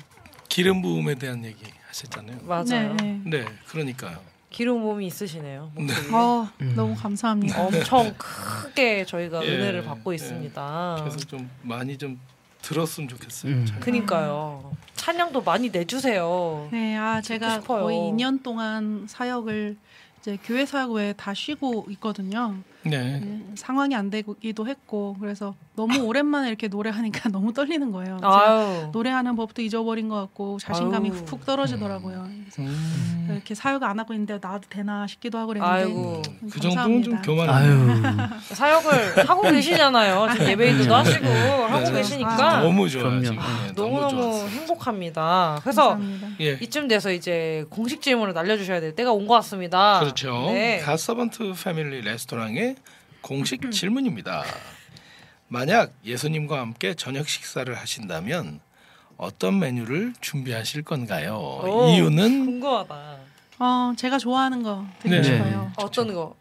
[0.48, 2.38] 기름 부음에 대한 얘기 하셨잖아요.
[2.42, 2.64] 맞아요.
[2.64, 3.20] 네, 네.
[3.24, 4.18] 네, 그러니까요.
[4.50, 5.72] 기름 몸이 있으시네요.
[5.74, 6.12] 목소리에.
[6.14, 6.72] 어, 음.
[6.76, 7.62] 너무 감사합니다.
[7.62, 10.16] 엄청 크게 저희가 예, 은혜를 받고 예.
[10.16, 10.96] 있습니다.
[11.00, 12.20] 그래서 좀 많이 좀
[12.60, 13.50] 들었으면 좋겠어요.
[13.52, 13.66] 음.
[13.66, 13.80] 참.
[13.80, 14.76] 그니까요.
[15.02, 16.68] 찬양도 많이 내주세요.
[16.70, 17.62] 네, 아 제가.
[17.62, 19.76] 거의 2년 동안 사역을
[20.20, 22.54] 이제 교회 사역 외에 다 쉬고 있거든요.
[22.84, 23.20] 네.
[23.20, 28.18] 네, 상황이 안 되기도 했고 그래서 너무 오랜만에 이렇게 노래하니까 너무 떨리는 거예요.
[28.92, 31.18] 노래하는 법도 잊어버린 것 같고 자신감이 아유.
[31.18, 32.28] 훅훅 떨어지더라고요.
[32.42, 33.28] 그래서 음.
[33.30, 36.22] 이렇게 사역 안 하고 있는데 나도 되나 싶기도 하고 그랬는데 아이고.
[36.50, 37.22] 그 정도는 좀.
[37.22, 38.30] 교만해요.
[38.52, 40.28] 사역을 하고 계시잖아요.
[40.32, 41.92] 지금 예배인도도 하시고 하고 네.
[41.92, 43.20] 계시니까 너무 좋아요.
[43.20, 43.28] 네,
[43.74, 44.48] 너무 너무 좋았어요.
[44.48, 45.58] 행복합니다.
[45.62, 46.28] 그래서 감사합니다.
[46.40, 46.58] 예.
[46.60, 50.00] 이쯤 돼서 이제 공식 질문을 날려주셔야 될 때가 온 것 같습니다.
[50.00, 50.50] 그렇죠.
[50.52, 50.80] 네.
[50.80, 52.71] 갓서번트 패밀리 레스토랑의
[53.22, 54.44] 공식 질문입니다.
[55.48, 58.60] 만약 예수님과 함께 저녁 식사를 하신다면
[59.16, 61.36] 어떤 메뉴를 준비하실 건가요?
[61.36, 63.16] 오, 이유는 궁금하다.
[63.58, 65.22] 어, 제가 좋아하는 거 드리고 네.
[65.22, 65.72] 싶어요.
[65.76, 66.34] 어떤 거?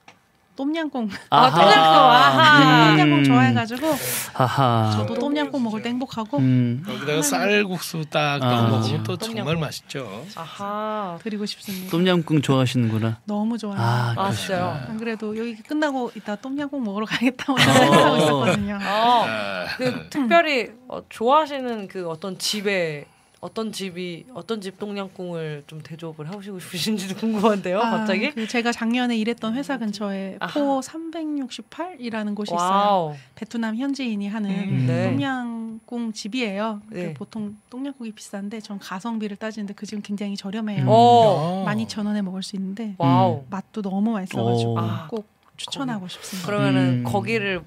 [0.56, 1.10] 똠양꿍.
[1.30, 1.73] 아, 똠양꿍.
[1.76, 2.91] 아하.
[2.91, 2.98] 음.
[2.98, 3.88] 똠양꿍 좋아해가지고
[4.34, 4.91] 하하.
[4.98, 6.84] 저도 똠양꿍 먹을 때 행복하고 음.
[6.88, 8.68] 여기다가 쌀국수 딱 아.
[8.68, 9.38] 먹으면 또 똠양꿍.
[9.38, 10.26] 정말 맛있죠.
[10.36, 11.18] 아하.
[11.23, 11.90] 드리고 싶습니다.
[11.90, 13.19] 똠양꿍 좋아하시는구나.
[13.26, 13.78] 너무 좋아요.
[13.80, 14.32] 아, 아.
[14.32, 14.86] 진짜요?
[14.90, 18.78] 안 그래도 여기 끝나고 이따 똠양꿍 먹으러 가겠다고 생각하고 있었거든요.
[18.82, 23.06] 아, 아, 그 특별히 어, 좋아하시는 그 어떤 집에
[23.42, 27.80] 어떤 집이 어떤 집 똠양꿍을 좀 대접을 하시고 싶으신지도 궁금한데요.
[27.80, 28.30] 아, 갑자기.
[28.32, 30.54] 그 제가 작년에 일했던 회사 근처에 아하.
[30.53, 32.70] Pho 368이라는 곳이 있어요.
[32.70, 33.16] 와우.
[33.34, 35.12] 베트남 현지인이 하는 음, 네.
[35.16, 36.82] 똠양꿍 집이에요.
[36.90, 37.14] 그 네.
[37.16, 40.86] 보통 똠양꿍이 비싼데 전 가성비를 따지는데 그 집은 굉장히 저렴해요.
[40.88, 41.66] 어.
[41.68, 43.44] 12,000원에 먹을 수 있는데 와우.
[43.50, 44.80] 맛도 너무 맛있어가지고 오.
[44.80, 45.28] 아, 꼭
[45.58, 46.48] 추천하고 싶습니다.
[46.48, 47.04] 그러면은 음.
[47.04, 47.64] 거기를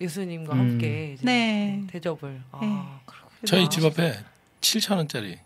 [0.00, 0.58] 예수님과 음.
[0.58, 1.82] 함께 이제 네.
[1.88, 2.40] 대접을.
[2.52, 3.46] 아, 네.
[3.46, 4.14] 저희 집 앞에
[4.60, 5.38] 7천 원짜리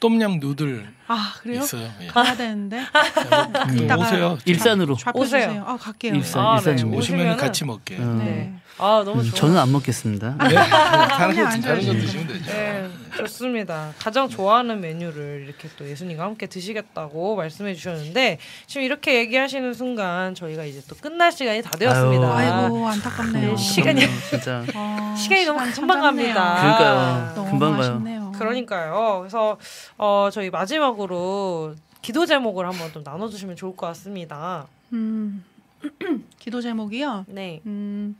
[0.00, 1.60] 똠얌 누들 아 그래요?
[1.60, 1.90] 있어요.
[2.02, 2.06] 예.
[2.08, 4.38] 가야 되는데 음, 이따가 오세요.
[4.44, 4.96] 일산으로.
[5.14, 5.46] 오세요.
[5.48, 5.64] 주세요.
[5.66, 6.14] 아 갈게요.
[6.14, 6.76] 일산, 아, 일산.
[6.76, 6.82] 네.
[6.84, 6.96] 네.
[6.96, 7.96] 오시면 같이 먹게.
[7.96, 8.18] 음.
[8.18, 8.54] 네.
[8.76, 9.34] 아 너무 음, 좋아.
[9.38, 10.36] 저는 안 먹겠습니다.
[10.48, 10.54] 네.
[10.54, 11.92] 다른 거 다른 거.
[11.92, 12.50] 드시면 되죠.
[12.50, 13.92] 네, 좋습니다.
[13.98, 20.64] 가장 좋아하는 메뉴를 이렇게 또 예수님과 함께 드시겠다고 말씀해 주셨는데 지금 이렇게 얘기하시는 순간 저희가
[20.64, 22.36] 이제 또 끝날 시간이 다 되었습니다.
[22.36, 22.50] 아유.
[22.64, 23.48] 아이고 안타깝네요.
[23.50, 24.64] 네, 시간이- 진짜.
[24.74, 26.00] 어, 시간이 너무 금방.
[26.00, 26.54] 갑니다.
[26.60, 27.32] 그러니까요.
[27.36, 28.32] 너무 금방 가요.
[28.36, 29.18] 그러니까요.
[29.20, 29.56] 그래서
[29.96, 34.66] 어, 저희 마지막으로 기도 제목을 한번 좀 나눠주시면 좋을 것 같습니다.
[34.92, 35.44] 음,
[36.40, 37.26] 기도 제목이요.
[37.28, 37.60] 네.
[37.66, 38.16] 음,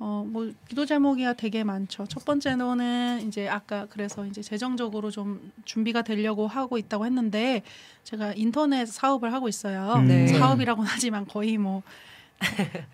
[0.00, 2.06] 어, 뭐 기도 제목이야 되게 많죠.
[2.06, 7.62] 첫 번째로는 이제 아까 그래서 이제 재정적으로 좀 준비가 되려고 하고 있다고 했는데
[8.04, 9.94] 제가 인터넷 사업을 하고 있어요.
[9.96, 10.06] 음.
[10.06, 10.28] 네.
[10.28, 11.82] 사업이라고는 하지만 거의 뭐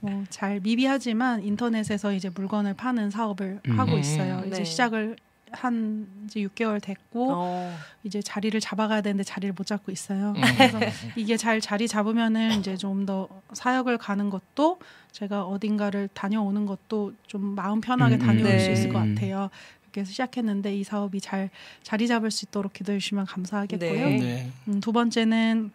[0.01, 3.79] 뭐잘 미비하지만 인터넷에서 이제 물건을 파는 사업을 음.
[3.79, 4.41] 하고 있어요.
[4.41, 4.49] 네.
[4.49, 5.17] 이제 시작을
[5.55, 10.35] 한 이제 6개월 됐고 어, 이제 자리를 잡아가야 되는데 자리를 못 잡고 있어요.
[10.37, 10.41] 음.
[10.57, 10.79] 그래서
[11.17, 14.79] 이게 잘 자리 잡으면은 이제 좀 더 사역을 가는 것도
[15.13, 18.59] 제가 어딘가를 다녀오는 것도 좀 마음 편하게 음, 다녀올 네.
[18.59, 19.15] 수 있을 것 음.
[19.15, 19.51] 같아요.
[19.97, 21.51] 해서 시작했는데 이 사업이 잘
[21.85, 23.93] 자리 잡을 수 있도록 기도해 주시면 감사하겠고요.
[23.93, 24.17] 네.
[24.19, 24.51] 네.
[24.69, 25.71] 음, 두 번째는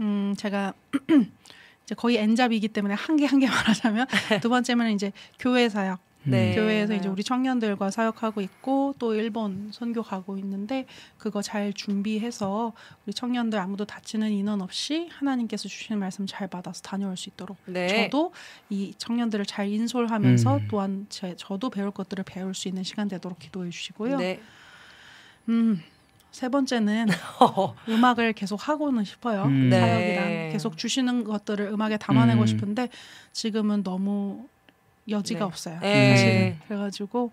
[0.00, 0.72] 음, 제가
[1.84, 4.06] 이제 거의 엔잡이기 때문에 한 개 한 개 말하자면
[4.42, 5.98] 두 번째는 이제 교회 사역
[6.30, 6.54] 네.
[6.54, 7.12] 교회에서 이제 사역.
[7.12, 10.86] 우리 청년들과 사역하고 있고 또 일본 선교 가고 있는데
[11.18, 12.72] 그거 잘 준비해서
[13.04, 18.04] 우리 청년들 아무도 다치는 인원 없이 하나님께서 주시는 말씀 잘 받아서 다녀올 수 있도록 네.
[18.04, 18.32] 저도
[18.70, 20.68] 이 청년들을 잘 인솔하면서 음.
[20.68, 24.18] 또한 제, 저도 배울 것들을 배울 수 있는 시간 되도록 기도해 주시고요.
[24.18, 24.40] 네.
[25.48, 25.80] 음,
[26.36, 27.06] 세 번째는
[27.88, 29.44] 음악을 계속 하고는 싶어요.
[29.44, 29.70] 음.
[29.70, 29.80] 네.
[29.80, 32.46] 사역이랑 계속 주시는 것들을 음악에 담아내고 음.
[32.46, 32.88] 싶은데
[33.32, 34.46] 지금은 너무
[35.08, 35.44] 여지가 네.
[35.44, 35.78] 없어요.
[35.80, 36.10] 네.
[36.16, 37.32] 사실 그래가지고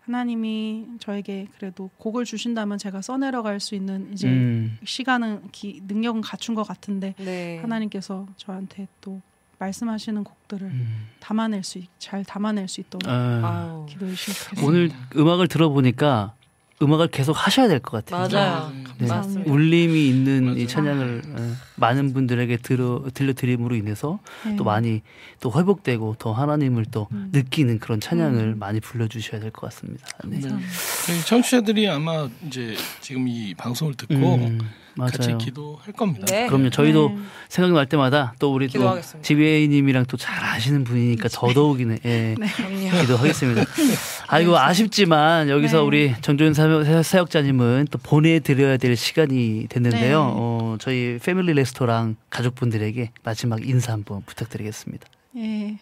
[0.00, 4.76] 하나님이 저에게 그래도 곡을 주신다면 제가 써내려 갈 수 있는 이제 음.
[4.84, 7.58] 시간은 기, 능력은 갖춘 것 같은데 네.
[7.58, 9.20] 하나님께서 저한테 또
[9.60, 11.06] 말씀하시는 곡들을 음.
[11.20, 13.86] 담아낼 수 잘 담아낼 수 있도록 아.
[13.88, 14.66] 기도해 주시면 좋겠습니다.
[14.66, 16.34] 오늘 음악을 들어보니까
[16.82, 18.28] 음악을 계속 하셔야 될 것 같아요.
[18.28, 18.72] 맞아요.
[18.98, 19.06] 네.
[19.08, 19.50] 맞습니다.
[19.50, 20.58] 울림이 있는 맞아요.
[20.58, 24.54] 이 찬양을 어, 많은 분들에게 들어 들려드림으로 인해서 네.
[24.56, 25.00] 또 많이
[25.40, 27.30] 또 회복되고 더 하나님을 또 음.
[27.32, 28.58] 느끼는 그런 찬양을 음.
[28.58, 30.06] 많이 불러주셔야 될 것 같습니다.
[30.24, 30.40] 네.
[30.40, 34.58] 저희 청취자들이 아마 이제 지금 이 방송을 듣고 음,
[34.94, 35.38] 맞아요.
[35.38, 36.26] 기도할 겁니다.
[36.26, 36.46] 네.
[36.46, 36.70] 그럼요.
[36.70, 37.18] 저희도 네.
[37.48, 39.26] 생각날 때마다 또 우리 또 기도하겠습니다.
[39.26, 41.98] 지배님이랑 또 잘 아시는 분이니까 더더욱이네.
[42.04, 42.34] 예.
[42.56, 43.00] 그럼요.
[43.00, 43.64] 기도하겠습니다.
[44.28, 45.82] 아이고 아쉽지만 여기서 네.
[45.86, 50.24] 우리 정조윤 사역- 사역자님은 또 보내드려야 될 시간이 됐는데요.
[50.24, 50.32] 네.
[50.36, 55.06] 어, 저희 패밀리 레스토랑 가족분들에게 마지막 인사 한번 부탁드리겠습니다.
[55.36, 55.78] 예.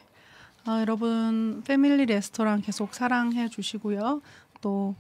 [0.66, 4.20] 어, 여러분 패밀리 레스토랑 계속 사랑해 주시고요.
[4.60, 4.94] 또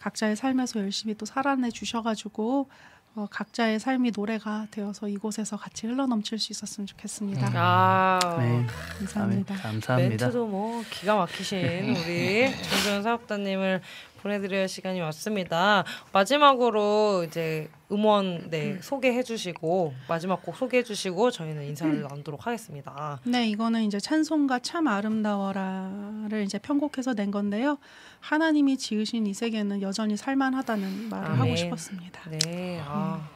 [0.00, 2.68] 각자의 삶에서 열심히 또 살아내 주셔가지고
[3.14, 7.50] 어, 각자의 삶이 노래가 되어서 이곳에서 같이 흘러넘칠 수 있었으면 좋겠습니다.
[7.54, 8.66] 아, 네.
[8.98, 9.54] 감사합니다.
[9.56, 9.96] 감사합니다.
[9.96, 11.58] 멘트도 뭐 기가 막히신
[11.96, 13.82] 우리 정조현 사업자님을
[14.22, 15.84] 보내드릴 시간이 왔습니다.
[16.12, 23.20] 마지막으로 이제 음원 네 소개해주시고 마지막 곡 소개해주시고 저희는 인사를 나누도록 하겠습니다.
[23.24, 27.78] 네, 이거는 이제 찬송가 참 아름다워라를 이제 편곡해서 낸 건데요.
[28.20, 31.56] 하나님이 지으신 이 세계는 여전히 살만하다는 말을 하고 아멘.
[31.56, 32.20] 싶었습니다.
[32.30, 33.28] 네, 아,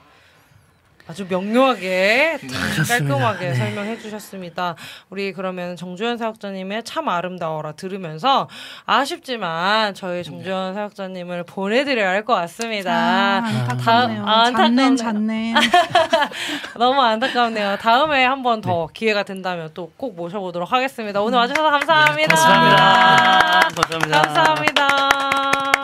[1.08, 3.54] 아주 명료하게 딱 깔끔하게 네.
[3.54, 4.74] 설명해 주셨습니다.
[5.08, 8.48] 우리 그러면 정주현 사역자님의 참 아름다워라 들으면서
[8.86, 12.92] 아쉽지만 저희 정주현 사역자님을 보내드려야 할 것 같습니다.
[12.92, 14.24] 아, 안타깝네요.
[14.24, 14.96] 다- 아, 안타깝네요.
[14.96, 15.54] 잔넨.
[16.76, 17.76] 너무 안타깝네요.
[17.78, 21.20] 다음에 한 번 더 기회가 된다면 또 꼭 모셔보도록 하겠습니다.
[21.22, 22.34] 오늘 와주셔서 감사합니다.
[22.34, 23.68] 감사합니다.
[23.76, 24.22] 감사합니다.
[24.22, 25.75] 감사합니다.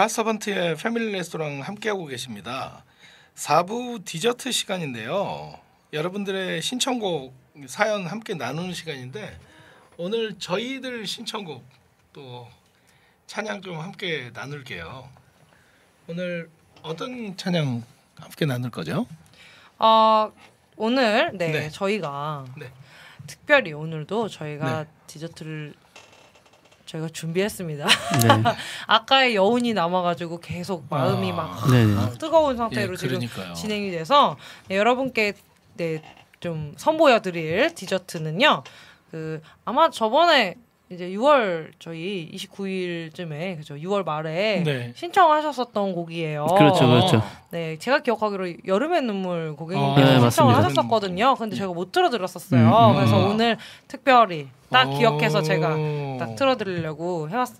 [0.00, 2.84] 가서번트의 패밀리 레스토랑 함께하고 계십니다.
[3.34, 5.60] 4부 디저트 시간인데요.
[5.92, 7.34] 여러분들의 신청곡
[7.66, 9.38] 사연 함께 나누는 시간인데
[9.98, 11.62] 오늘 저희들 신청곡
[12.14, 12.48] 또
[13.26, 15.06] 찬양 좀 함께 나눌게요.
[16.06, 16.48] 오늘
[16.80, 17.84] 어떤 찬양
[18.16, 19.06] 함께 나눌 거죠?
[19.78, 20.32] 어,
[20.76, 21.68] 오늘 네, 네.
[21.68, 22.72] 저희가 네.
[23.26, 24.90] 특별히 오늘도 저희가 네.
[25.08, 25.74] 디저트를
[26.90, 27.86] 저희가 준비했습니다.
[27.86, 28.28] 네.
[28.88, 31.34] 아까의 여운이 남아가지고 계속 마음이 아.
[31.34, 32.18] 막 네네.
[32.18, 33.54] 뜨거운 상태로 예, 지금 그러니까요.
[33.54, 34.36] 진행이 돼서
[34.68, 35.34] 네, 여러분께
[35.76, 36.02] 네,
[36.40, 38.64] 좀 선보여드릴 디저트는요.
[39.10, 40.56] 그 아마 저번에
[40.92, 44.92] 이제 6월 저희 29일쯤에 그죠 6월 말에 네.
[44.96, 46.46] 신청하셨었던 곡이에요.
[46.58, 47.22] 그렇죠, 그렇죠.
[47.50, 50.58] 네, 제가 기억하기로 여름의 눈물 아, 고객님께서 네, 신청을 맞습니다.
[50.58, 51.36] 하셨었거든요.
[51.36, 52.60] 근데 제가 못 들어드렸었어요.
[52.60, 52.94] 음, 음.
[52.96, 53.26] 그래서 아.
[53.28, 53.56] 오늘
[53.86, 54.98] 특별히 딱 오.
[54.98, 55.76] 기억해서 제가
[56.18, 57.50] 딱 틀어드리려고 해왔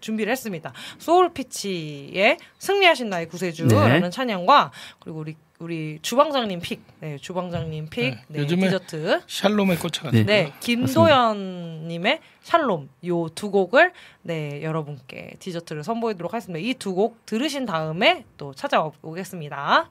[0.00, 0.72] 준비를 했습니다.
[0.96, 4.10] 소울피치의 승리하신 나의 구세주라는 네.
[4.10, 10.24] 찬양과 그리고 우리 우리 주방장님 pick, 네 주방장님 pick, 네, 네, 요즘에 디저트, 샬롬에 꽂혀가지고
[10.24, 10.44] 네.
[10.44, 16.64] 네 김도연님의 샬롬 요 두 곡을 네 여러분께 디저트를 선보이도록 하겠습니다.
[16.64, 19.90] 이 두 곡 들으신 다음에 또 찾아오겠습니다.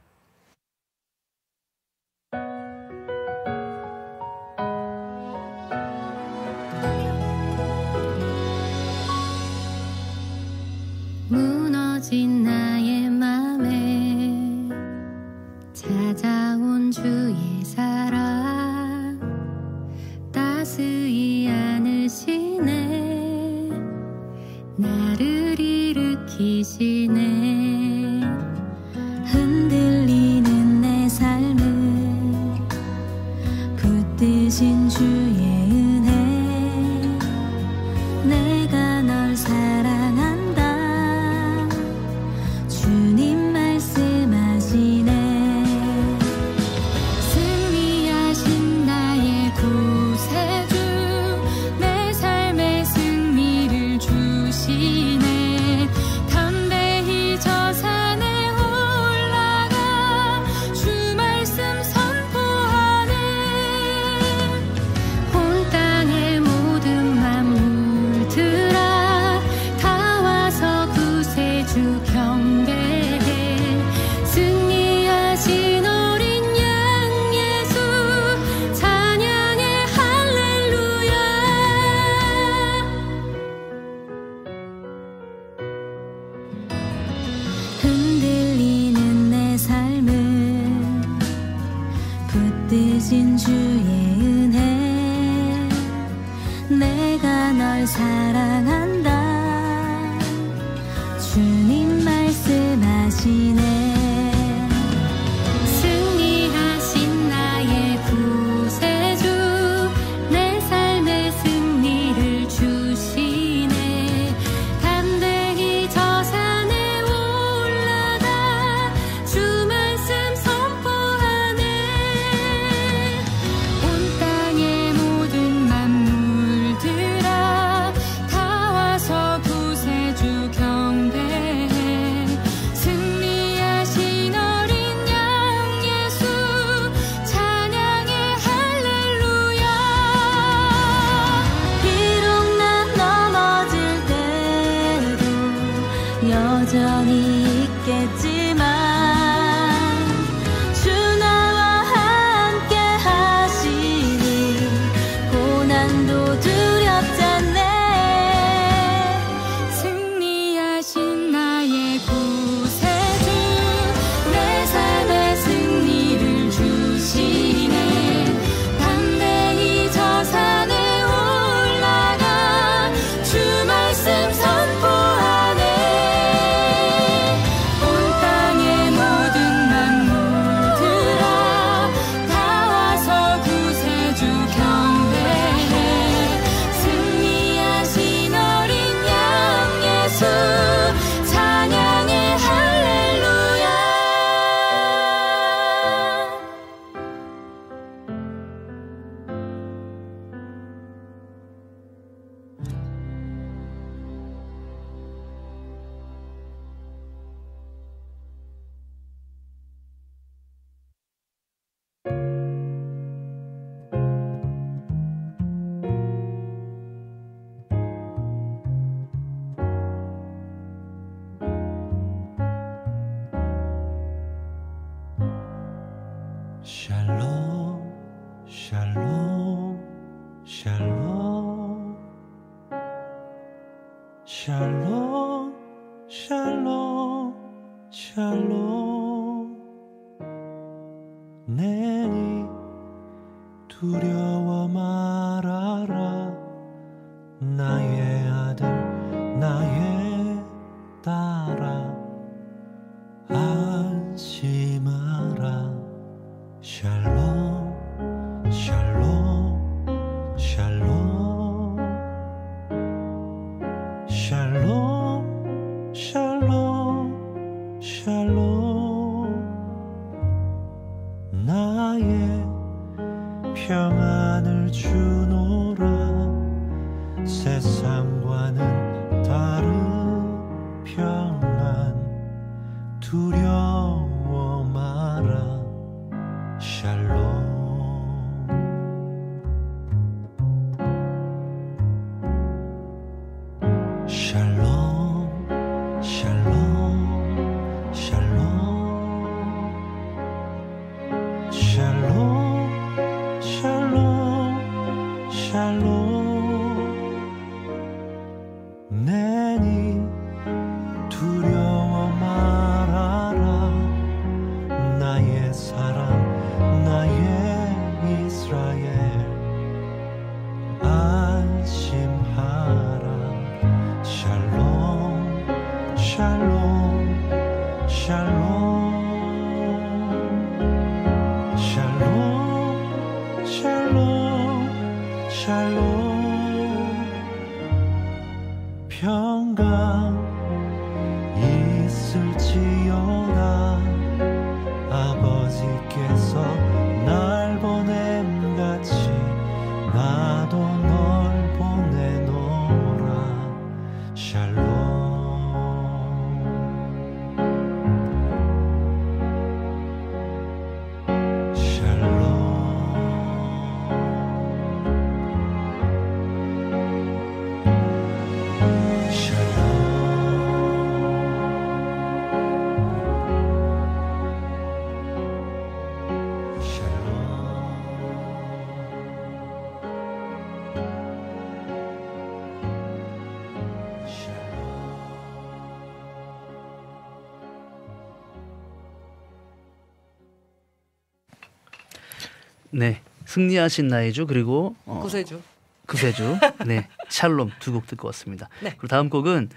[393.41, 395.39] 승리하신 나의 주 그리고 어, 구세주.
[395.85, 396.39] 구세주.
[396.65, 396.87] 네.
[397.07, 398.49] 샬롬 두 곡 듣고 왔습니다.
[398.61, 398.71] 네.
[398.71, 399.49] 그리고 다음 곡은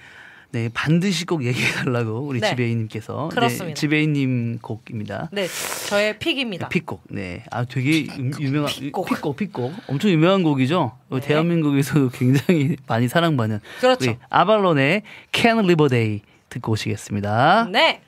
[0.52, 2.50] 네, 반드시 꼭 얘기해 달라고 우리 네.
[2.50, 3.64] 지배인님께서 그렇습니다.
[3.68, 5.30] 네, 지배인님 곡입니다.
[5.32, 5.46] 네,
[5.88, 6.68] 저의 pick입니다.
[6.68, 7.04] pick곡.
[7.08, 7.44] 네.
[7.50, 9.06] 아 되게 유- 유명한 pick곡.
[9.08, 9.72] pick곡 pick곡.
[9.88, 10.92] 엄청 유명한 곡이죠.
[11.08, 11.26] 어, 네.
[11.26, 14.16] 대한민국에서도 굉장히 많이 사랑받는 그렇죠.
[14.28, 15.02] 아발론의
[15.32, 16.20] Can Live a Day
[16.50, 17.68] 듣고 오시겠습니다.
[17.72, 18.02] 네.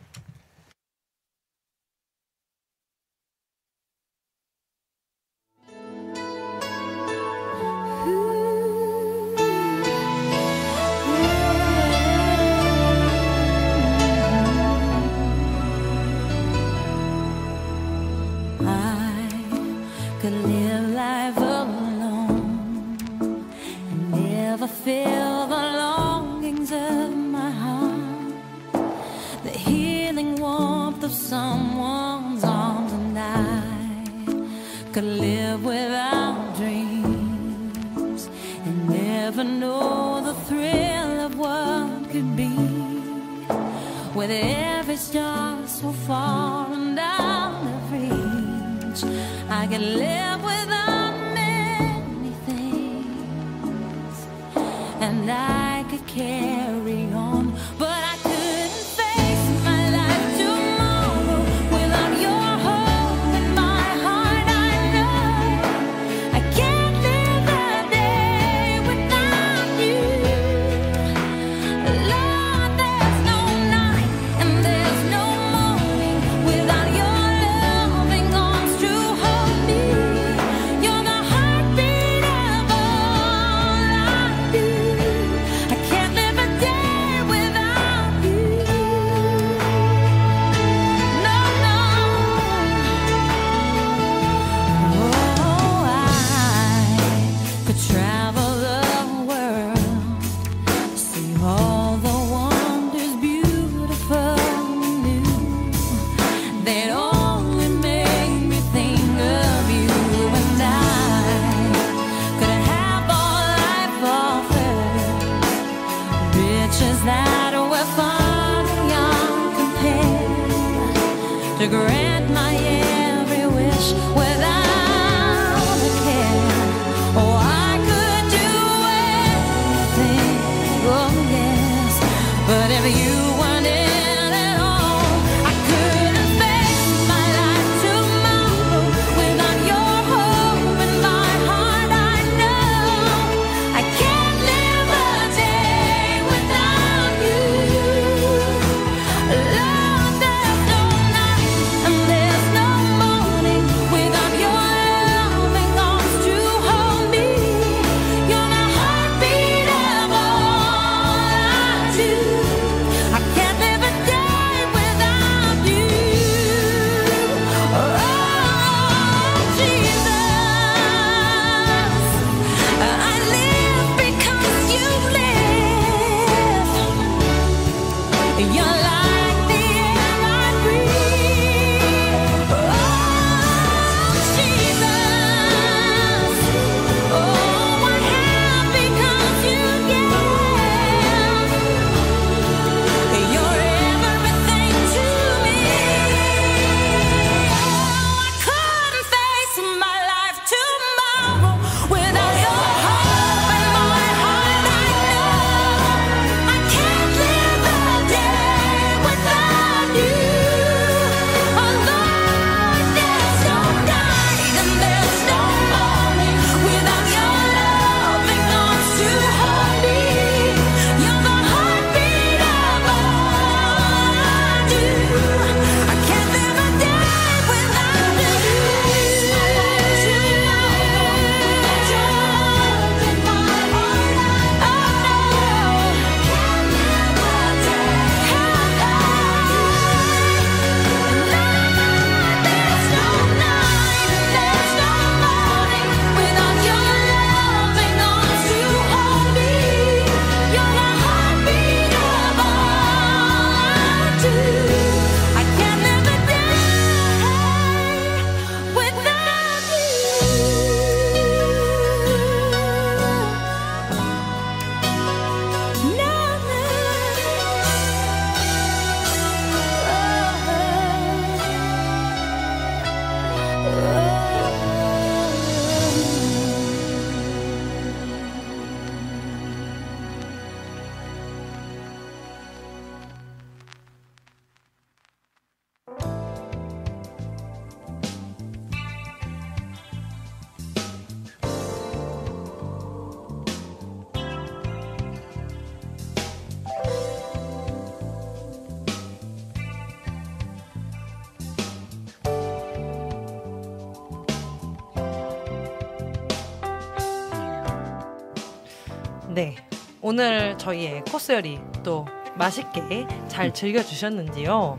[310.12, 314.76] 오늘 저희의 코스 요리 또 맛있게 잘 즐겨주셨는지요.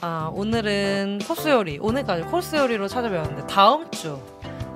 [0.00, 4.16] 아, 오늘은 코스 요리, 오늘까지 코스 요리로 찾아뵈었는데 다음 주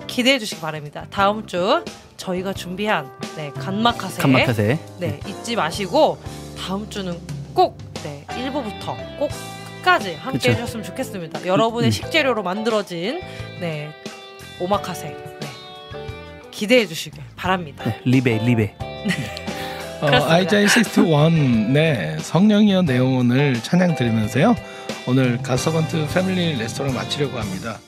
[0.08, 1.06] 기대해 주시기 바랍니다.
[1.12, 1.84] 다음 주
[2.16, 4.20] 저희가 준비한 네, 간마카세.
[4.22, 4.80] 간마카세.
[4.98, 6.18] 네, 잊지 마시고
[6.58, 7.16] 다음 주는
[7.54, 9.30] 꼭 네, 1부부터 꼭
[9.76, 10.50] 끝까지 함께 그쵸.
[10.50, 11.46] 해주셨으면 좋겠습니다.
[11.46, 11.92] 여러분의 음.
[11.92, 13.20] 식재료로 만들어진
[13.60, 13.90] 네,
[14.58, 15.06] 오마카세.
[15.06, 15.48] 네,
[16.50, 17.84] 기대해 주시길 바랍니다.
[17.84, 18.74] 네, 리베 리베.
[20.00, 24.54] 어, 아이자이 61 네, 성령이여 내용원을 찬양 드리면서요.
[25.06, 27.78] 오늘 가서번트 패밀리 레스토랑 마치려고 합니다.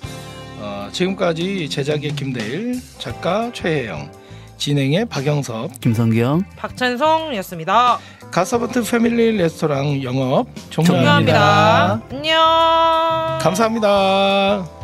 [0.59, 4.12] 어, 지금까지 제작의 김대일, 작가 최혜영,
[4.59, 6.43] 진행의 박영섭, 김성경.
[6.56, 7.98] 박찬성이었습니다.
[8.30, 12.01] 가서번트 패밀리 레스토랑 영업 종료합니다.
[12.01, 12.02] 종료합니다.
[12.10, 13.39] 안녕.
[13.40, 14.82] 감사합니다.